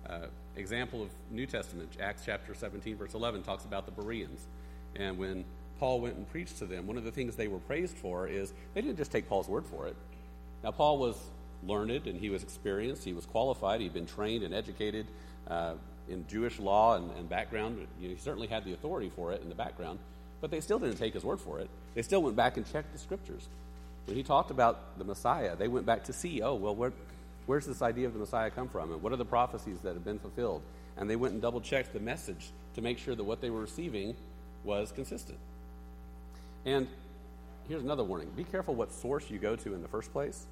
Uh, 0.09 0.27
example 0.57 1.03
of 1.03 1.11
New 1.31 1.47
Testament, 1.47 1.91
Acts 2.01 2.23
chapter 2.25 2.55
17, 2.55 2.97
verse 2.97 3.15
11, 3.15 3.43
talks 3.43 3.65
about 3.65 3.87
the 3.87 3.93
Bereans. 3.93 4.47
And 4.95 5.19
when 5.19 5.45
Paul 5.79 6.01
went 6.01 6.17
and 6.17 6.29
preached 6.31 6.59
to 6.59 6.67
them, 6.67 6.87
one 6.87 6.97
of 6.97 7.05
the 7.05 7.11
things 7.11 7.37
they 7.37 7.49
were 7.49 7.59
praised 7.59 7.97
for 7.97 8.27
is 8.27 8.53
they 8.75 8.81
didn't 8.81 8.97
just 8.97 9.11
take 9.11 9.29
Paul's 9.29 9.49
word 9.49 9.67
for 9.67 9.87
it. 9.89 9.97
Now, 10.63 10.71
Paul 10.71 10.99
was 10.99 11.17
learned 11.65 12.07
and 12.07 12.19
he 12.19 12.31
was 12.31 12.43
experienced, 12.43 13.05
he 13.05 13.13
was 13.13 13.27
qualified, 13.27 13.81
he'd 13.81 13.93
been 13.93 14.07
trained 14.07 14.45
and 14.45 14.55
educated 14.55 15.07
uh, 15.49 15.75
in 16.09 16.27
Jewish 16.29 16.59
law 16.59 16.97
and, 16.97 17.11
and 17.19 17.29
background. 17.29 17.87
You 18.01 18.09
know, 18.09 18.15
he 18.15 18.21
certainly 18.21 18.47
had 18.47 18.65
the 18.65 18.73
authority 18.73 19.11
for 19.15 19.33
it 19.33 19.43
in 19.43 19.49
the 19.49 19.55
background, 19.55 19.99
but 20.41 20.51
they 20.51 20.61
still 20.61 20.79
didn't 20.79 20.97
take 20.97 21.15
his 21.15 21.25
word 21.25 21.41
for 21.41 21.59
it. 21.61 21.69
They 21.95 22.03
still 22.03 22.23
went 22.23 22.37
back 22.37 22.57
and 22.57 22.71
checked 22.73 22.93
the 22.93 22.99
scriptures. 22.99 23.49
When 24.07 24.17
he 24.17 24.23
talked 24.23 24.53
about 24.53 24.99
the 24.99 25.05
Messiah, 25.05 25.57
they 25.57 25.67
went 25.67 25.85
back 25.85 26.05
to 26.05 26.13
see, 26.13 26.41
oh, 26.43 26.55
well, 26.55 26.75
where, 26.77 26.93
where's 27.47 27.67
this 27.67 27.83
idea 27.83 28.07
of 28.07 28.13
the 28.13 28.19
Messiah 28.19 28.51
come 28.51 28.69
from? 28.69 28.93
And 28.93 29.03
what 29.03 29.13
are 29.13 29.17
the 29.17 29.25
prophecies 29.25 29.79
that 29.81 29.95
have 29.95 30.05
been 30.05 30.19
fulfilled? 30.19 30.63
And 30.97 31.09
they 31.09 31.17
went 31.17 31.33
and 31.33 31.43
double 31.43 31.61
checked 31.61 31.93
the 31.93 32.01
message 32.01 32.51
to 32.75 32.83
make 32.83 32.99
sure 32.99 33.15
that 33.15 33.25
what 33.25 33.41
they 33.41 33.51
were 33.51 33.61
receiving 33.61 34.17
was 34.65 34.93
consistent. 34.93 35.39
And 36.65 36.89
here's 37.69 37.83
another 37.83 38.05
warning 38.05 38.31
be 38.37 38.45
careful 38.45 38.75
what 38.75 38.93
source 38.93 39.31
you 39.31 39.39
go 39.39 39.57
to 39.57 39.75
in 39.75 39.83
the 39.83 39.89
first 39.89 40.13
place. 40.13 40.47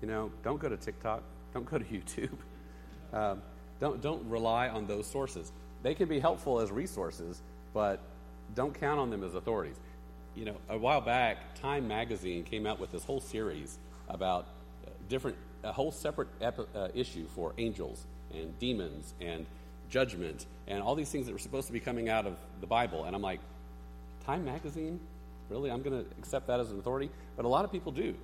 You 0.00 0.08
know, 0.08 0.30
don't 0.42 0.60
go 0.60 0.68
to 0.68 0.76
TikTok, 0.76 1.22
don't 1.54 1.66
go 1.66 1.78
to 1.78 1.84
YouTube. 1.84 2.36
Um, 3.12 3.42
don't, 3.78 4.00
don't 4.00 4.28
rely 4.28 4.68
on 4.68 4.86
those 4.86 5.06
sources. 5.06 5.52
They 5.82 5.94
can 5.94 6.08
be 6.08 6.18
helpful 6.18 6.60
as 6.60 6.70
resources, 6.70 7.42
but 7.74 8.00
don't 8.54 8.78
count 8.78 8.98
on 8.98 9.10
them 9.10 9.22
as 9.22 9.34
authorities. 9.34 9.76
You 10.34 10.46
know, 10.46 10.56
a 10.68 10.78
while 10.78 11.00
back, 11.00 11.54
Time 11.54 11.86
Magazine 11.86 12.42
came 12.42 12.66
out 12.66 12.80
with 12.80 12.90
this 12.90 13.04
whole 13.04 13.20
series 13.20 13.78
about 14.08 14.46
different 15.08 15.36
a 15.66 15.72
whole 15.72 15.92
separate 15.92 16.28
epi- 16.40 16.64
uh, 16.74 16.88
issue 16.94 17.26
for 17.34 17.52
angels 17.58 18.04
and 18.32 18.58
demons 18.58 19.14
and 19.20 19.46
judgment 19.88 20.46
and 20.66 20.82
all 20.82 20.94
these 20.94 21.10
things 21.10 21.26
that 21.26 21.32
were 21.32 21.38
supposed 21.38 21.66
to 21.66 21.72
be 21.72 21.80
coming 21.80 22.08
out 22.08 22.26
of 22.26 22.36
the 22.60 22.66
Bible. 22.66 23.04
And 23.04 23.14
I'm 23.14 23.22
like, 23.22 23.40
Time 24.24 24.44
Magazine? 24.44 24.98
Really? 25.48 25.70
I'm 25.70 25.82
going 25.82 26.04
to 26.04 26.10
accept 26.18 26.48
that 26.48 26.58
as 26.58 26.70
an 26.70 26.78
authority? 26.78 27.10
But 27.36 27.44
a 27.44 27.48
lot 27.48 27.64
of 27.64 27.70
people 27.70 27.92
do 27.92 28.14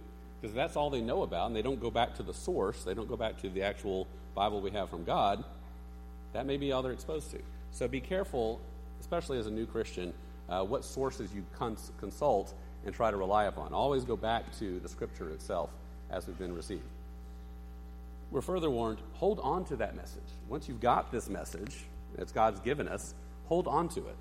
because 0.40 0.55
that's 0.55 0.74
all 0.74 0.90
they 0.90 1.00
know 1.00 1.22
about, 1.22 1.46
and 1.46 1.55
they 1.55 1.62
don't 1.62 1.81
go 1.81 1.90
back 1.90 2.16
to 2.16 2.24
the 2.24 2.35
source. 2.35 2.83
They 2.83 2.94
don't 2.94 3.09
go 3.09 3.16
back 3.16 3.40
to 3.42 3.48
the 3.48 3.62
actual 3.62 4.09
Bible 4.35 4.61
we 4.61 4.72
have 4.72 4.90
from 4.90 5.05
God. 5.05 5.44
That 6.33 6.46
may 6.46 6.57
be 6.57 6.72
all 6.72 6.83
they're 6.83 6.92
exposed 6.92 7.31
to. 7.31 7.38
So 7.70 7.87
be 7.87 8.00
careful, 8.00 8.61
especially 9.00 9.38
as 9.38 9.46
a 9.46 9.52
new 9.52 9.66
Christian, 9.66 10.12
uh, 10.48 10.64
what 10.64 10.85
sources 10.85 11.33
you 11.33 11.44
cons- 11.57 11.92
consult 12.00 12.55
and 12.85 12.92
try 12.92 13.12
to 13.12 13.16
rely 13.16 13.44
upon. 13.44 13.72
Always 13.72 14.05
go 14.05 14.16
back 14.16 14.44
to 14.59 14.81
the 14.81 14.88
Scripture 14.88 15.31
itself 15.31 15.70
as 16.11 16.26
we've 16.26 16.38
been 16.38 16.55
received. 16.55 16.83
We're 18.33 18.40
further 18.40 18.71
warned 18.71 18.99
hold 19.12 19.38
on 19.40 19.66
to 19.66 19.77
that 19.77 19.95
message. 19.95 20.23
Once 20.49 20.66
you've 20.66 20.81
got 20.81 21.12
this 21.12 21.29
message 21.29 21.85
that 22.16 22.33
God's 22.33 22.61
given 22.61 22.88
us, 22.88 23.14
hold 23.45 23.68
on 23.68 23.90
to 23.90 24.01
it. 24.01 24.16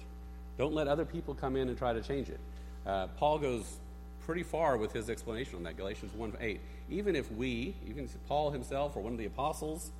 Don't 0.58 0.74
let 0.74 0.90
other 0.90 1.06
people 1.06 1.34
come 1.34 1.56
in 1.56 1.70
and 1.70 1.78
try 1.78 1.94
to 1.94 2.02
change 2.02 2.28
it. 2.28 2.40
Uh, 2.86 3.08
Paul 3.18 3.40
goes 3.40 3.78
pretty 4.26 4.44
far 4.44 4.76
with 4.76 4.92
his 4.92 5.10
explanation 5.10 5.56
on 5.56 5.64
that, 5.64 5.78
Galatians 5.78 6.14
1 6.14 6.34
8. 6.42 6.60
Even 6.90 7.16
if 7.16 7.32
we, 7.32 7.74
even 7.88 8.04
if 8.04 8.16
Paul 8.28 8.52
himself 8.52 8.98
or 8.98 9.00
one 9.02 9.14
of 9.14 9.18
the 9.18 9.26
apostles, 9.26 9.92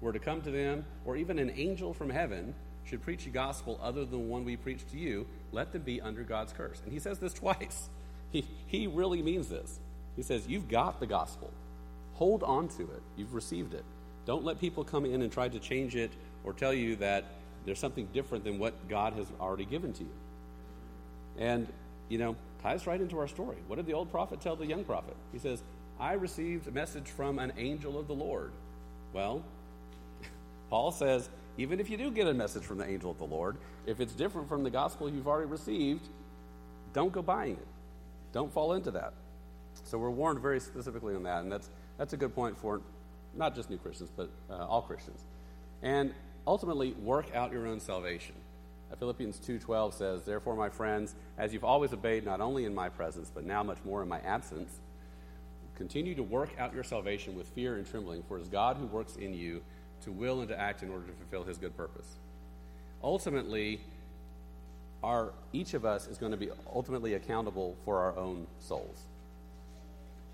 were 0.00 0.14
to 0.14 0.18
come 0.18 0.40
to 0.42 0.50
them, 0.50 0.86
or 1.04 1.16
even 1.16 1.38
an 1.38 1.52
angel 1.54 1.92
from 1.92 2.08
heaven 2.08 2.54
should 2.84 3.02
preach 3.02 3.26
a 3.26 3.30
gospel 3.30 3.78
other 3.82 4.00
than 4.00 4.10
the 4.10 4.18
one 4.18 4.46
we 4.46 4.56
preach 4.56 4.80
to 4.92 4.96
you, 4.96 5.26
let 5.52 5.72
them 5.72 5.82
be 5.82 6.00
under 6.00 6.22
God's 6.22 6.54
curse. 6.54 6.80
And 6.84 6.92
he 6.92 7.00
says 7.00 7.18
this 7.18 7.34
twice. 7.34 7.90
He, 8.30 8.46
he 8.66 8.86
really 8.86 9.22
means 9.22 9.48
this. 9.48 9.78
He 10.16 10.22
says, 10.22 10.46
You've 10.46 10.68
got 10.68 11.00
the 11.00 11.06
gospel. 11.06 11.50
Hold 12.18 12.42
on 12.42 12.66
to 12.68 12.82
it. 12.82 13.02
You've 13.16 13.32
received 13.32 13.74
it. 13.74 13.84
Don't 14.26 14.44
let 14.44 14.60
people 14.60 14.82
come 14.82 15.06
in 15.06 15.22
and 15.22 15.30
try 15.30 15.48
to 15.48 15.58
change 15.60 15.94
it 15.94 16.10
or 16.42 16.52
tell 16.52 16.74
you 16.74 16.96
that 16.96 17.24
there's 17.64 17.78
something 17.78 18.08
different 18.12 18.42
than 18.42 18.58
what 18.58 18.88
God 18.88 19.12
has 19.12 19.28
already 19.40 19.64
given 19.64 19.92
to 19.92 20.02
you. 20.02 20.10
And, 21.38 21.68
you 22.08 22.18
know, 22.18 22.34
ties 22.60 22.88
right 22.88 23.00
into 23.00 23.16
our 23.20 23.28
story. 23.28 23.58
What 23.68 23.76
did 23.76 23.86
the 23.86 23.92
old 23.92 24.10
prophet 24.10 24.40
tell 24.40 24.56
the 24.56 24.66
young 24.66 24.82
prophet? 24.82 25.14
He 25.32 25.38
says, 25.38 25.62
I 26.00 26.14
received 26.14 26.66
a 26.66 26.72
message 26.72 27.06
from 27.06 27.38
an 27.38 27.52
angel 27.56 27.96
of 27.96 28.08
the 28.08 28.14
Lord. 28.14 28.50
Well, 29.12 29.44
Paul 30.70 30.90
says, 30.90 31.30
even 31.56 31.78
if 31.78 31.88
you 31.88 31.96
do 31.96 32.10
get 32.10 32.26
a 32.26 32.34
message 32.34 32.64
from 32.64 32.78
the 32.78 32.88
angel 32.88 33.12
of 33.12 33.18
the 33.18 33.26
Lord, 33.26 33.58
if 33.86 34.00
it's 34.00 34.12
different 34.12 34.48
from 34.48 34.64
the 34.64 34.70
gospel 34.70 35.08
you've 35.08 35.28
already 35.28 35.48
received, 35.48 36.08
don't 36.92 37.12
go 37.12 37.22
buying 37.22 37.52
it. 37.52 37.66
Don't 38.32 38.52
fall 38.52 38.72
into 38.72 38.90
that. 38.90 39.12
So 39.84 39.98
we're 39.98 40.10
warned 40.10 40.40
very 40.40 40.58
specifically 40.58 41.14
on 41.14 41.22
that, 41.22 41.42
and 41.42 41.52
that's 41.52 41.70
that's 41.98 42.12
a 42.12 42.16
good 42.16 42.34
point 42.34 42.56
for 42.56 42.80
not 43.34 43.54
just 43.54 43.68
new 43.68 43.76
Christians, 43.76 44.10
but 44.16 44.30
uh, 44.48 44.66
all 44.66 44.80
Christians. 44.80 45.20
And 45.82 46.14
ultimately, 46.46 46.92
work 46.92 47.34
out 47.34 47.52
your 47.52 47.66
own 47.66 47.80
salvation. 47.80 48.34
Uh, 48.90 48.96
Philippians 48.96 49.38
2:12 49.38 49.92
says, 49.92 50.24
"Therefore, 50.24 50.56
my 50.56 50.70
friends, 50.70 51.14
as 51.36 51.52
you've 51.52 51.64
always 51.64 51.92
obeyed 51.92 52.24
not 52.24 52.40
only 52.40 52.64
in 52.64 52.74
my 52.74 52.88
presence, 52.88 53.30
but 53.32 53.44
now 53.44 53.62
much 53.62 53.78
more 53.84 54.02
in 54.02 54.08
my 54.08 54.20
absence, 54.20 54.80
continue 55.74 56.14
to 56.14 56.22
work 56.22 56.50
out 56.58 56.72
your 56.72 56.84
salvation 56.84 57.36
with 57.36 57.46
fear 57.48 57.76
and 57.76 57.86
trembling, 57.86 58.22
for 58.22 58.38
it 58.38 58.42
is 58.42 58.48
God 58.48 58.76
who 58.76 58.86
works 58.86 59.16
in 59.16 59.34
you 59.34 59.62
to 60.02 60.12
will 60.12 60.40
and 60.40 60.48
to 60.48 60.58
act 60.58 60.82
in 60.82 60.90
order 60.90 61.06
to 61.06 61.12
fulfill 61.12 61.44
his 61.44 61.58
good 61.58 61.76
purpose." 61.76 62.16
Ultimately, 63.02 63.80
our 65.02 65.32
each 65.52 65.74
of 65.74 65.84
us 65.84 66.08
is 66.08 66.18
going 66.18 66.32
to 66.32 66.38
be 66.38 66.50
ultimately 66.72 67.14
accountable 67.14 67.76
for 67.84 67.98
our 67.98 68.16
own 68.16 68.46
souls. 68.58 69.02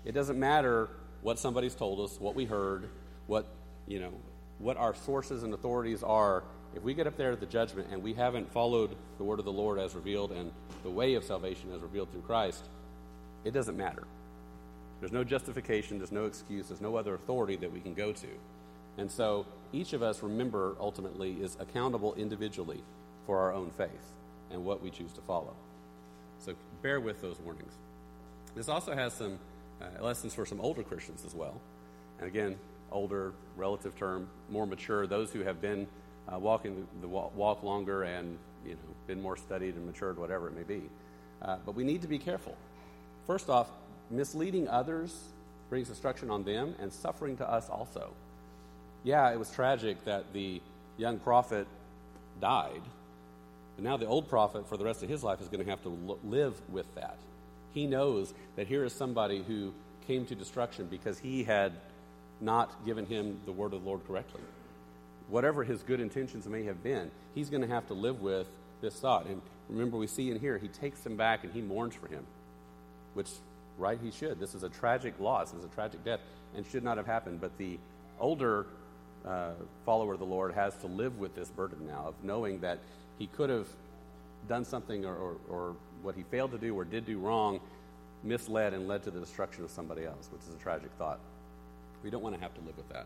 It 0.03 0.13
doesn't 0.13 0.39
matter 0.39 0.89
what 1.25 1.39
somebody's 1.39 1.73
told 1.73 1.99
us, 1.99 2.19
what 2.19 2.35
we 2.35 2.45
heard, 2.45 2.87
what, 3.25 3.47
you 3.87 3.99
know, 3.99 4.11
what 4.59 4.77
our 4.77 4.93
sources 4.93 5.41
and 5.41 5.55
authorities 5.55 6.03
are, 6.03 6.43
if 6.75 6.83
we 6.83 6.93
get 6.93 7.07
up 7.07 7.17
there 7.17 7.31
at 7.31 7.39
the 7.39 7.47
judgment 7.47 7.87
and 7.91 8.03
we 8.03 8.13
haven't 8.13 8.51
followed 8.51 8.95
the 9.17 9.23
word 9.23 9.39
of 9.39 9.45
the 9.45 9.51
Lord 9.51 9.79
as 9.79 9.95
revealed 9.95 10.31
and 10.31 10.51
the 10.83 10.89
way 10.91 11.15
of 11.15 11.23
salvation 11.23 11.71
as 11.73 11.81
revealed 11.81 12.11
through 12.11 12.21
Christ, 12.21 12.69
it 13.43 13.55
doesn't 13.55 13.75
matter. 13.75 14.03
There's 14.99 15.11
no 15.11 15.23
justification, 15.23 15.97
there's 15.97 16.11
no 16.11 16.25
excuse, 16.25 16.67
there's 16.67 16.79
no 16.79 16.95
other 16.95 17.15
authority 17.15 17.55
that 17.55 17.73
we 17.73 17.79
can 17.79 17.95
go 17.95 18.11
to. 18.11 18.27
And 18.99 19.09
so 19.09 19.47
each 19.73 19.93
of 19.93 20.03
us, 20.03 20.21
remember, 20.21 20.75
ultimately, 20.79 21.41
is 21.41 21.57
accountable 21.59 22.13
individually 22.13 22.83
for 23.25 23.39
our 23.39 23.51
own 23.51 23.71
faith 23.71 24.13
and 24.51 24.63
what 24.63 24.79
we 24.79 24.91
choose 24.91 25.11
to 25.13 25.21
follow. 25.21 25.55
So 26.37 26.53
bear 26.83 26.99
with 26.99 27.19
those 27.23 27.39
warnings. 27.39 27.73
This 28.55 28.69
also 28.69 28.93
has 28.93 29.13
some 29.13 29.39
uh, 29.81 30.03
lessons 30.03 30.33
for 30.33 30.45
some 30.45 30.61
older 30.61 30.83
Christians 30.83 31.23
as 31.25 31.33
well. 31.33 31.59
And 32.19 32.27
again, 32.27 32.55
older, 32.91 33.33
relative 33.57 33.95
term, 33.97 34.29
more 34.49 34.65
mature, 34.65 35.07
those 35.07 35.31
who 35.31 35.41
have 35.41 35.61
been 35.61 35.87
uh, 36.31 36.39
walking 36.39 36.87
the, 37.01 37.07
walk 37.07 37.63
longer 37.63 38.03
and 38.03 38.37
you 38.65 38.71
know 38.71 38.79
been 39.07 39.21
more 39.21 39.37
studied 39.37 39.75
and 39.75 39.85
matured, 39.85 40.17
whatever 40.17 40.47
it 40.47 40.55
may 40.55 40.63
be. 40.63 40.83
Uh, 41.41 41.57
but 41.65 41.75
we 41.75 41.83
need 41.83 42.01
to 42.01 42.07
be 42.07 42.17
careful. 42.17 42.55
First 43.27 43.49
off, 43.49 43.69
misleading 44.09 44.67
others 44.67 45.15
brings 45.69 45.89
destruction 45.89 46.29
on 46.29 46.43
them 46.43 46.75
and 46.79 46.91
suffering 46.91 47.37
to 47.37 47.49
us 47.49 47.69
also. 47.69 48.11
Yeah, 49.03 49.31
it 49.31 49.37
was 49.37 49.51
tragic 49.51 50.03
that 50.05 50.33
the 50.33 50.61
young 50.97 51.19
prophet 51.19 51.67
died, 52.41 52.81
but 53.75 53.83
now 53.83 53.97
the 53.97 54.07
old 54.07 54.29
prophet, 54.29 54.67
for 54.67 54.77
the 54.77 54.85
rest 54.85 55.03
of 55.03 55.09
his 55.09 55.23
life, 55.23 55.41
is 55.41 55.47
going 55.47 55.63
to 55.63 55.69
have 55.69 55.83
to 55.83 56.17
live 56.23 56.59
with 56.69 56.93
that. 56.95 57.17
He 57.75 57.85
knows 57.85 58.33
that 58.55 58.67
here 58.67 58.85
is 58.85 58.93
somebody 58.93 59.43
who 59.43 59.73
came 60.07 60.25
to 60.27 60.35
destruction 60.35 60.87
because 60.87 61.19
he 61.19 61.43
had 61.43 61.73
not 62.39 62.85
given 62.85 63.05
him 63.05 63.39
the 63.45 63.51
word 63.51 63.73
of 63.73 63.83
the 63.83 63.87
Lord 63.87 64.07
correctly. 64.07 64.41
Whatever 65.29 65.63
his 65.63 65.83
good 65.83 65.99
intentions 65.99 66.47
may 66.47 66.63
have 66.63 66.81
been, 66.81 67.11
he's 67.35 67.49
going 67.49 67.61
to 67.61 67.67
have 67.67 67.85
to 67.87 67.93
live 67.93 68.21
with 68.21 68.47
this 68.81 68.95
thought. 68.95 69.25
And 69.25 69.41
remember, 69.69 69.97
we 69.97 70.07
see 70.07 70.31
in 70.31 70.39
here, 70.39 70.57
he 70.57 70.69
takes 70.69 71.05
him 71.05 71.17
back 71.17 71.43
and 71.43 71.51
he 71.51 71.61
mourns 71.61 71.95
for 71.95 72.07
him, 72.07 72.25
which, 73.13 73.29
right, 73.77 73.99
he 74.01 74.09
should. 74.09 74.39
This 74.39 74.55
is 74.55 74.63
a 74.63 74.69
tragic 74.69 75.19
loss, 75.19 75.51
this 75.51 75.59
is 75.59 75.65
a 75.65 75.75
tragic 75.75 76.03
death, 76.05 76.21
and 76.55 76.65
should 76.65 76.83
not 76.83 76.95
have 76.95 77.07
happened. 77.07 77.41
But 77.41 77.57
the 77.57 77.77
older 78.19 78.67
uh, 79.25 79.51
follower 79.85 80.13
of 80.13 80.19
the 80.19 80.25
Lord 80.25 80.53
has 80.53 80.77
to 80.77 80.87
live 80.87 81.19
with 81.19 81.35
this 81.35 81.49
burden 81.49 81.87
now 81.87 82.05
of 82.07 82.13
knowing 82.23 82.61
that 82.61 82.79
he 83.19 83.27
could 83.27 83.49
have 83.49 83.67
done 84.47 84.63
something 84.63 85.05
or, 85.05 85.15
or, 85.15 85.35
or 85.49 85.75
what 86.05 86.15
he 86.15 86.23
failed 86.23 86.51
to 86.51 86.57
do 86.57 86.77
or 86.77 86.85
did 86.85 87.05
do 87.05 87.17
wrong, 87.17 87.59
misled 88.23 88.73
and 88.73 88.87
led 88.87 89.03
to 89.03 89.11
the 89.11 89.19
destruction 89.19 89.63
of 89.63 89.71
somebody 89.71 90.05
else, 90.05 90.29
which 90.31 90.41
is 90.47 90.53
a 90.53 90.57
tragic 90.57 90.91
thought. 90.97 91.19
We 92.03 92.09
don't 92.09 92.21
want 92.21 92.35
to 92.35 92.41
have 92.41 92.53
to 92.53 92.61
live 92.61 92.77
with 92.77 92.89
that. 92.89 93.05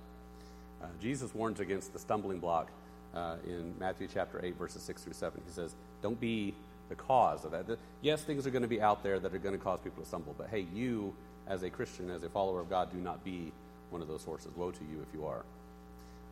Uh, 0.82 0.88
Jesus 1.02 1.34
warns 1.34 1.60
against 1.60 1.94
the 1.94 2.00
stumbling 2.00 2.40
block 2.40 2.70
uh, 3.16 3.36
in 3.46 3.74
Matthew 3.80 4.08
chapter 4.12 4.44
8, 4.44 4.58
verses 4.58 4.82
6 4.84 5.04
through 5.04 5.14
7. 5.14 5.42
He 5.46 5.52
says, 5.52 5.74
Don't 6.02 6.20
be 6.20 6.54
the 6.90 6.96
cause 6.96 7.46
of 7.46 7.52
that. 7.52 7.68
The, 7.68 7.78
yes, 8.02 8.24
things 8.24 8.46
are 8.46 8.52
going 8.52 8.62
to 8.62 8.68
be 8.68 8.82
out 8.82 9.04
there 9.04 9.20
that 9.20 9.34
are 9.34 9.40
going 9.40 9.58
to 9.58 9.64
cause 9.64 9.80
people 9.84 10.04
to 10.04 10.08
stumble, 10.08 10.36
but 10.38 10.48
hey, 10.50 10.66
you, 10.74 11.14
as 11.48 11.64
a 11.64 11.70
Christian, 11.70 12.10
as 12.10 12.24
a 12.24 12.30
follower 12.30 12.60
of 12.60 12.70
God, 12.70 12.92
do 12.92 12.98
not 12.98 13.24
be 13.24 13.52
one 13.90 14.02
of 14.02 14.08
those 14.08 14.24
horses. 14.24 14.52
Woe 14.56 14.72
to 14.72 14.84
you 14.92 15.06
if 15.08 15.14
you 15.14 15.26
are. 15.26 15.44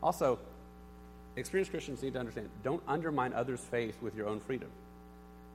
Also, 0.03 0.39
experienced 1.35 1.71
Christians 1.71 2.01
need 2.03 2.13
to 2.13 2.19
understand 2.19 2.49
don't 2.63 2.83
undermine 2.87 3.33
others' 3.33 3.61
faith 3.61 3.95
with 4.01 4.15
your 4.15 4.27
own 4.27 4.39
freedom. 4.39 4.69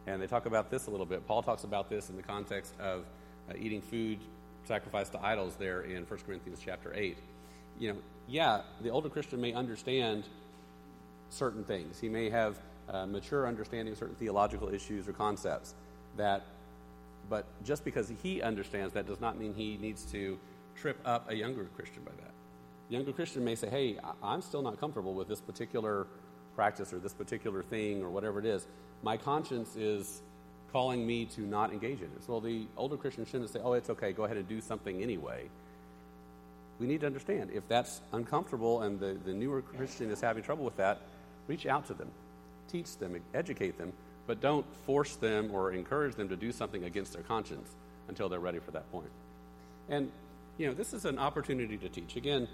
And 0.07 0.21
they 0.21 0.27
talk 0.27 0.47
about 0.47 0.71
this 0.71 0.87
a 0.87 0.91
little 0.91 1.07
bit. 1.07 1.27
Paul 1.27 1.43
talks 1.43 1.65
about 1.65 1.88
this 1.88 2.11
in 2.11 2.17
the 2.17 2.23
context 2.23 2.75
of 2.81 3.05
uh, 3.49 3.55
eating 3.59 3.81
food 3.81 4.19
sacrificed 4.65 5.12
to 5.12 5.25
idols 5.25 5.57
there 5.57 5.83
in 5.83 6.05
1 6.05 6.21
Corinthians 6.27 6.61
chapter 6.65 6.93
8. 6.95 7.19
You 7.79 7.93
know, 7.93 7.99
yeah, 8.29 8.62
the 8.81 8.91
older 8.91 9.09
Christian 9.09 9.41
may 9.41 9.53
understand 9.53 10.25
certain 11.31 11.65
things. 11.65 11.99
He 12.01 12.09
may 12.09 12.31
have 12.31 12.59
uh, 12.88 13.07
mature 13.07 13.47
understanding 13.47 13.93
of 13.93 13.99
certain 13.99 14.17
theological 14.17 14.69
issues 14.69 15.09
or 15.09 15.12
concepts 15.12 15.75
that 16.17 16.45
but 17.31 17.47
just 17.65 17.85
because 17.85 18.12
he 18.23 18.43
understands 18.43 18.93
that 18.93 19.07
does 19.07 19.21
not 19.21 19.38
mean 19.38 19.55
he 19.55 19.79
needs 19.79 20.05
to 20.05 20.38
trip 20.77 20.99
up 21.05 21.31
a 21.31 21.35
younger 21.35 21.65
Christian 21.77 22.03
by 22.05 22.11
that. 22.21 22.33
younger 22.88 23.12
Christian 23.12 23.43
may 23.45 23.55
say, 23.55 23.71
"Hey, 23.71 23.99
I'm 24.23 24.43
still 24.43 24.61
not 24.61 24.79
comfortable 24.79 25.15
with 25.15 25.29
this 25.29 25.41
particular 25.41 26.07
practice 26.55 26.93
or 26.93 26.99
this 26.99 27.15
particular 27.15 27.62
thing 27.62 28.03
or 28.03 28.11
whatever 28.11 28.38
it 28.38 28.45
is. 28.45 28.67
My 29.03 29.17
conscience 29.17 29.77
is 29.77 30.23
calling 30.73 31.07
me 31.07 31.27
to 31.27 31.43
not 31.43 31.73
engage 31.73 31.99
in 31.99 32.07
it." 32.07 32.29
Well, 32.29 32.41
the 32.41 32.67
older 32.77 32.97
Christian 32.97 33.27
shouldn't 33.27 33.51
say, 33.51 33.61
"Oh, 33.62 33.75
it's 33.75 33.91
okay. 33.91 34.12
Go 34.12 34.25
ahead 34.25 34.37
and 34.37 34.49
do 34.49 34.61
something 34.61 35.03
anyway." 35.03 35.49
We 36.81 36.87
need 36.87 37.01
to 37.03 37.07
understand 37.07 37.51
if 37.53 37.69
that's 37.69 38.01
uncomfortable 38.12 38.83
and 38.83 38.99
the, 38.99 39.17
the 39.25 39.33
newer 39.33 39.62
Christian 39.62 40.11
is 40.11 40.21
having 40.21 40.43
trouble 40.43 40.65
with 40.65 40.77
that, 40.79 40.99
reach 41.47 41.67
out 41.67 41.87
to 41.87 41.95
them, 41.95 42.11
teach 42.71 42.97
them, 42.97 43.21
educate 43.35 43.79
them, 43.79 43.93
but 44.27 44.41
don't 44.41 44.67
force 44.87 45.15
them 45.17 45.51
or 45.53 45.73
encourage 45.73 46.17
them 46.17 46.29
to 46.29 46.37
do 46.37 46.51
something 46.51 46.85
against 46.85 47.12
their 47.12 47.23
conscience 47.23 47.69
until 48.09 48.29
they're 48.29 48.41
ready 48.41 48.59
for 48.59 48.71
that 48.73 48.91
point. 48.91 49.11
And, 49.88 50.11
you 50.59 50.67
know, 50.67 50.75
this 50.75 50.93
is 50.93 51.05
an 51.05 51.19
opportunity 51.19 51.77
to 51.77 51.88
teach. 51.88 52.17
Again, 52.17 52.49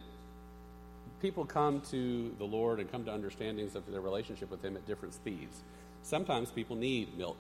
people 1.23 1.45
come 1.45 1.81
to 1.91 2.35
the 2.39 2.45
Lord 2.45 2.81
and 2.81 2.91
come 2.91 3.05
to 3.05 3.13
understandings 3.13 3.77
of 3.77 3.91
their 3.91 4.01
relationship 4.01 4.51
with 4.51 4.63
Him 4.63 4.77
at 4.77 4.87
different 4.87 5.15
speeds. 5.15 5.63
Sometimes 6.09 6.51
people 6.51 6.75
need 6.75 7.19
milk. 7.19 7.37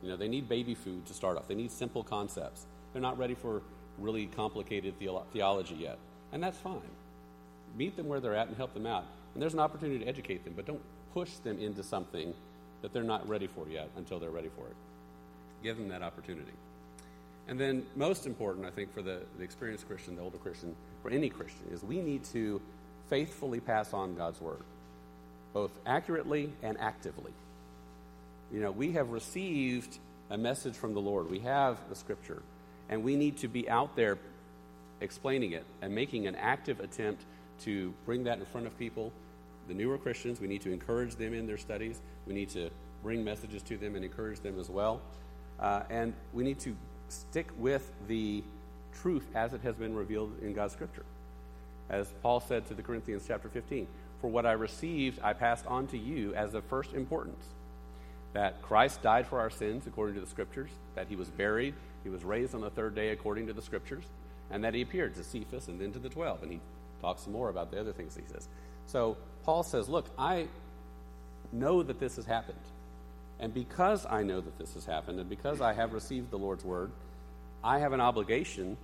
You 0.00 0.08
know, 0.08 0.16
they 0.16 0.28
need 0.28 0.48
baby 0.48 0.76
food 0.76 1.04
to 1.06 1.14
start 1.14 1.36
off. 1.36 1.48
They 1.48 1.56
need 1.56 1.72
simple 1.72 2.04
concepts. 2.04 2.64
They're 2.92 3.02
not 3.02 3.18
ready 3.18 3.34
for 3.34 3.60
really 3.98 4.26
complicated 4.26 4.94
theolo- 5.00 5.24
theology 5.32 5.74
yet. 5.74 5.98
And 6.32 6.40
that's 6.40 6.56
fine. 6.58 6.80
Meet 7.76 7.96
them 7.96 8.06
where 8.06 8.20
they're 8.20 8.36
at 8.36 8.46
and 8.46 8.56
help 8.56 8.72
them 8.72 8.86
out. 8.86 9.04
And 9.32 9.42
there's 9.42 9.54
an 9.54 9.58
opportunity 9.58 9.98
to 9.98 10.06
educate 10.06 10.44
them, 10.44 10.52
but 10.54 10.64
don't 10.64 10.80
push 11.12 11.32
them 11.38 11.58
into 11.58 11.82
something 11.82 12.32
that 12.82 12.92
they're 12.92 13.02
not 13.02 13.28
ready 13.28 13.48
for 13.48 13.68
yet 13.68 13.88
until 13.96 14.20
they're 14.20 14.30
ready 14.30 14.50
for 14.56 14.64
it. 14.68 14.76
Give 15.64 15.76
them 15.76 15.88
that 15.88 16.02
opportunity. 16.02 16.52
And 17.48 17.58
then, 17.58 17.84
most 17.96 18.26
important, 18.26 18.64
I 18.64 18.70
think, 18.70 18.94
for 18.94 19.02
the, 19.02 19.22
the 19.38 19.42
experienced 19.42 19.88
Christian, 19.88 20.14
the 20.14 20.22
older 20.22 20.38
Christian, 20.38 20.76
for 21.02 21.10
any 21.10 21.30
Christian, 21.30 21.66
is 21.72 21.82
we 21.82 22.00
need 22.00 22.22
to 22.26 22.62
faithfully 23.10 23.58
pass 23.58 23.92
on 23.92 24.14
God's 24.14 24.40
word, 24.40 24.62
both 25.52 25.72
accurately 25.84 26.52
and 26.62 26.78
actively. 26.78 27.32
You 28.54 28.60
know, 28.60 28.70
we 28.70 28.92
have 28.92 29.10
received 29.10 29.98
a 30.30 30.38
message 30.38 30.76
from 30.76 30.94
the 30.94 31.00
Lord, 31.00 31.28
we 31.28 31.40
have 31.40 31.76
the 31.88 31.96
scripture, 31.96 32.40
and 32.88 33.02
we 33.02 33.16
need 33.16 33.38
to 33.38 33.48
be 33.48 33.68
out 33.68 33.96
there 33.96 34.16
explaining 35.00 35.50
it 35.52 35.64
and 35.82 35.92
making 35.92 36.28
an 36.28 36.36
active 36.36 36.78
attempt 36.78 37.24
to 37.62 37.92
bring 38.06 38.22
that 38.24 38.38
in 38.38 38.44
front 38.44 38.68
of 38.68 38.78
people. 38.78 39.10
The 39.66 39.74
newer 39.74 39.98
Christians, 39.98 40.40
we 40.40 40.46
need 40.46 40.62
to 40.62 40.72
encourage 40.72 41.16
them 41.16 41.34
in 41.34 41.48
their 41.48 41.56
studies. 41.58 42.00
We 42.28 42.34
need 42.34 42.48
to 42.50 42.70
bring 43.02 43.24
messages 43.24 43.60
to 43.64 43.76
them 43.76 43.96
and 43.96 44.04
encourage 44.04 44.38
them 44.38 44.60
as 44.60 44.70
well. 44.70 45.00
Uh, 45.58 45.82
and 45.90 46.14
we 46.32 46.44
need 46.44 46.60
to 46.60 46.76
stick 47.08 47.48
with 47.58 47.90
the 48.06 48.44
truth 49.02 49.26
as 49.34 49.52
it 49.52 49.62
has 49.62 49.74
been 49.74 49.96
revealed 49.96 50.30
in 50.42 50.52
God's 50.52 50.74
Scripture. 50.74 51.04
As 51.90 52.06
Paul 52.22 52.38
said 52.38 52.68
to 52.68 52.74
the 52.74 52.82
Corinthians, 52.82 53.24
chapter 53.26 53.48
15, 53.48 53.88
For 54.20 54.30
what 54.30 54.46
I 54.46 54.52
received, 54.52 55.18
I 55.24 55.32
passed 55.32 55.66
on 55.66 55.88
to 55.88 55.98
you 55.98 56.32
as 56.34 56.54
of 56.54 56.62
first 56.66 56.94
importance 56.94 57.44
that 58.34 58.60
Christ 58.62 59.00
died 59.00 59.26
for 59.26 59.40
our 59.40 59.48
sins 59.48 59.86
according 59.86 60.16
to 60.16 60.20
the 60.20 60.26
Scriptures, 60.26 60.70
that 60.96 61.08
he 61.08 61.16
was 61.16 61.28
buried, 61.28 61.74
he 62.02 62.10
was 62.10 62.22
raised 62.22 62.54
on 62.54 62.60
the 62.60 62.70
third 62.70 62.94
day 62.94 63.10
according 63.10 63.46
to 63.46 63.52
the 63.52 63.62
Scriptures, 63.62 64.04
and 64.50 64.62
that 64.62 64.74
he 64.74 64.82
appeared 64.82 65.14
to 65.14 65.24
Cephas 65.24 65.68
and 65.68 65.80
then 65.80 65.92
to 65.92 65.98
the 65.98 66.10
twelve. 66.10 66.42
And 66.42 66.52
he 66.52 66.60
talks 67.00 67.22
some 67.22 67.32
more 67.32 67.48
about 67.48 67.70
the 67.70 67.80
other 67.80 67.92
things 67.92 68.14
he 68.16 68.22
says. 68.30 68.48
So 68.86 69.16
Paul 69.44 69.62
says, 69.62 69.88
Look, 69.88 70.06
I 70.18 70.48
know 71.52 71.82
that 71.82 71.98
this 71.98 72.16
has 72.16 72.26
happened. 72.26 72.58
And 73.40 73.54
because 73.54 74.06
I 74.06 74.22
know 74.22 74.40
that 74.40 74.58
this 74.58 74.74
has 74.74 74.84
happened, 74.84 75.18
and 75.18 75.28
because 75.28 75.60
I 75.60 75.72
have 75.72 75.92
received 75.92 76.30
the 76.30 76.38
Lord's 76.38 76.64
word, 76.64 76.90
I 77.62 77.78
have 77.78 77.92
an 77.92 78.00
obligation 78.00 78.76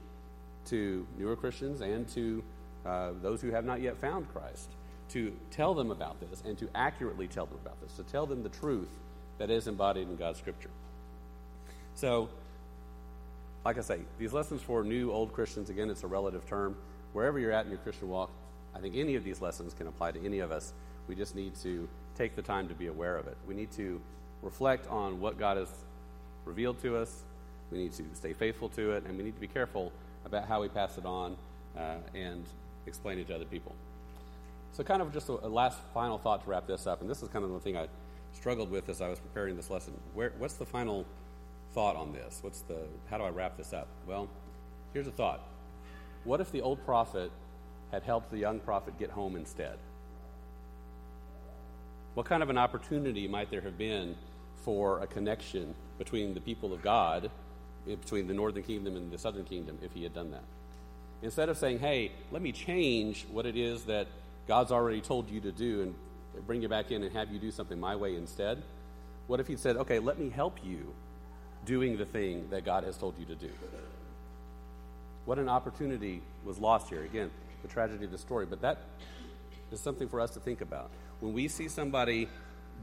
to 0.66 1.06
newer 1.18 1.36
Christians 1.36 1.80
and 1.80 2.08
to 2.10 2.42
uh, 2.86 3.10
those 3.20 3.42
who 3.42 3.50
have 3.50 3.64
not 3.64 3.80
yet 3.80 3.96
found 3.96 4.32
Christ 4.32 4.70
to 5.10 5.32
tell 5.50 5.74
them 5.74 5.90
about 5.90 6.20
this 6.20 6.42
and 6.46 6.56
to 6.58 6.68
accurately 6.74 7.26
tell 7.26 7.46
them 7.46 7.58
about 7.62 7.80
this, 7.80 7.92
to 7.94 8.02
tell 8.04 8.26
them 8.26 8.42
the 8.42 8.48
truth 8.48 8.88
that 9.40 9.50
is 9.50 9.66
embodied 9.66 10.06
in 10.06 10.16
God's 10.16 10.38
Scripture. 10.38 10.68
So, 11.94 12.28
like 13.64 13.78
I 13.78 13.80
say, 13.80 14.00
these 14.18 14.34
lessons 14.34 14.60
for 14.60 14.84
new, 14.84 15.10
old 15.10 15.32
Christians, 15.32 15.70
again, 15.70 15.88
it's 15.88 16.04
a 16.04 16.06
relative 16.06 16.46
term. 16.46 16.76
Wherever 17.14 17.38
you're 17.38 17.50
at 17.50 17.64
in 17.64 17.70
your 17.70 17.80
Christian 17.80 18.10
walk, 18.10 18.30
I 18.76 18.80
think 18.80 18.96
any 18.96 19.16
of 19.16 19.24
these 19.24 19.40
lessons 19.40 19.72
can 19.72 19.86
apply 19.86 20.12
to 20.12 20.24
any 20.24 20.40
of 20.40 20.52
us. 20.52 20.74
We 21.08 21.14
just 21.14 21.34
need 21.34 21.54
to 21.62 21.88
take 22.16 22.36
the 22.36 22.42
time 22.42 22.68
to 22.68 22.74
be 22.74 22.88
aware 22.88 23.16
of 23.16 23.28
it. 23.28 23.36
We 23.48 23.54
need 23.54 23.72
to 23.72 23.98
reflect 24.42 24.86
on 24.88 25.20
what 25.20 25.38
God 25.38 25.56
has 25.56 25.70
revealed 26.44 26.78
to 26.82 26.98
us. 26.98 27.22
We 27.72 27.78
need 27.78 27.94
to 27.94 28.04
stay 28.12 28.34
faithful 28.34 28.68
to 28.70 28.92
it, 28.92 29.04
and 29.06 29.16
we 29.16 29.24
need 29.24 29.34
to 29.34 29.40
be 29.40 29.48
careful 29.48 29.90
about 30.26 30.48
how 30.48 30.60
we 30.60 30.68
pass 30.68 30.98
it 30.98 31.06
on 31.06 31.34
uh, 31.78 31.94
and 32.14 32.44
explain 32.86 33.18
it 33.18 33.28
to 33.28 33.36
other 33.36 33.46
people. 33.46 33.74
So, 34.72 34.84
kind 34.84 35.00
of 35.00 35.14
just 35.14 35.30
a, 35.30 35.32
a, 35.32 35.48
last 35.48 35.78
final 35.94 36.18
thought 36.18 36.44
to 36.44 36.50
wrap 36.50 36.66
this 36.66 36.86
up, 36.86 37.00
and 37.00 37.08
this 37.08 37.22
is 37.22 37.28
kind 37.28 37.44
of 37.44 37.50
the 37.52 37.60
thing 37.60 37.78
I 37.78 37.88
struggled 38.32 38.70
with 38.70 38.88
as 38.88 39.00
I 39.00 39.08
was 39.08 39.18
preparing 39.18 39.56
this 39.56 39.70
lesson. 39.70 39.94
Where, 40.14 40.32
what's 40.38 40.54
the 40.54 40.66
final 40.66 41.04
thought 41.72 41.96
on 41.96 42.12
this? 42.12 42.38
What's 42.42 42.60
the 42.62 42.78
how 43.08 43.18
do 43.18 43.24
I 43.24 43.30
wrap 43.30 43.56
this 43.56 43.72
up? 43.72 43.88
Well, 44.06 44.28
here's 44.92 45.06
a 45.06 45.12
thought. 45.12 45.42
What 46.24 46.40
if 46.40 46.50
the 46.52 46.60
old 46.60 46.84
prophet 46.84 47.30
had 47.90 48.02
helped 48.02 48.30
the 48.30 48.38
young 48.38 48.60
prophet 48.60 48.98
get 48.98 49.10
home 49.10 49.36
instead? 49.36 49.78
What 52.14 52.26
kind 52.26 52.42
of 52.42 52.50
an 52.50 52.58
opportunity 52.58 53.28
might 53.28 53.50
there 53.50 53.60
have 53.60 53.78
been 53.78 54.16
for 54.64 55.00
a 55.00 55.06
connection 55.06 55.74
between 55.98 56.34
the 56.34 56.40
people 56.40 56.72
of 56.72 56.82
God, 56.82 57.30
eh, 57.88 57.94
between 57.94 58.26
the 58.26 58.34
northern 58.34 58.62
kingdom 58.62 58.96
and 58.96 59.10
the 59.10 59.18
southern 59.18 59.44
kingdom, 59.44 59.78
if 59.82 59.92
he 59.92 60.02
had 60.02 60.12
done 60.12 60.30
that? 60.32 60.42
Instead 61.22 61.48
of 61.48 61.56
saying, 61.56 61.78
hey, 61.78 62.12
let 62.32 62.42
me 62.42 62.52
change 62.52 63.26
what 63.30 63.46
it 63.46 63.56
is 63.56 63.84
that 63.84 64.06
God's 64.48 64.72
already 64.72 65.00
told 65.00 65.30
you 65.30 65.40
to 65.42 65.52
do 65.52 65.82
and 65.82 65.94
bring 66.46 66.62
you 66.62 66.68
back 66.68 66.90
in 66.90 67.02
and 67.02 67.12
have 67.12 67.32
you 67.32 67.38
do 67.38 67.50
something 67.50 67.78
my 67.78 67.96
way 67.96 68.16
instead, 68.16 68.62
What 69.30 69.38
if 69.38 69.46
He 69.46 69.54
said, 69.54 69.76
okay, 69.76 70.00
let 70.00 70.18
me 70.18 70.28
help 70.28 70.58
you 70.64 70.92
doing 71.64 71.96
the 71.96 72.04
thing 72.04 72.48
that 72.50 72.64
God 72.64 72.82
has 72.82 72.96
told 72.96 73.14
you 73.16 73.24
to 73.26 73.36
do? 73.36 73.50
What 75.24 75.38
an 75.38 75.48
opportunity 75.48 76.20
was 76.44 76.58
lost 76.58 76.88
here. 76.88 77.04
Again, 77.04 77.30
the 77.62 77.68
tragedy 77.68 78.06
of 78.06 78.10
the 78.10 78.18
story. 78.18 78.44
But 78.44 78.60
that 78.62 78.78
is 79.70 79.78
something 79.78 80.08
for 80.08 80.20
us 80.20 80.32
to 80.32 80.40
think 80.40 80.62
about. 80.62 80.90
When 81.20 81.32
we 81.32 81.46
see 81.46 81.68
somebody 81.68 82.28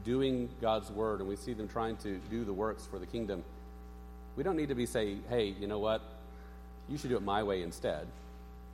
doing 0.06 0.48
God's 0.62 0.90
word 0.90 1.20
and 1.20 1.28
we 1.28 1.36
see 1.36 1.52
them 1.52 1.68
trying 1.68 1.98
to 1.98 2.18
do 2.30 2.46
the 2.46 2.52
works 2.54 2.86
for 2.86 2.98
the 2.98 3.04
kingdom, 3.04 3.44
we 4.34 4.42
don't 4.42 4.56
need 4.56 4.70
to 4.70 4.74
be 4.74 4.86
saying, 4.86 5.24
hey, 5.28 5.54
you 5.60 5.66
know 5.66 5.80
what? 5.80 6.00
You 6.88 6.96
should 6.96 7.10
do 7.10 7.16
it 7.16 7.22
my 7.22 7.42
way 7.42 7.62
instead. 7.62 8.06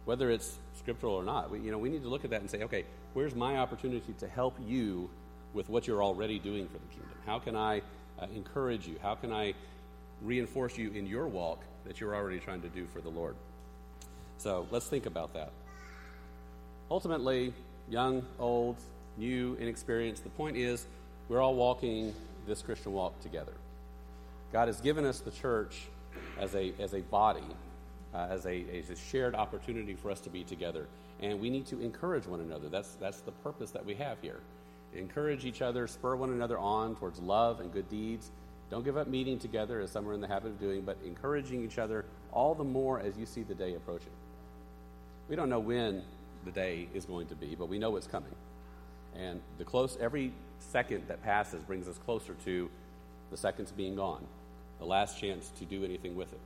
Whether 0.05 0.31
it's 0.31 0.57
scriptural 0.75 1.15
or 1.15 1.25
not, 1.25 1.51
we, 1.51 1.61
you 1.61 1.71
know, 1.71 1.79
we 1.79 1.89
need 1.89 2.03
to 2.03 2.09
look 2.09 2.25
at 2.25 2.31
that 2.31 2.41
and 2.41 2.51
say, 2.51 2.63
okay, 2.63 2.85
where's 3.13 3.35
my 3.35 3.59
opportunity 3.59 4.13
to 4.19 4.29
help 4.29 4.57
you 4.67 5.09
with 5.53 5.69
what 5.69 5.87
you're 5.87 6.03
already 6.03 6.39
doing 6.39 6.67
for 6.67 6.75
the 6.75 6.87
kingdom? 6.95 7.17
How 7.27 7.39
can 7.39 7.57
I 7.57 7.83
uh, 8.19 8.27
encourage 8.35 8.87
you? 8.87 8.97
How 9.03 9.15
can 9.15 9.33
I 9.33 9.55
reinforce 10.23 10.77
you 10.77 10.91
in 10.91 11.07
your 11.07 11.27
walk 11.27 11.61
that 11.87 12.01
you're 12.01 12.15
already 12.15 12.39
trying 12.39 12.63
to 12.63 12.69
do 12.69 12.87
for 12.87 13.01
the 13.01 13.09
Lord? 13.09 13.37
So 14.39 14.67
let's 14.71 14.87
think 14.87 15.07
about 15.07 15.33
that. 15.35 15.53
Ultimately, 16.91 17.53
young, 17.89 18.25
old, 18.39 18.77
new, 19.17 19.57
inexperienced, 19.61 20.25
the 20.25 20.31
point 20.31 20.57
is 20.57 20.87
we're 21.29 21.41
all 21.41 21.55
walking 21.55 22.15
this 22.47 22.63
Christian 22.63 22.93
walk 22.93 23.19
together. 23.21 23.53
God 24.53 24.69
has 24.69 24.81
given 24.81 25.05
us 25.05 25.21
the 25.21 25.31
church 25.31 25.83
as 26.39 26.55
a, 26.55 26.73
as 26.79 26.95
a 26.95 27.01
body, 27.01 27.43
uh, 28.15 28.29
as, 28.31 28.47
a, 28.47 28.65
as 28.79 28.91
a 28.91 28.97
shared 28.97 29.35
opportunity 29.35 29.95
for 29.95 30.11
us 30.11 30.21
to 30.21 30.31
be 30.31 30.45
together. 30.45 30.87
And 31.21 31.41
we 31.41 31.51
need 31.51 31.67
to 31.67 31.81
encourage 31.81 32.27
one 32.27 32.41
another. 32.41 32.69
That's, 32.69 32.95
that's 32.95 33.21
the 33.21 33.33
purpose 33.33 33.71
that 33.73 33.85
we 33.85 33.95
have 33.95 34.19
here. 34.21 34.41
Encourage 34.95 35.45
each 35.45 35.63
other, 35.63 35.87
spur 35.87 36.15
one 36.15 36.31
another 36.31 36.59
on 36.59 36.95
towards 36.97 37.19
love 37.19 37.61
and 37.61 37.73
good 37.73 37.89
deeds. 37.89 38.31
Don't 38.71 38.85
give 38.85 38.97
up 38.97 39.09
meeting 39.09 39.39
together, 39.39 39.81
as 39.81 39.91
some 39.91 40.09
are 40.09 40.15
in 40.15 40.21
the 40.21 40.29
habit 40.29 40.49
of 40.49 40.61
doing, 40.61 40.83
but 40.83 40.97
encouraging 41.05 41.65
each 41.65 41.79
other 41.79 42.05
all 42.33 42.55
the 42.55 42.65
more 42.65 43.01
as 43.01 43.17
you 43.17 43.27
see 43.27 43.43
the 43.43 43.55
day 43.55 43.75
approaching. 43.75 44.13
We 45.29 45.37
don't 45.37 45.49
know 45.49 45.61
when 45.61 46.03
the 46.45 46.51
day 46.51 46.89
is 46.95 47.05
going 47.05 47.27
to 47.29 47.35
be, 47.35 47.55
but 47.55 47.69
we 47.69 47.79
know 47.79 47.97
it's 47.97 48.07
coming. 48.07 48.35
And 49.17 49.41
the 49.59 49.65
close 49.65 49.97
every 50.01 50.33
second 50.59 51.05
that 51.09 51.23
passes 51.23 51.63
brings 51.63 51.89
us 51.89 51.99
closer 52.05 52.35
to 52.45 52.71
the 53.31 53.37
seconds 53.37 53.73
being 53.73 53.97
gone, 53.97 54.25
the 54.79 54.85
last 54.85 55.21
chance 55.21 55.51
to 55.59 55.65
do 55.65 55.85
anything 55.85 56.17
with 56.17 56.33
it. 56.33 56.41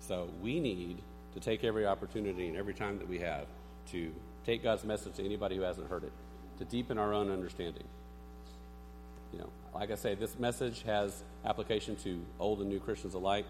So 0.00 0.28
we 0.42 0.60
need 0.60 0.98
to 1.34 1.40
take 1.40 1.64
every 1.64 1.86
opportunity 1.86 2.48
and 2.48 2.56
every 2.56 2.74
time 2.74 2.98
that 2.98 3.08
we 3.08 3.18
have 3.18 3.46
to 3.92 4.12
take 4.44 4.62
God's 4.62 4.84
message 4.84 5.14
to 5.14 5.24
anybody 5.24 5.56
who 5.56 5.62
hasn't 5.62 5.88
heard 5.88 6.04
it, 6.04 6.12
to 6.58 6.64
deepen 6.64 6.98
our 6.98 7.12
own 7.12 7.30
understanding. 7.30 7.84
You 9.32 9.40
know, 9.40 9.48
like 9.74 9.90
I 9.90 9.96
say, 9.96 10.14
this 10.14 10.38
message 10.38 10.82
has 10.84 11.22
application 11.44 11.96
to 11.96 12.20
old 12.38 12.60
and 12.60 12.68
new 12.68 12.78
Christians 12.78 13.14
alike, 13.14 13.44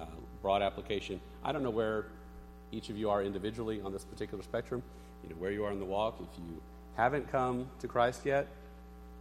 uh, 0.00 0.06
broad 0.42 0.62
application. 0.62 1.20
I 1.44 1.52
don't 1.52 1.62
know 1.62 1.70
where 1.70 2.06
each 2.72 2.88
of 2.88 2.96
you 2.96 3.10
are 3.10 3.22
individually 3.22 3.80
on 3.82 3.92
this 3.92 4.04
particular 4.04 4.42
spectrum, 4.42 4.82
you 5.22 5.30
know, 5.30 5.36
where 5.36 5.52
you 5.52 5.64
are 5.64 5.72
in 5.72 5.78
the 5.78 5.84
walk. 5.84 6.16
If 6.20 6.38
you 6.38 6.60
haven't 6.96 7.30
come 7.30 7.68
to 7.80 7.88
Christ 7.88 8.24
yet, 8.24 8.46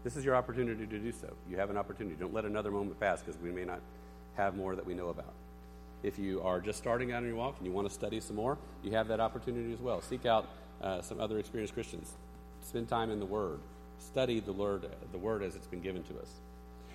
this 0.03 0.15
is 0.15 0.23
your 0.23 0.35
opportunity 0.35 0.87
to 0.87 0.99
do 0.99 1.11
so. 1.11 1.33
You 1.49 1.57
have 1.57 1.69
an 1.69 1.77
opportunity. 1.77 2.15
Don't 2.17 2.33
let 2.33 2.45
another 2.45 2.71
moment 2.71 2.99
pass 2.99 3.21
because 3.21 3.39
we 3.41 3.51
may 3.51 3.65
not 3.65 3.81
have 4.35 4.55
more 4.55 4.75
that 4.75 4.85
we 4.85 4.93
know 4.93 5.09
about. 5.09 5.33
If 6.01 6.17
you 6.17 6.41
are 6.41 6.61
just 6.61 6.77
starting 6.77 7.11
out 7.11 7.23
in 7.23 7.29
your 7.29 7.37
walk 7.37 7.55
and 7.57 7.67
you 7.67 7.73
want 7.73 7.87
to 7.87 7.93
study 7.93 8.19
some 8.19 8.37
more, 8.37 8.57
you 8.83 8.91
have 8.91 9.07
that 9.09 9.19
opportunity 9.19 9.73
as 9.73 9.79
well. 9.79 10.01
Seek 10.01 10.25
out 10.25 10.47
uh, 10.81 11.01
some 11.01 11.19
other 11.19 11.39
experienced 11.39 11.73
Christians. 11.73 12.13
Spend 12.61 12.87
time 12.87 13.11
in 13.11 13.19
the 13.19 13.25
Word. 13.25 13.59
Study 13.97 14.39
the 14.39 14.53
Word, 14.53 14.85
the 15.11 15.17
Word 15.17 15.43
as 15.43 15.55
it's 15.55 15.67
been 15.67 15.81
given 15.81 16.03
to 16.03 16.19
us. 16.19 16.29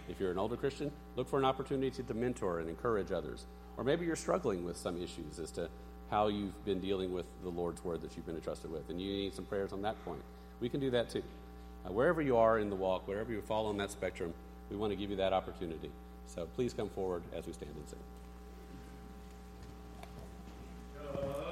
If 0.08 0.20
you're 0.20 0.30
an 0.30 0.38
older 0.38 0.56
Christian, 0.56 0.90
look 1.16 1.28
for 1.28 1.38
an 1.38 1.44
opportunity 1.44 2.02
to 2.02 2.14
mentor 2.14 2.60
and 2.60 2.68
encourage 2.68 3.12
others. 3.12 3.44
Or 3.76 3.84
maybe 3.84 4.06
you're 4.06 4.16
struggling 4.16 4.64
with 4.64 4.76
some 4.76 5.02
issues 5.02 5.38
as 5.38 5.50
to 5.52 5.68
how 6.10 6.28
you've 6.28 6.64
been 6.64 6.80
dealing 6.80 7.12
with 7.12 7.26
the 7.42 7.48
Lord's 7.48 7.84
Word 7.84 8.02
that 8.02 8.16
you've 8.16 8.26
been 8.26 8.36
entrusted 8.36 8.70
with, 8.70 8.88
and 8.88 9.00
you 9.00 9.10
need 9.10 9.34
some 9.34 9.44
prayers 9.44 9.72
on 9.72 9.82
that 9.82 10.02
point. 10.04 10.20
We 10.60 10.68
can 10.68 10.80
do 10.80 10.90
that 10.90 11.10
too. 11.10 11.22
Uh, 11.84 11.92
wherever 11.92 12.22
you 12.22 12.36
are 12.36 12.58
in 12.58 12.70
the 12.70 12.76
walk, 12.76 13.06
wherever 13.08 13.32
you 13.32 13.42
fall 13.42 13.66
on 13.66 13.76
that 13.78 13.90
spectrum, 13.90 14.32
we 14.70 14.76
want 14.76 14.92
to 14.92 14.96
give 14.96 15.10
you 15.10 15.16
that 15.16 15.32
opportunity. 15.32 15.90
So 16.26 16.46
please 16.54 16.72
come 16.72 16.88
forward 16.88 17.22
as 17.34 17.46
we 17.46 17.52
stand 17.52 17.72
and 17.74 17.88
sing. 17.88 17.98
Uh... 21.22 21.43